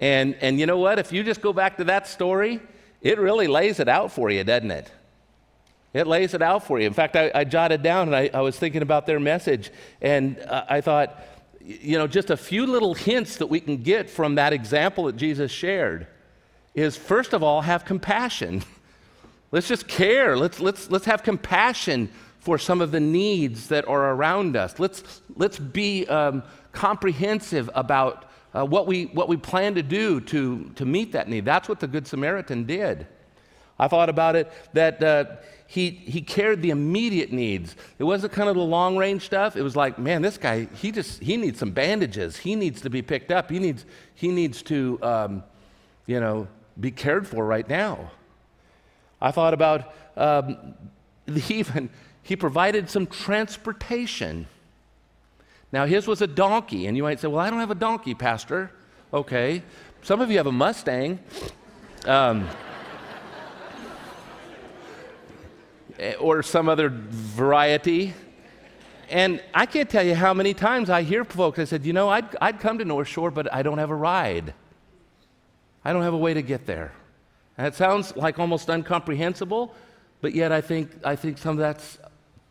And, 0.00 0.34
and 0.40 0.58
you 0.58 0.66
know 0.66 0.78
what? 0.78 0.98
If 0.98 1.12
you 1.12 1.22
just 1.22 1.40
go 1.40 1.52
back 1.52 1.76
to 1.76 1.84
that 1.84 2.08
story, 2.08 2.60
it 3.00 3.18
really 3.18 3.46
lays 3.46 3.78
it 3.78 3.88
out 3.88 4.10
for 4.10 4.30
you, 4.30 4.42
doesn't 4.42 4.72
it? 4.72 4.90
It 5.94 6.06
lays 6.06 6.34
it 6.34 6.42
out 6.42 6.66
for 6.66 6.78
you. 6.78 6.86
In 6.86 6.92
fact, 6.92 7.16
I, 7.16 7.30
I 7.34 7.44
jotted 7.44 7.82
down 7.82 8.08
and 8.08 8.16
I, 8.16 8.30
I, 8.32 8.42
was 8.42 8.58
thinking 8.58 8.82
about 8.82 9.06
their 9.06 9.18
message, 9.18 9.70
and 10.02 10.38
uh, 10.40 10.64
I 10.68 10.80
thought, 10.80 11.22
you 11.64 11.98
know, 11.98 12.06
just 12.06 12.30
a 12.30 12.36
few 12.36 12.66
little 12.66 12.94
hints 12.94 13.36
that 13.36 13.46
we 13.46 13.60
can 13.60 13.78
get 13.78 14.10
from 14.10 14.34
that 14.34 14.52
example 14.52 15.04
that 15.04 15.16
Jesus 15.16 15.50
shared 15.50 16.06
is 16.74 16.96
first 16.96 17.32
of 17.32 17.42
all, 17.42 17.62
have 17.62 17.84
compassion. 17.84 18.62
let's 19.50 19.68
just 19.68 19.88
care. 19.88 20.36
Let's, 20.36 20.60
let's, 20.60 20.90
let's 20.90 21.06
have 21.06 21.22
compassion 21.22 22.10
for 22.38 22.58
some 22.58 22.80
of 22.80 22.92
the 22.92 23.00
needs 23.00 23.68
that 23.68 23.86
are 23.88 24.10
around 24.12 24.56
us. 24.56 24.78
Let's, 24.78 25.20
let's 25.36 25.58
be 25.58 26.06
um, 26.06 26.42
comprehensive 26.72 27.68
about 27.74 28.26
uh, 28.54 28.64
what, 28.64 28.86
we, 28.86 29.06
what 29.06 29.28
we 29.28 29.36
plan 29.36 29.74
to 29.74 29.82
do 29.82 30.20
to, 30.20 30.70
to 30.76 30.84
meet 30.84 31.12
that 31.12 31.28
need. 31.28 31.44
That's 31.44 31.68
what 31.68 31.80
the 31.80 31.86
Good 31.86 32.06
Samaritan 32.06 32.64
did. 32.64 33.06
I 33.78 33.88
thought 33.88 34.08
about 34.08 34.36
it 34.36 34.50
that 34.72 35.02
uh, 35.02 35.24
he, 35.66 35.90
he 35.90 36.20
cared 36.20 36.62
the 36.62 36.70
immediate 36.70 37.32
needs. 37.32 37.76
It 37.98 38.04
wasn't 38.04 38.32
kind 38.32 38.48
of 38.48 38.56
the 38.56 38.62
long 38.62 38.96
range 38.96 39.22
stuff. 39.22 39.56
It 39.56 39.62
was 39.62 39.76
like, 39.76 39.98
man, 39.98 40.22
this 40.22 40.38
guy, 40.38 40.66
he 40.74 40.90
just, 40.90 41.22
he 41.22 41.36
needs 41.36 41.58
some 41.58 41.70
bandages. 41.70 42.38
He 42.38 42.56
needs 42.56 42.80
to 42.80 42.90
be 42.90 43.02
picked 43.02 43.30
up. 43.30 43.50
He 43.50 43.58
needs, 43.58 43.84
he 44.14 44.28
needs 44.28 44.62
to, 44.62 44.98
um, 45.02 45.44
you 46.06 46.20
know, 46.20 46.48
be 46.80 46.90
cared 46.90 47.28
for 47.28 47.44
right 47.44 47.68
now. 47.68 48.10
I 49.20 49.30
thought 49.30 49.52
about 49.52 49.94
um, 50.16 50.74
even, 51.48 51.90
he 52.22 52.34
provided 52.34 52.88
some 52.88 53.06
transportation. 53.06 54.46
Now, 55.70 55.84
his 55.84 56.06
was 56.06 56.22
a 56.22 56.26
donkey, 56.26 56.86
and 56.86 56.96
you 56.96 57.02
might 57.02 57.20
say, 57.20 57.28
Well, 57.28 57.40
I 57.40 57.50
don't 57.50 57.60
have 57.60 57.70
a 57.70 57.74
donkey, 57.74 58.14
Pastor. 58.14 58.70
Okay. 59.12 59.62
Some 60.02 60.20
of 60.20 60.30
you 60.30 60.38
have 60.38 60.46
a 60.46 60.52
Mustang. 60.52 61.18
Um, 62.06 62.48
Eh, 65.98 66.14
or 66.14 66.42
some 66.42 66.68
other 66.68 66.88
variety. 66.90 68.14
And 69.10 69.42
I 69.52 69.66
can't 69.66 69.90
tell 69.90 70.04
you 70.04 70.14
how 70.14 70.32
many 70.32 70.54
times 70.54 70.90
I 70.90 71.02
hear 71.02 71.24
folks, 71.24 71.58
I 71.58 71.64
said, 71.64 71.84
you 71.84 71.92
know, 71.92 72.08
I'd, 72.08 72.36
I'd 72.40 72.60
come 72.60 72.78
to 72.78 72.84
North 72.84 73.08
Shore, 73.08 73.30
but 73.30 73.52
I 73.52 73.62
don't 73.62 73.78
have 73.78 73.90
a 73.90 73.94
ride. 73.94 74.54
I 75.84 75.92
don't 75.92 76.02
have 76.02 76.14
a 76.14 76.18
way 76.18 76.34
to 76.34 76.42
get 76.42 76.66
there. 76.66 76.92
And 77.56 77.66
it 77.66 77.74
sounds 77.74 78.14
like 78.16 78.38
almost 78.38 78.68
incomprehensible, 78.68 79.74
but 80.20 80.34
yet 80.34 80.52
I 80.52 80.60
think, 80.60 80.90
I 81.04 81.16
think 81.16 81.38
some 81.38 81.52
of 81.52 81.58
that's 81.58 81.98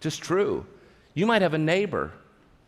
just 0.01 0.21
true. 0.21 0.65
You 1.13 1.25
might 1.25 1.41
have 1.41 1.53
a 1.53 1.59
neighbor. 1.59 2.11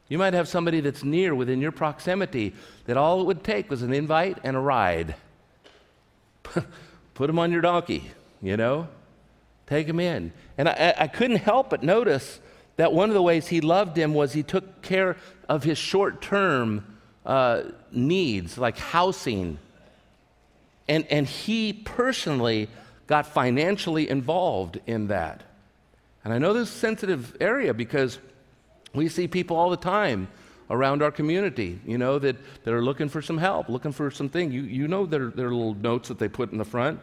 You 0.07 0.17
might 0.17 0.33
have 0.33 0.47
somebody 0.47 0.79
that's 0.79 1.03
near 1.03 1.35
within 1.35 1.59
your 1.59 1.71
proximity 1.71 2.55
that 2.85 2.95
all 2.95 3.21
it 3.21 3.25
would 3.25 3.43
take 3.43 3.69
was 3.69 3.81
an 3.81 3.93
invite 3.93 4.37
and 4.43 4.55
a 4.55 4.59
ride. 4.59 5.15
Put 7.13 7.27
them 7.27 7.37
on 7.37 7.51
your 7.51 7.61
donkey, 7.61 8.11
you 8.41 8.55
know? 8.55 8.87
Take 9.69 9.87
him 9.87 9.99
in. 9.99 10.33
And 10.57 10.67
I, 10.67 10.95
I 10.97 11.07
couldn't 11.07 11.37
help 11.37 11.69
but 11.69 11.83
notice 11.83 12.39
that 12.77 12.91
one 12.91 13.09
of 13.09 13.13
the 13.13 13.21
ways 13.21 13.47
he 13.47 13.61
loved 13.61 13.95
him 13.95 14.13
was 14.13 14.33
he 14.33 14.41
took 14.41 14.81
care 14.81 15.15
of 15.47 15.63
his 15.63 15.77
short 15.77 16.21
term 16.21 16.97
uh, 17.25 17.63
needs, 17.91 18.57
like 18.57 18.77
housing. 18.77 19.59
And, 20.87 21.05
and 21.11 21.27
he 21.27 21.71
personally 21.73 22.67
got 23.05 23.27
financially 23.27 24.09
involved 24.09 24.79
in 24.87 25.07
that. 25.07 25.43
And 26.23 26.33
I 26.33 26.39
know 26.39 26.53
this 26.53 26.69
is 26.69 26.75
a 26.75 26.79
sensitive 26.79 27.37
area 27.39 27.73
because 27.73 28.17
we 28.93 29.07
see 29.07 29.27
people 29.27 29.55
all 29.55 29.69
the 29.69 29.77
time 29.77 30.29
around 30.71 31.03
our 31.03 31.11
community, 31.11 31.79
you 31.85 31.97
know, 31.97 32.17
that, 32.17 32.37
that 32.63 32.73
are 32.73 32.83
looking 32.83 33.09
for 33.09 33.21
some 33.21 33.37
help, 33.37 33.69
looking 33.69 33.91
for 33.91 34.09
something. 34.09 34.51
You, 34.51 34.63
you 34.63 34.87
know 34.87 35.05
their, 35.05 35.27
their 35.27 35.51
little 35.51 35.75
notes 35.75 36.07
that 36.09 36.17
they 36.17 36.27
put 36.27 36.51
in 36.51 36.57
the 36.57 36.65
front. 36.65 36.99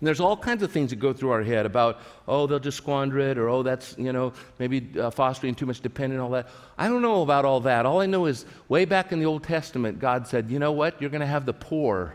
And 0.00 0.06
there's 0.06 0.20
all 0.20 0.36
kinds 0.36 0.62
of 0.62 0.70
things 0.70 0.90
that 0.90 0.96
go 0.96 1.12
through 1.12 1.30
our 1.30 1.42
head 1.42 1.66
about, 1.66 2.00
oh, 2.28 2.46
they'll 2.46 2.60
just 2.60 2.76
squander 2.76 3.18
it, 3.18 3.36
or 3.36 3.48
oh, 3.48 3.64
that's, 3.64 3.96
you 3.98 4.12
know, 4.12 4.32
maybe 4.58 4.88
uh, 4.98 5.10
fostering 5.10 5.56
too 5.56 5.66
much 5.66 5.80
dependence, 5.80 6.20
all 6.20 6.30
that. 6.30 6.48
I 6.76 6.86
don't 6.86 7.02
know 7.02 7.22
about 7.22 7.44
all 7.44 7.60
that. 7.60 7.84
All 7.84 8.00
I 8.00 8.06
know 8.06 8.26
is 8.26 8.46
way 8.68 8.84
back 8.84 9.10
in 9.10 9.18
the 9.18 9.26
Old 9.26 9.42
Testament, 9.42 9.98
God 9.98 10.28
said, 10.28 10.50
you 10.50 10.60
know 10.60 10.70
what? 10.70 11.00
You're 11.00 11.10
going 11.10 11.20
to 11.20 11.26
have 11.26 11.46
the 11.46 11.52
poor. 11.52 12.14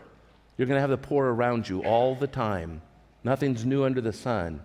You're 0.56 0.66
going 0.66 0.76
to 0.76 0.80
have 0.80 0.90
the 0.90 0.96
poor 0.96 1.26
around 1.26 1.68
you 1.68 1.82
all 1.84 2.14
the 2.14 2.26
time. 2.26 2.80
Nothing's 3.22 3.66
new 3.66 3.84
under 3.84 4.00
the 4.00 4.12
sun. 4.12 4.62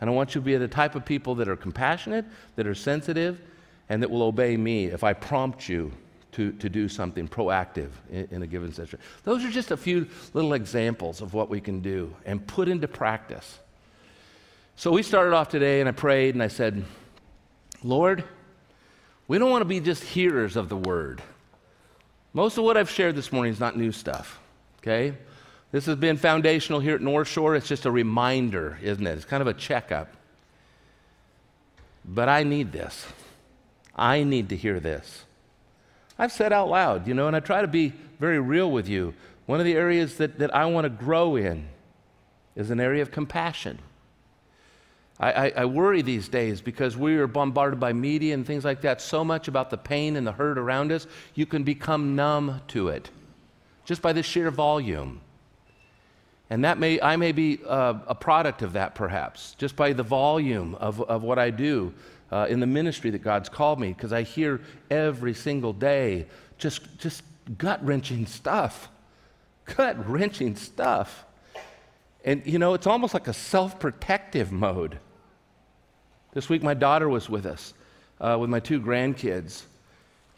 And 0.00 0.08
I 0.08 0.12
want 0.12 0.34
you 0.34 0.40
to 0.40 0.44
be 0.44 0.56
the 0.56 0.68
type 0.68 0.94
of 0.94 1.04
people 1.04 1.34
that 1.36 1.48
are 1.48 1.56
compassionate, 1.56 2.24
that 2.56 2.66
are 2.66 2.74
sensitive, 2.74 3.40
and 3.90 4.02
that 4.02 4.10
will 4.10 4.22
obey 4.22 4.56
me 4.56 4.86
if 4.86 5.04
I 5.04 5.12
prompt 5.12 5.68
you 5.68 5.92
to, 6.36 6.52
to 6.52 6.68
do 6.68 6.86
something 6.86 7.26
proactive 7.26 7.88
in, 8.10 8.28
in 8.30 8.42
a 8.42 8.46
given 8.46 8.70
situation. 8.70 9.00
Those 9.24 9.42
are 9.42 9.50
just 9.50 9.70
a 9.70 9.76
few 9.76 10.06
little 10.34 10.52
examples 10.52 11.22
of 11.22 11.32
what 11.32 11.48
we 11.48 11.62
can 11.62 11.80
do 11.80 12.14
and 12.26 12.46
put 12.46 12.68
into 12.68 12.86
practice. 12.86 13.58
So 14.76 14.92
we 14.92 15.02
started 15.02 15.32
off 15.32 15.48
today, 15.48 15.80
and 15.80 15.88
I 15.88 15.92
prayed 15.92 16.34
and 16.34 16.42
I 16.42 16.48
said, 16.48 16.84
Lord, 17.82 18.22
we 19.26 19.38
don't 19.38 19.50
want 19.50 19.62
to 19.62 19.66
be 19.66 19.80
just 19.80 20.04
hearers 20.04 20.56
of 20.56 20.68
the 20.68 20.76
word. 20.76 21.22
Most 22.34 22.58
of 22.58 22.64
what 22.64 22.76
I've 22.76 22.90
shared 22.90 23.16
this 23.16 23.32
morning 23.32 23.54
is 23.54 23.60
not 23.60 23.78
new 23.78 23.90
stuff, 23.90 24.38
okay? 24.80 25.16
This 25.72 25.86
has 25.86 25.96
been 25.96 26.18
foundational 26.18 26.80
here 26.80 26.96
at 26.96 27.00
North 27.00 27.28
Shore. 27.28 27.56
It's 27.56 27.66
just 27.66 27.86
a 27.86 27.90
reminder, 27.90 28.78
isn't 28.82 29.06
it? 29.06 29.12
It's 29.12 29.24
kind 29.24 29.40
of 29.40 29.46
a 29.46 29.54
checkup. 29.54 30.12
But 32.04 32.28
I 32.28 32.42
need 32.42 32.72
this. 32.72 33.06
I 33.96 34.22
need 34.22 34.50
to 34.50 34.56
hear 34.56 34.78
this. 34.78 35.24
I've 36.18 36.32
said 36.32 36.52
out 36.52 36.68
loud, 36.68 37.06
you 37.06 37.14
know, 37.14 37.26
and 37.26 37.36
I 37.36 37.40
try 37.40 37.60
to 37.60 37.68
be 37.68 37.92
very 38.18 38.38
real 38.38 38.70
with 38.70 38.88
you. 38.88 39.14
One 39.46 39.60
of 39.60 39.66
the 39.66 39.74
areas 39.74 40.16
that, 40.16 40.38
that 40.38 40.54
I 40.54 40.66
want 40.66 40.84
to 40.84 40.90
grow 40.90 41.36
in 41.36 41.68
is 42.54 42.70
an 42.70 42.80
area 42.80 43.02
of 43.02 43.10
compassion. 43.10 43.78
I, 45.20 45.32
I, 45.32 45.52
I, 45.56 45.64
worry 45.64 46.02
these 46.02 46.28
days 46.28 46.60
because 46.60 46.96
we 46.96 47.16
are 47.16 47.26
bombarded 47.26 47.80
by 47.80 47.92
media 47.92 48.34
and 48.34 48.46
things 48.46 48.64
like 48.64 48.82
that 48.82 49.00
so 49.00 49.24
much 49.24 49.48
about 49.48 49.70
the 49.70 49.78
pain 49.78 50.16
and 50.16 50.26
the 50.26 50.32
hurt 50.32 50.58
around 50.58 50.92
us, 50.92 51.06
you 51.34 51.46
can 51.46 51.62
become 51.62 52.14
numb 52.16 52.60
to 52.68 52.88
it 52.88 53.10
just 53.86 54.02
by 54.02 54.12
the 54.12 54.22
sheer 54.22 54.50
volume. 54.50 55.20
And 56.50 56.64
that 56.64 56.78
may, 56.78 57.00
I 57.00 57.16
may 57.16 57.32
be 57.32 57.60
uh, 57.66 57.94
a 58.06 58.14
product 58.14 58.62
of 58.62 58.74
that 58.74 58.94
perhaps, 58.94 59.54
just 59.58 59.74
by 59.74 59.92
the 59.92 60.02
volume 60.02 60.74
of, 60.76 61.00
of 61.02 61.22
what 61.22 61.38
I 61.38 61.50
do 61.50 61.94
uh, 62.30 62.46
in 62.48 62.60
the 62.60 62.66
ministry 62.66 63.10
that 63.10 63.22
God's 63.22 63.48
called 63.48 63.80
me 63.80 63.88
because 63.88 64.12
I 64.12 64.22
hear 64.22 64.60
every 64.90 65.34
single 65.34 65.72
day 65.72 66.26
just, 66.58 66.98
just 66.98 67.22
gut 67.58 67.84
wrenching 67.84 68.26
stuff. 68.26 68.88
Gut 69.76 70.08
wrenching 70.08 70.56
stuff. 70.56 71.24
And 72.24 72.42
you 72.44 72.58
know, 72.58 72.74
it's 72.74 72.86
almost 72.86 73.14
like 73.14 73.28
a 73.28 73.32
self 73.32 73.78
protective 73.78 74.52
mode. 74.52 74.98
This 76.32 76.48
week, 76.48 76.62
my 76.62 76.74
daughter 76.74 77.08
was 77.08 77.28
with 77.30 77.46
us 77.46 77.72
uh, 78.20 78.36
with 78.38 78.50
my 78.50 78.60
two 78.60 78.80
grandkids. 78.80 79.62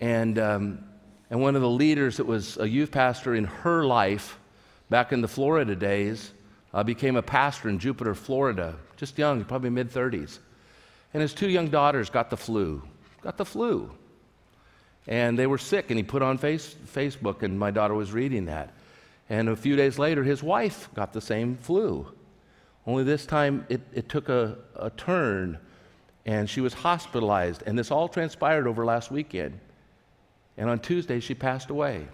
And, 0.01 0.39
um, 0.39 0.85
and 1.31 1.41
one 1.41 1.57
of 1.57 1.63
the 1.63 1.69
leaders 1.69 2.17
that 2.19 2.27
was 2.27 2.57
a 2.59 2.69
youth 2.69 2.91
pastor 2.91 3.35
in 3.35 3.45
her 3.45 3.85
life 3.85 4.39
back 4.91 5.13
in 5.13 5.21
the 5.21 5.29
Florida 5.29 5.75
days 5.77 6.33
uh, 6.73 6.83
became 6.83 7.17
a 7.17 7.23
pastor 7.23 7.69
in 7.69 7.79
Jupiter, 7.79 8.15
Florida, 8.15 8.77
just 8.97 9.19
young, 9.19 9.45
probably 9.45 9.71
mid 9.71 9.91
30s. 9.91 10.39
And 11.15 11.23
his 11.23 11.33
two 11.33 11.49
young 11.49 11.69
daughters 11.69 12.11
got 12.11 12.31
the 12.31 12.37
flu, 12.37 12.83
got 13.23 13.37
the 13.37 13.45
flu. 13.45 13.91
And 15.07 15.39
they 15.39 15.47
were 15.47 15.59
sick, 15.59 15.91
and 15.91 15.97
he 15.97 16.03
put 16.03 16.21
on 16.21 16.37
face, 16.37 16.77
Facebook, 16.87 17.43
and 17.43 17.59
my 17.59 17.71
daughter 17.71 17.95
was 17.95 18.13
reading 18.13 18.45
that. 18.47 18.75
And 19.31 19.49
a 19.49 19.57
few 19.57 19.75
days 19.75 19.99
later, 19.99 20.23
his 20.23 20.43
wife 20.43 20.89
got 20.95 21.13
the 21.13 21.21
same 21.21 21.57
flu. 21.57 22.07
Only 22.87 23.05
this 23.05 23.25
time 23.25 23.67
it, 23.69 23.81
it 23.93 24.09
took 24.09 24.29
a, 24.29 24.57
a 24.77 24.91
turn, 24.91 25.59
and 26.27 26.49
she 26.49 26.61
was 26.61 26.75
hospitalized. 26.75 27.63
And 27.67 27.79
this 27.79 27.91
all 27.91 28.09
transpired 28.09 28.67
over 28.67 28.85
last 28.85 29.11
weekend. 29.11 29.59
And 30.59 30.69
on 30.69 30.79
Tuesday, 30.79 31.21
she 31.21 31.35
passed 31.35 31.71
away. 31.71 32.07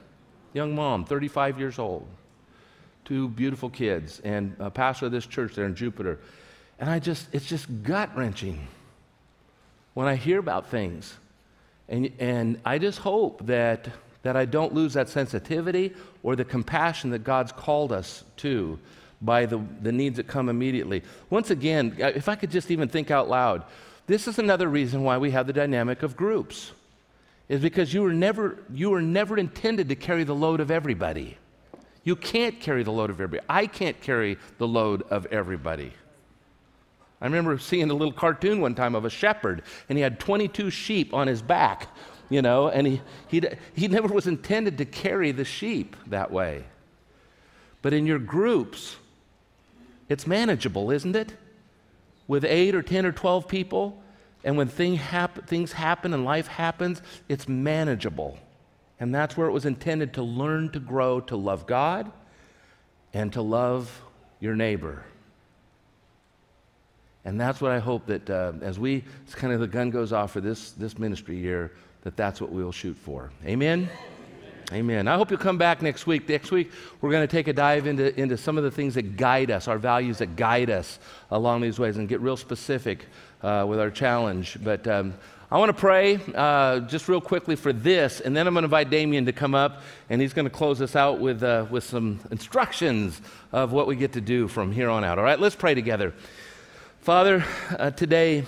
Young 0.53 0.75
mom, 0.75 1.05
35 1.05 1.59
years 1.59 1.81
old, 1.81 2.07
two 3.05 3.29
beautiful 3.29 3.71
kids, 3.71 4.21
and 4.21 4.55
a 4.61 4.71
pastor 4.71 5.07
of 5.07 5.13
this 5.13 5.27
church 5.27 5.55
there 5.55 5.67
in 5.67 5.75
Jupiter. 5.75 6.21
And 6.79 6.89
I 6.89 7.01
just, 7.01 7.27
it's 7.33 7.47
just 7.47 7.67
gut 7.83 8.17
wrenching 8.17 8.69
when 9.95 10.07
I 10.07 10.17
hear 10.17 10.39
about 10.39 10.71
things. 10.71 11.15
And, 11.89 12.11
and 12.19 12.61
I 12.65 12.79
just 12.79 12.99
hope 12.99 13.47
that, 13.47 13.89
that 14.23 14.37
I 14.37 14.45
don't 14.45 14.75
lose 14.75 14.95
that 14.95 15.09
sensitivity 15.09 15.95
or 16.23 16.37
the 16.37 16.45
compassion 16.45 17.11
that 17.11 17.25
God's 17.25 17.53
called 17.53 17.93
us 17.93 18.25
to 18.39 18.79
by 19.23 19.47
the, 19.47 19.61
the 19.81 19.93
needs 19.93 20.17
that 20.17 20.27
come 20.27 20.49
immediately. 20.49 21.03
Once 21.31 21.51
again, 21.51 21.95
if 21.99 22.29
I 22.29 22.35
could 22.35 22.51
just 22.51 22.71
even 22.71 22.89
think 22.89 23.11
out 23.11 23.29
loud, 23.29 23.65
this 24.07 24.29
is 24.29 24.39
another 24.39 24.69
reason 24.69 25.03
why 25.03 25.17
we 25.19 25.31
have 25.31 25.47
the 25.47 25.53
dynamic 25.53 26.03
of 26.03 26.17
groups. 26.17 26.73
Is 27.47 27.61
because 27.61 27.93
you 27.93 28.03
were 28.03 28.15
never 28.15 28.59
you 28.73 28.89
were 28.89 29.03
never 29.03 29.37
intended 29.37 29.91
to 29.91 29.95
carry 29.95 30.25
the 30.25 30.35
load 30.35 30.61
of 30.61 30.71
everybody. 30.71 31.37
You 32.03 32.17
can't 32.17 32.59
carry 32.59 32.83
the 32.83 32.91
load 32.91 33.11
of 33.11 33.21
everybody. 33.21 33.47
I 33.51 33.67
can't 33.67 34.01
carry 34.01 34.39
the 34.57 34.67
load 34.67 35.03
of 35.11 35.27
everybody. 35.27 35.93
I 37.25 37.27
remember 37.27 37.57
seeing 37.57 37.91
a 37.91 37.95
little 37.95 38.13
cartoon 38.13 38.61
one 38.61 38.75
time 38.75 38.95
of 38.95 39.07
a 39.07 39.11
shepherd, 39.11 39.63
and 39.89 39.97
he 39.97 40.03
had 40.03 40.21
22 40.21 40.69
sheep 40.69 41.15
on 41.15 41.27
his 41.27 41.41
back, 41.41 41.89
you 42.29 42.43
know, 42.43 42.69
and 42.69 42.87
he, 42.87 43.01
he, 43.29 43.43
he 43.75 43.89
never 43.89 44.09
was 44.09 44.27
intended 44.27 44.77
to 44.77 44.85
carry 44.85 45.33
the 45.33 45.47
sheep 45.47 45.97
that 46.09 46.31
way. 46.31 46.65
But 47.81 47.95
in 47.95 48.05
your 48.05 48.19
groups, 48.19 48.97
it's 50.11 50.27
manageable, 50.27 50.91
isn't 50.91 51.17
it? 51.17 51.33
With 52.29 52.45
eight 52.45 52.75
or 52.75 52.83
10 52.83 53.07
or 53.07 53.13
12 53.13 53.49
people, 53.49 54.03
and 54.45 54.59
when 54.59 54.69
thing 54.69 54.97
hap- 54.97 55.49
things 55.49 55.73
happen 55.73 56.13
and 56.13 56.27
life 56.27 56.47
happens, 56.47 57.01
it's 57.31 57.49
manageable. 57.49 58.39
And 59.01 59.15
that's 59.15 59.35
where 59.35 59.49
it 59.49 59.53
was 59.53 59.65
intended 59.65 60.13
to 60.15 60.23
learn 60.23 60.73
to 60.73 60.79
grow, 60.79 61.21
to 61.21 61.37
love 61.37 61.67
God 61.67 62.13
and 63.15 63.33
to 63.33 63.41
love 63.41 64.03
your 64.41 64.55
neighbor. 64.55 65.05
And 67.25 67.41
that's 67.41 67.61
what 67.61 67.73
I 67.73 67.79
hope 67.79 68.07
that 68.07 68.29
uh, 68.29 68.53
as 68.61 68.79
we, 68.79 69.03
as 69.27 69.35
kind 69.35 69.53
of 69.53 69.61
the 69.61 69.67
gun 69.67 69.91
goes 69.91 70.13
off 70.13 70.33
for 70.33 70.41
this, 70.41 70.73
this 70.73 70.99
ministry 70.99 71.37
year, 71.37 71.73
that 72.03 72.17
that's 72.17 72.41
what 72.41 72.53
we'll 72.53 72.73
shoot 72.73 72.97
for. 72.97 73.31
Amen? 73.47 73.89
Amen. 74.73 75.09
I 75.09 75.17
hope 75.17 75.31
you'll 75.31 75.39
come 75.39 75.59
back 75.59 75.83
next 75.83 76.07
week. 76.07 76.29
Next 76.29 76.51
week, 76.51 76.71
we're 77.01 77.11
going 77.11 77.27
to 77.27 77.31
take 77.31 77.49
a 77.49 77.53
dive 77.53 77.87
into, 77.87 78.19
into 78.19 78.37
some 78.37 78.57
of 78.59 78.65
the 78.65 78.71
things 78.71 78.95
that 78.95 79.17
guide 79.17 79.51
us, 79.51 79.69
our 79.69 79.79
values 79.79 80.19
that 80.19 80.37
guide 80.37 80.71
us 80.71 80.99
along 81.31 81.61
these 81.61 81.79
ways, 81.79 81.97
and 81.97 82.09
get 82.09 82.21
real 82.21 82.37
specific 82.37 83.07
uh, 83.43 83.65
with 83.69 83.79
our 83.79 83.91
challenge. 83.91 84.59
But 84.63 84.87
um, 84.89 85.15
I 85.51 85.59
want 85.59 85.69
to 85.69 85.79
pray 85.79 86.19
uh, 86.35 86.81
just 86.81 87.09
real 87.09 87.21
quickly 87.21 87.57
for 87.57 87.73
this, 87.73 88.21
and 88.21 88.35
then 88.35 88.47
I'm 88.47 88.55
going 88.55 88.63
to 88.63 88.67
invite 88.67 88.91
Damien 88.91 89.27
to 89.27 89.33
come 89.33 89.55
up, 89.55 89.83
and 90.09 90.21
he's 90.21 90.33
going 90.33 90.47
to 90.47 90.51
close 90.51 90.81
us 90.81 90.97
out 90.97 91.21
with, 91.21 91.43
uh, 91.43 91.67
with 91.71 91.85
some 91.85 92.21
instructions 92.31 93.21
of 93.53 93.73
what 93.73 93.87
we 93.87 93.97
get 93.97 94.13
to 94.15 94.21
do 94.21 94.49
from 94.49 94.73
here 94.73 94.89
on 94.89 95.05
out. 95.05 95.19
All 95.19 95.25
right, 95.25 95.39
let's 95.39 95.57
pray 95.57 95.75
together. 95.75 96.15
Father, 97.05 97.45
uh, 97.79 97.91
today 97.91 98.47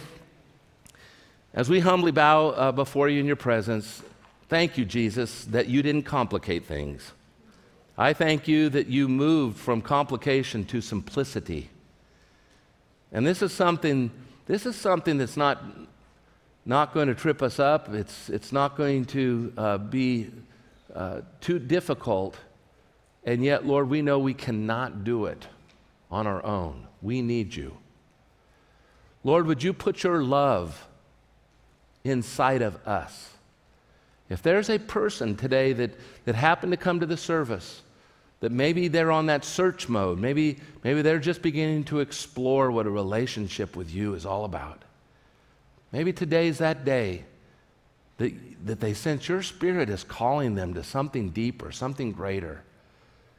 As 1.52 1.68
we 1.68 1.80
humbly 1.80 2.10
bow 2.10 2.48
uh, 2.48 2.72
before 2.72 3.10
you 3.10 3.20
in 3.20 3.26
your 3.26 3.36
presence, 3.36 4.02
thank 4.48 4.78
you, 4.78 4.86
Jesus, 4.86 5.44
that 5.44 5.66
you 5.66 5.82
didn't 5.82 6.04
complicate 6.04 6.64
things. 6.64 7.12
I 7.98 8.14
thank 8.14 8.48
you 8.48 8.70
that 8.70 8.86
you 8.86 9.08
moved 9.08 9.58
from 9.58 9.82
complication 9.82 10.64
to 10.66 10.80
simplicity. 10.80 11.68
And 13.12 13.26
this 13.26 13.42
is 13.42 13.52
something, 13.52 14.10
this 14.46 14.64
is 14.64 14.74
something 14.74 15.18
that's 15.18 15.36
not, 15.36 15.62
not 16.64 16.94
going 16.94 17.08
to 17.08 17.14
trip 17.14 17.42
us 17.42 17.58
up. 17.58 17.92
It's, 17.92 18.30
it's 18.30 18.52
not 18.52 18.78
going 18.78 19.04
to 19.06 19.52
uh, 19.58 19.76
be 19.76 20.30
uh, 20.94 21.20
too 21.42 21.58
difficult. 21.58 22.38
And 23.22 23.44
yet, 23.44 23.66
Lord, 23.66 23.90
we 23.90 24.00
know 24.00 24.18
we 24.18 24.32
cannot 24.32 25.04
do 25.04 25.26
it 25.26 25.46
on 26.10 26.26
our 26.26 26.42
own. 26.42 26.86
We 27.02 27.20
need 27.20 27.54
you. 27.54 27.76
Lord, 29.26 29.48
would 29.48 29.60
you 29.60 29.72
put 29.72 30.04
your 30.04 30.22
love 30.22 30.86
inside 32.04 32.62
of 32.62 32.76
us? 32.86 33.30
If 34.28 34.40
there's 34.40 34.70
a 34.70 34.78
person 34.78 35.34
today 35.34 35.72
that, 35.72 35.98
that 36.26 36.36
happened 36.36 36.70
to 36.70 36.76
come 36.76 37.00
to 37.00 37.06
the 37.06 37.16
service, 37.16 37.82
that 38.38 38.52
maybe 38.52 38.86
they're 38.86 39.10
on 39.10 39.26
that 39.26 39.44
search 39.44 39.88
mode, 39.88 40.20
maybe, 40.20 40.58
maybe 40.84 41.02
they're 41.02 41.18
just 41.18 41.42
beginning 41.42 41.82
to 41.86 41.98
explore 41.98 42.70
what 42.70 42.86
a 42.86 42.90
relationship 42.90 43.74
with 43.74 43.92
you 43.92 44.14
is 44.14 44.24
all 44.24 44.44
about. 44.44 44.82
Maybe 45.90 46.12
today's 46.12 46.58
that 46.58 46.84
day 46.84 47.24
that, 48.18 48.32
that 48.64 48.78
they 48.78 48.94
sense 48.94 49.28
your 49.28 49.42
spirit 49.42 49.90
is 49.90 50.04
calling 50.04 50.54
them 50.54 50.72
to 50.74 50.84
something 50.84 51.30
deeper, 51.30 51.72
something 51.72 52.12
greater. 52.12 52.62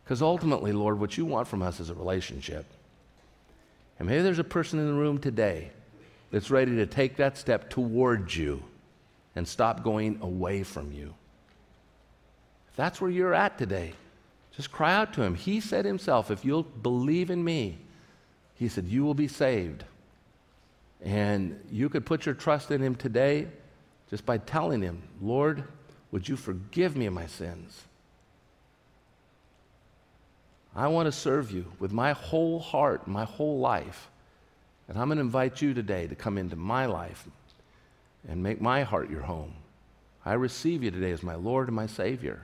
Because 0.03 0.21
ultimately, 0.21 0.73
Lord, 0.73 0.99
what 0.99 1.17
you 1.17 1.25
want 1.25 1.47
from 1.47 1.61
us 1.61 1.79
is 1.79 1.89
a 1.89 1.93
relationship. 1.93 2.65
And 3.99 4.09
maybe 4.09 4.21
there's 4.21 4.38
a 4.38 4.43
person 4.43 4.79
in 4.79 4.88
the 4.88 4.93
room 4.93 5.19
today 5.19 5.71
that's 6.32 6.51
ready 6.51 6.75
to 6.75 6.86
take 6.86 7.17
that 7.17 7.38
step 7.38 7.69
towards 7.69 8.36
you 8.36 8.63
and 9.36 9.47
stop 9.47 9.84
going 9.84 10.19
away 10.21 10.63
from 10.63 10.91
you. 10.91 11.13
If 12.69 12.75
that's 12.75 12.99
where 12.99 13.11
you're 13.11 13.34
at 13.34 13.57
today, 13.57 13.93
just 14.55 14.71
cry 14.71 14.93
out 14.93 15.13
to 15.13 15.21
him. 15.21 15.36
He 15.36 15.59
said 15.59 15.86
himself, 15.86 16.32
If 16.32 16.43
you'll 16.43 16.63
believe 16.63 17.30
in 17.30 17.43
me, 17.43 17.78
he 18.57 18.67
said, 18.67 18.88
you 18.88 19.03
will 19.03 19.13
be 19.13 19.28
saved. 19.28 19.84
And 21.01 21.59
you 21.71 21.89
could 21.89 22.05
put 22.05 22.25
your 22.25 22.34
trust 22.34 22.71
in 22.71 22.82
him 22.82 22.95
today 22.95 23.47
just 24.09 24.25
by 24.25 24.39
telling 24.39 24.82
him, 24.82 25.03
Lord, 25.21 25.63
would 26.11 26.28
you 26.28 26.36
forgive 26.36 26.97
me 26.97 27.07
my 27.09 27.28
sins? 27.28 27.84
I 30.75 30.88
want 30.88 31.05
to 31.05 31.11
serve 31.11 31.51
you 31.51 31.71
with 31.80 31.91
my 31.91 32.13
whole 32.13 32.59
heart, 32.59 33.07
my 33.07 33.25
whole 33.25 33.59
life. 33.59 34.09
And 34.88 34.97
I'm 34.97 35.07
going 35.07 35.17
to 35.17 35.23
invite 35.23 35.61
you 35.61 35.73
today 35.73 36.07
to 36.07 36.15
come 36.15 36.38
into 36.38 36.55
my 36.55 36.85
life 36.85 37.27
and 38.27 38.41
make 38.41 38.61
my 38.61 38.83
heart 38.83 39.09
your 39.09 39.21
home. 39.21 39.53
I 40.25 40.33
receive 40.33 40.83
you 40.83 40.91
today 40.91 41.11
as 41.11 41.23
my 41.23 41.35
Lord 41.35 41.67
and 41.67 41.75
my 41.75 41.88
Savior. 41.88 42.41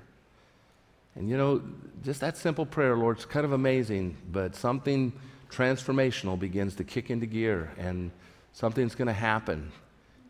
And 1.16 1.30
you 1.30 1.38
know, 1.38 1.62
just 2.04 2.22
that 2.22 2.38
simple 2.38 2.66
prayer, 2.66 2.96
Lord, 2.96 3.18
it's 3.18 3.26
kind 3.26 3.46
of 3.46 3.52
amazing, 3.52 4.18
but 4.32 4.56
something 4.56 5.14
transformational 5.50 6.40
begins 6.40 6.76
to 6.76 6.84
kick 6.84 7.12
into 7.12 7.26
gear, 7.26 7.72
and 7.78 8.10
something's 8.54 8.96
going 8.96 9.08
to 9.08 9.14
happen 9.14 9.72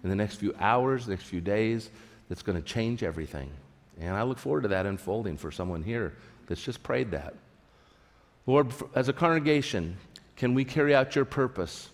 in 0.03 0.09
the 0.09 0.15
next 0.15 0.35
few 0.35 0.53
hours, 0.59 1.07
next 1.07 1.23
few 1.23 1.39
days, 1.39 1.89
that's 2.27 2.41
going 2.41 2.61
to 2.61 2.67
change 2.67 3.03
everything. 3.03 3.49
And 3.99 4.15
I 4.15 4.23
look 4.23 4.37
forward 4.37 4.63
to 4.63 4.67
that 4.69 4.85
unfolding 4.85 5.37
for 5.37 5.51
someone 5.51 5.83
here 5.83 6.13
that's 6.47 6.61
just 6.61 6.83
prayed 6.83 7.11
that. 7.11 7.35
Lord, 8.45 8.73
as 8.95 9.07
a 9.07 9.13
congregation, 9.13 9.97
can 10.35 10.53
we 10.53 10.65
carry 10.65 10.93
out 10.93 11.15
your 11.15 11.25
purpose 11.25 11.89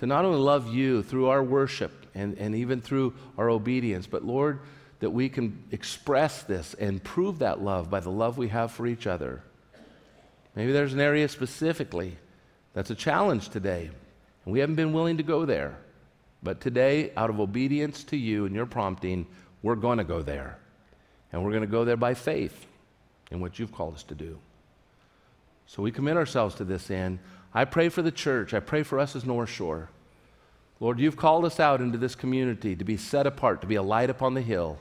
to 0.00 0.06
not 0.06 0.24
only 0.24 0.38
love 0.38 0.72
you 0.72 1.02
through 1.02 1.28
our 1.28 1.42
worship 1.42 2.06
and, 2.14 2.38
and 2.38 2.54
even 2.54 2.80
through 2.80 3.12
our 3.36 3.50
obedience, 3.50 4.06
but 4.06 4.24
Lord, 4.24 4.60
that 5.00 5.10
we 5.10 5.28
can 5.28 5.62
express 5.72 6.42
this 6.42 6.72
and 6.72 7.04
prove 7.04 7.40
that 7.40 7.60
love 7.60 7.90
by 7.90 8.00
the 8.00 8.10
love 8.10 8.38
we 8.38 8.48
have 8.48 8.72
for 8.72 8.86
each 8.86 9.06
other. 9.06 9.42
Maybe 10.56 10.72
there's 10.72 10.94
an 10.94 11.00
area 11.00 11.28
specifically 11.28 12.16
that's 12.72 12.88
a 12.88 12.94
challenge 12.94 13.50
today, 13.50 13.90
and 14.46 14.52
we 14.54 14.60
haven't 14.60 14.76
been 14.76 14.94
willing 14.94 15.18
to 15.18 15.22
go 15.22 15.44
there. 15.44 15.76
But 16.42 16.62
today, 16.62 17.12
out 17.14 17.28
of 17.28 17.38
obedience 17.38 18.02
to 18.04 18.16
you 18.16 18.46
and 18.46 18.54
your 18.54 18.64
prompting, 18.64 19.26
we're 19.62 19.74
going 19.74 19.98
to 19.98 20.04
go 20.04 20.22
there. 20.22 20.58
And 21.30 21.44
we're 21.44 21.50
going 21.50 21.60
to 21.60 21.66
go 21.66 21.84
there 21.84 21.98
by 21.98 22.14
faith 22.14 22.66
in 23.30 23.40
what 23.40 23.58
you've 23.58 23.72
called 23.72 23.96
us 23.96 24.02
to 24.04 24.14
do. 24.14 24.38
So 25.66 25.82
we 25.82 25.92
commit 25.92 26.16
ourselves 26.16 26.54
to 26.54 26.64
this 26.64 26.90
end. 26.90 27.18
I 27.52 27.64
pray 27.64 27.88
for 27.88 28.02
the 28.02 28.12
church. 28.12 28.54
I 28.54 28.60
pray 28.60 28.82
for 28.82 28.98
us 28.98 29.16
as 29.16 29.24
North 29.24 29.50
Shore. 29.50 29.88
Lord, 30.78 30.98
you've 30.98 31.16
called 31.16 31.44
us 31.44 31.60
out 31.60 31.80
into 31.80 31.98
this 31.98 32.14
community 32.14 32.74
to 32.74 32.84
be 32.84 32.96
set 32.96 33.26
apart, 33.26 33.60
to 33.60 33.66
be 33.66 33.74
a 33.74 33.82
light 33.82 34.08
upon 34.08 34.34
the 34.34 34.40
hill. 34.40 34.78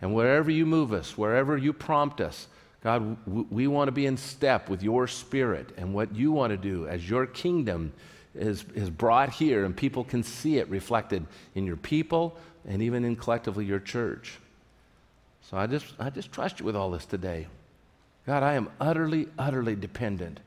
And 0.00 0.14
wherever 0.14 0.50
you 0.50 0.66
move 0.66 0.92
us, 0.92 1.16
wherever 1.16 1.56
you 1.56 1.72
prompt 1.72 2.20
us, 2.20 2.48
God, 2.82 3.16
we 3.26 3.68
want 3.68 3.88
to 3.88 3.92
be 3.92 4.06
in 4.06 4.16
step 4.16 4.68
with 4.68 4.82
your 4.82 5.06
spirit 5.06 5.70
and 5.76 5.94
what 5.94 6.14
you 6.14 6.32
want 6.32 6.50
to 6.50 6.56
do 6.56 6.88
as 6.88 7.08
your 7.08 7.26
kingdom 7.26 7.92
is, 8.34 8.64
is 8.74 8.90
brought 8.90 9.30
here 9.30 9.64
and 9.64 9.76
people 9.76 10.02
can 10.02 10.24
see 10.24 10.58
it 10.58 10.68
reflected 10.68 11.24
in 11.54 11.64
your 11.64 11.76
people 11.76 12.36
and 12.66 12.82
even 12.82 13.04
in 13.04 13.14
collectively 13.14 13.64
your 13.64 13.78
church. 13.78 14.38
So 15.42 15.56
I 15.56 15.68
just, 15.68 15.86
I 16.00 16.10
just 16.10 16.32
trust 16.32 16.58
you 16.58 16.66
with 16.66 16.74
all 16.74 16.90
this 16.90 17.06
today. 17.06 17.46
God, 18.26 18.42
I 18.42 18.54
am 18.54 18.68
utterly, 18.80 19.28
utterly 19.38 19.76
dependent 19.76 20.40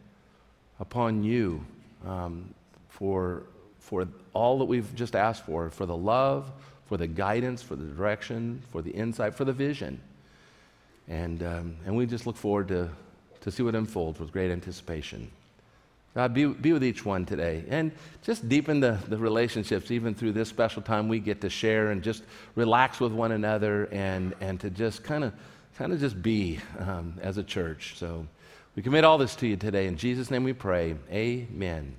upon 0.80 1.24
you 1.24 1.66
um, 2.06 2.54
for, 2.90 3.44
for 3.80 4.08
all 4.34 4.60
that 4.60 4.66
we've 4.66 4.94
just 4.96 5.16
asked 5.16 5.46
for, 5.46 5.70
for 5.70 5.86
the 5.86 5.96
love, 5.96 6.52
for 6.86 6.98
the 6.98 7.08
guidance, 7.08 7.62
for 7.62 7.76
the 7.76 7.86
direction, 7.86 8.62
for 8.72 8.82
the 8.82 8.92
insight, 8.92 9.34
for 9.34 9.46
the 9.46 9.54
vision. 9.54 10.00
And, 11.08 11.44
um, 11.44 11.76
and 11.86 11.96
we 11.96 12.06
just 12.06 12.26
look 12.26 12.36
forward 12.36 12.68
to, 12.70 12.90
to 13.42 13.52
see 13.52 13.64
what 13.64 13.76
unfolds 13.76 14.20
with 14.20 14.32
great 14.32 14.52
anticipation. 14.52 15.32
God, 16.16 16.34
be, 16.34 16.46
be 16.46 16.72
with 16.72 16.84
each 16.84 17.04
one 17.04 17.26
today 17.26 17.66
and 17.68 17.92
just 18.24 18.48
deepen 18.48 18.80
the, 18.80 18.98
the 19.10 19.18
relationships 19.18 19.92
even 19.92 20.16
through 20.16 20.32
this 20.32 20.48
special 20.48 20.82
time 20.82 21.10
we 21.10 21.20
get 21.20 21.42
to 21.42 21.50
share 21.50 21.92
and 21.92 22.02
just 22.02 22.24
relax 22.56 23.02
with 23.02 23.12
one 23.12 23.34
another 23.34 23.90
and, 23.92 24.34
and 24.40 24.58
to 24.62 24.70
just 24.70 25.04
kind 25.04 25.26
of 25.26 25.34
kind 25.78 25.92
of 25.92 26.00
just 26.00 26.22
be 26.22 26.60
um, 26.80 27.16
as 27.22 27.38
a 27.38 27.44
church. 27.44 27.96
So 27.98 28.26
we 28.76 28.84
commit 28.84 29.04
all 29.04 29.18
this 29.18 29.36
to 29.38 29.48
you 29.48 29.56
today. 29.56 29.88
In 29.88 29.98
Jesus' 29.98 30.30
name 30.30 30.44
we 30.44 30.54
pray. 30.54 30.96
Amen. 31.10 31.96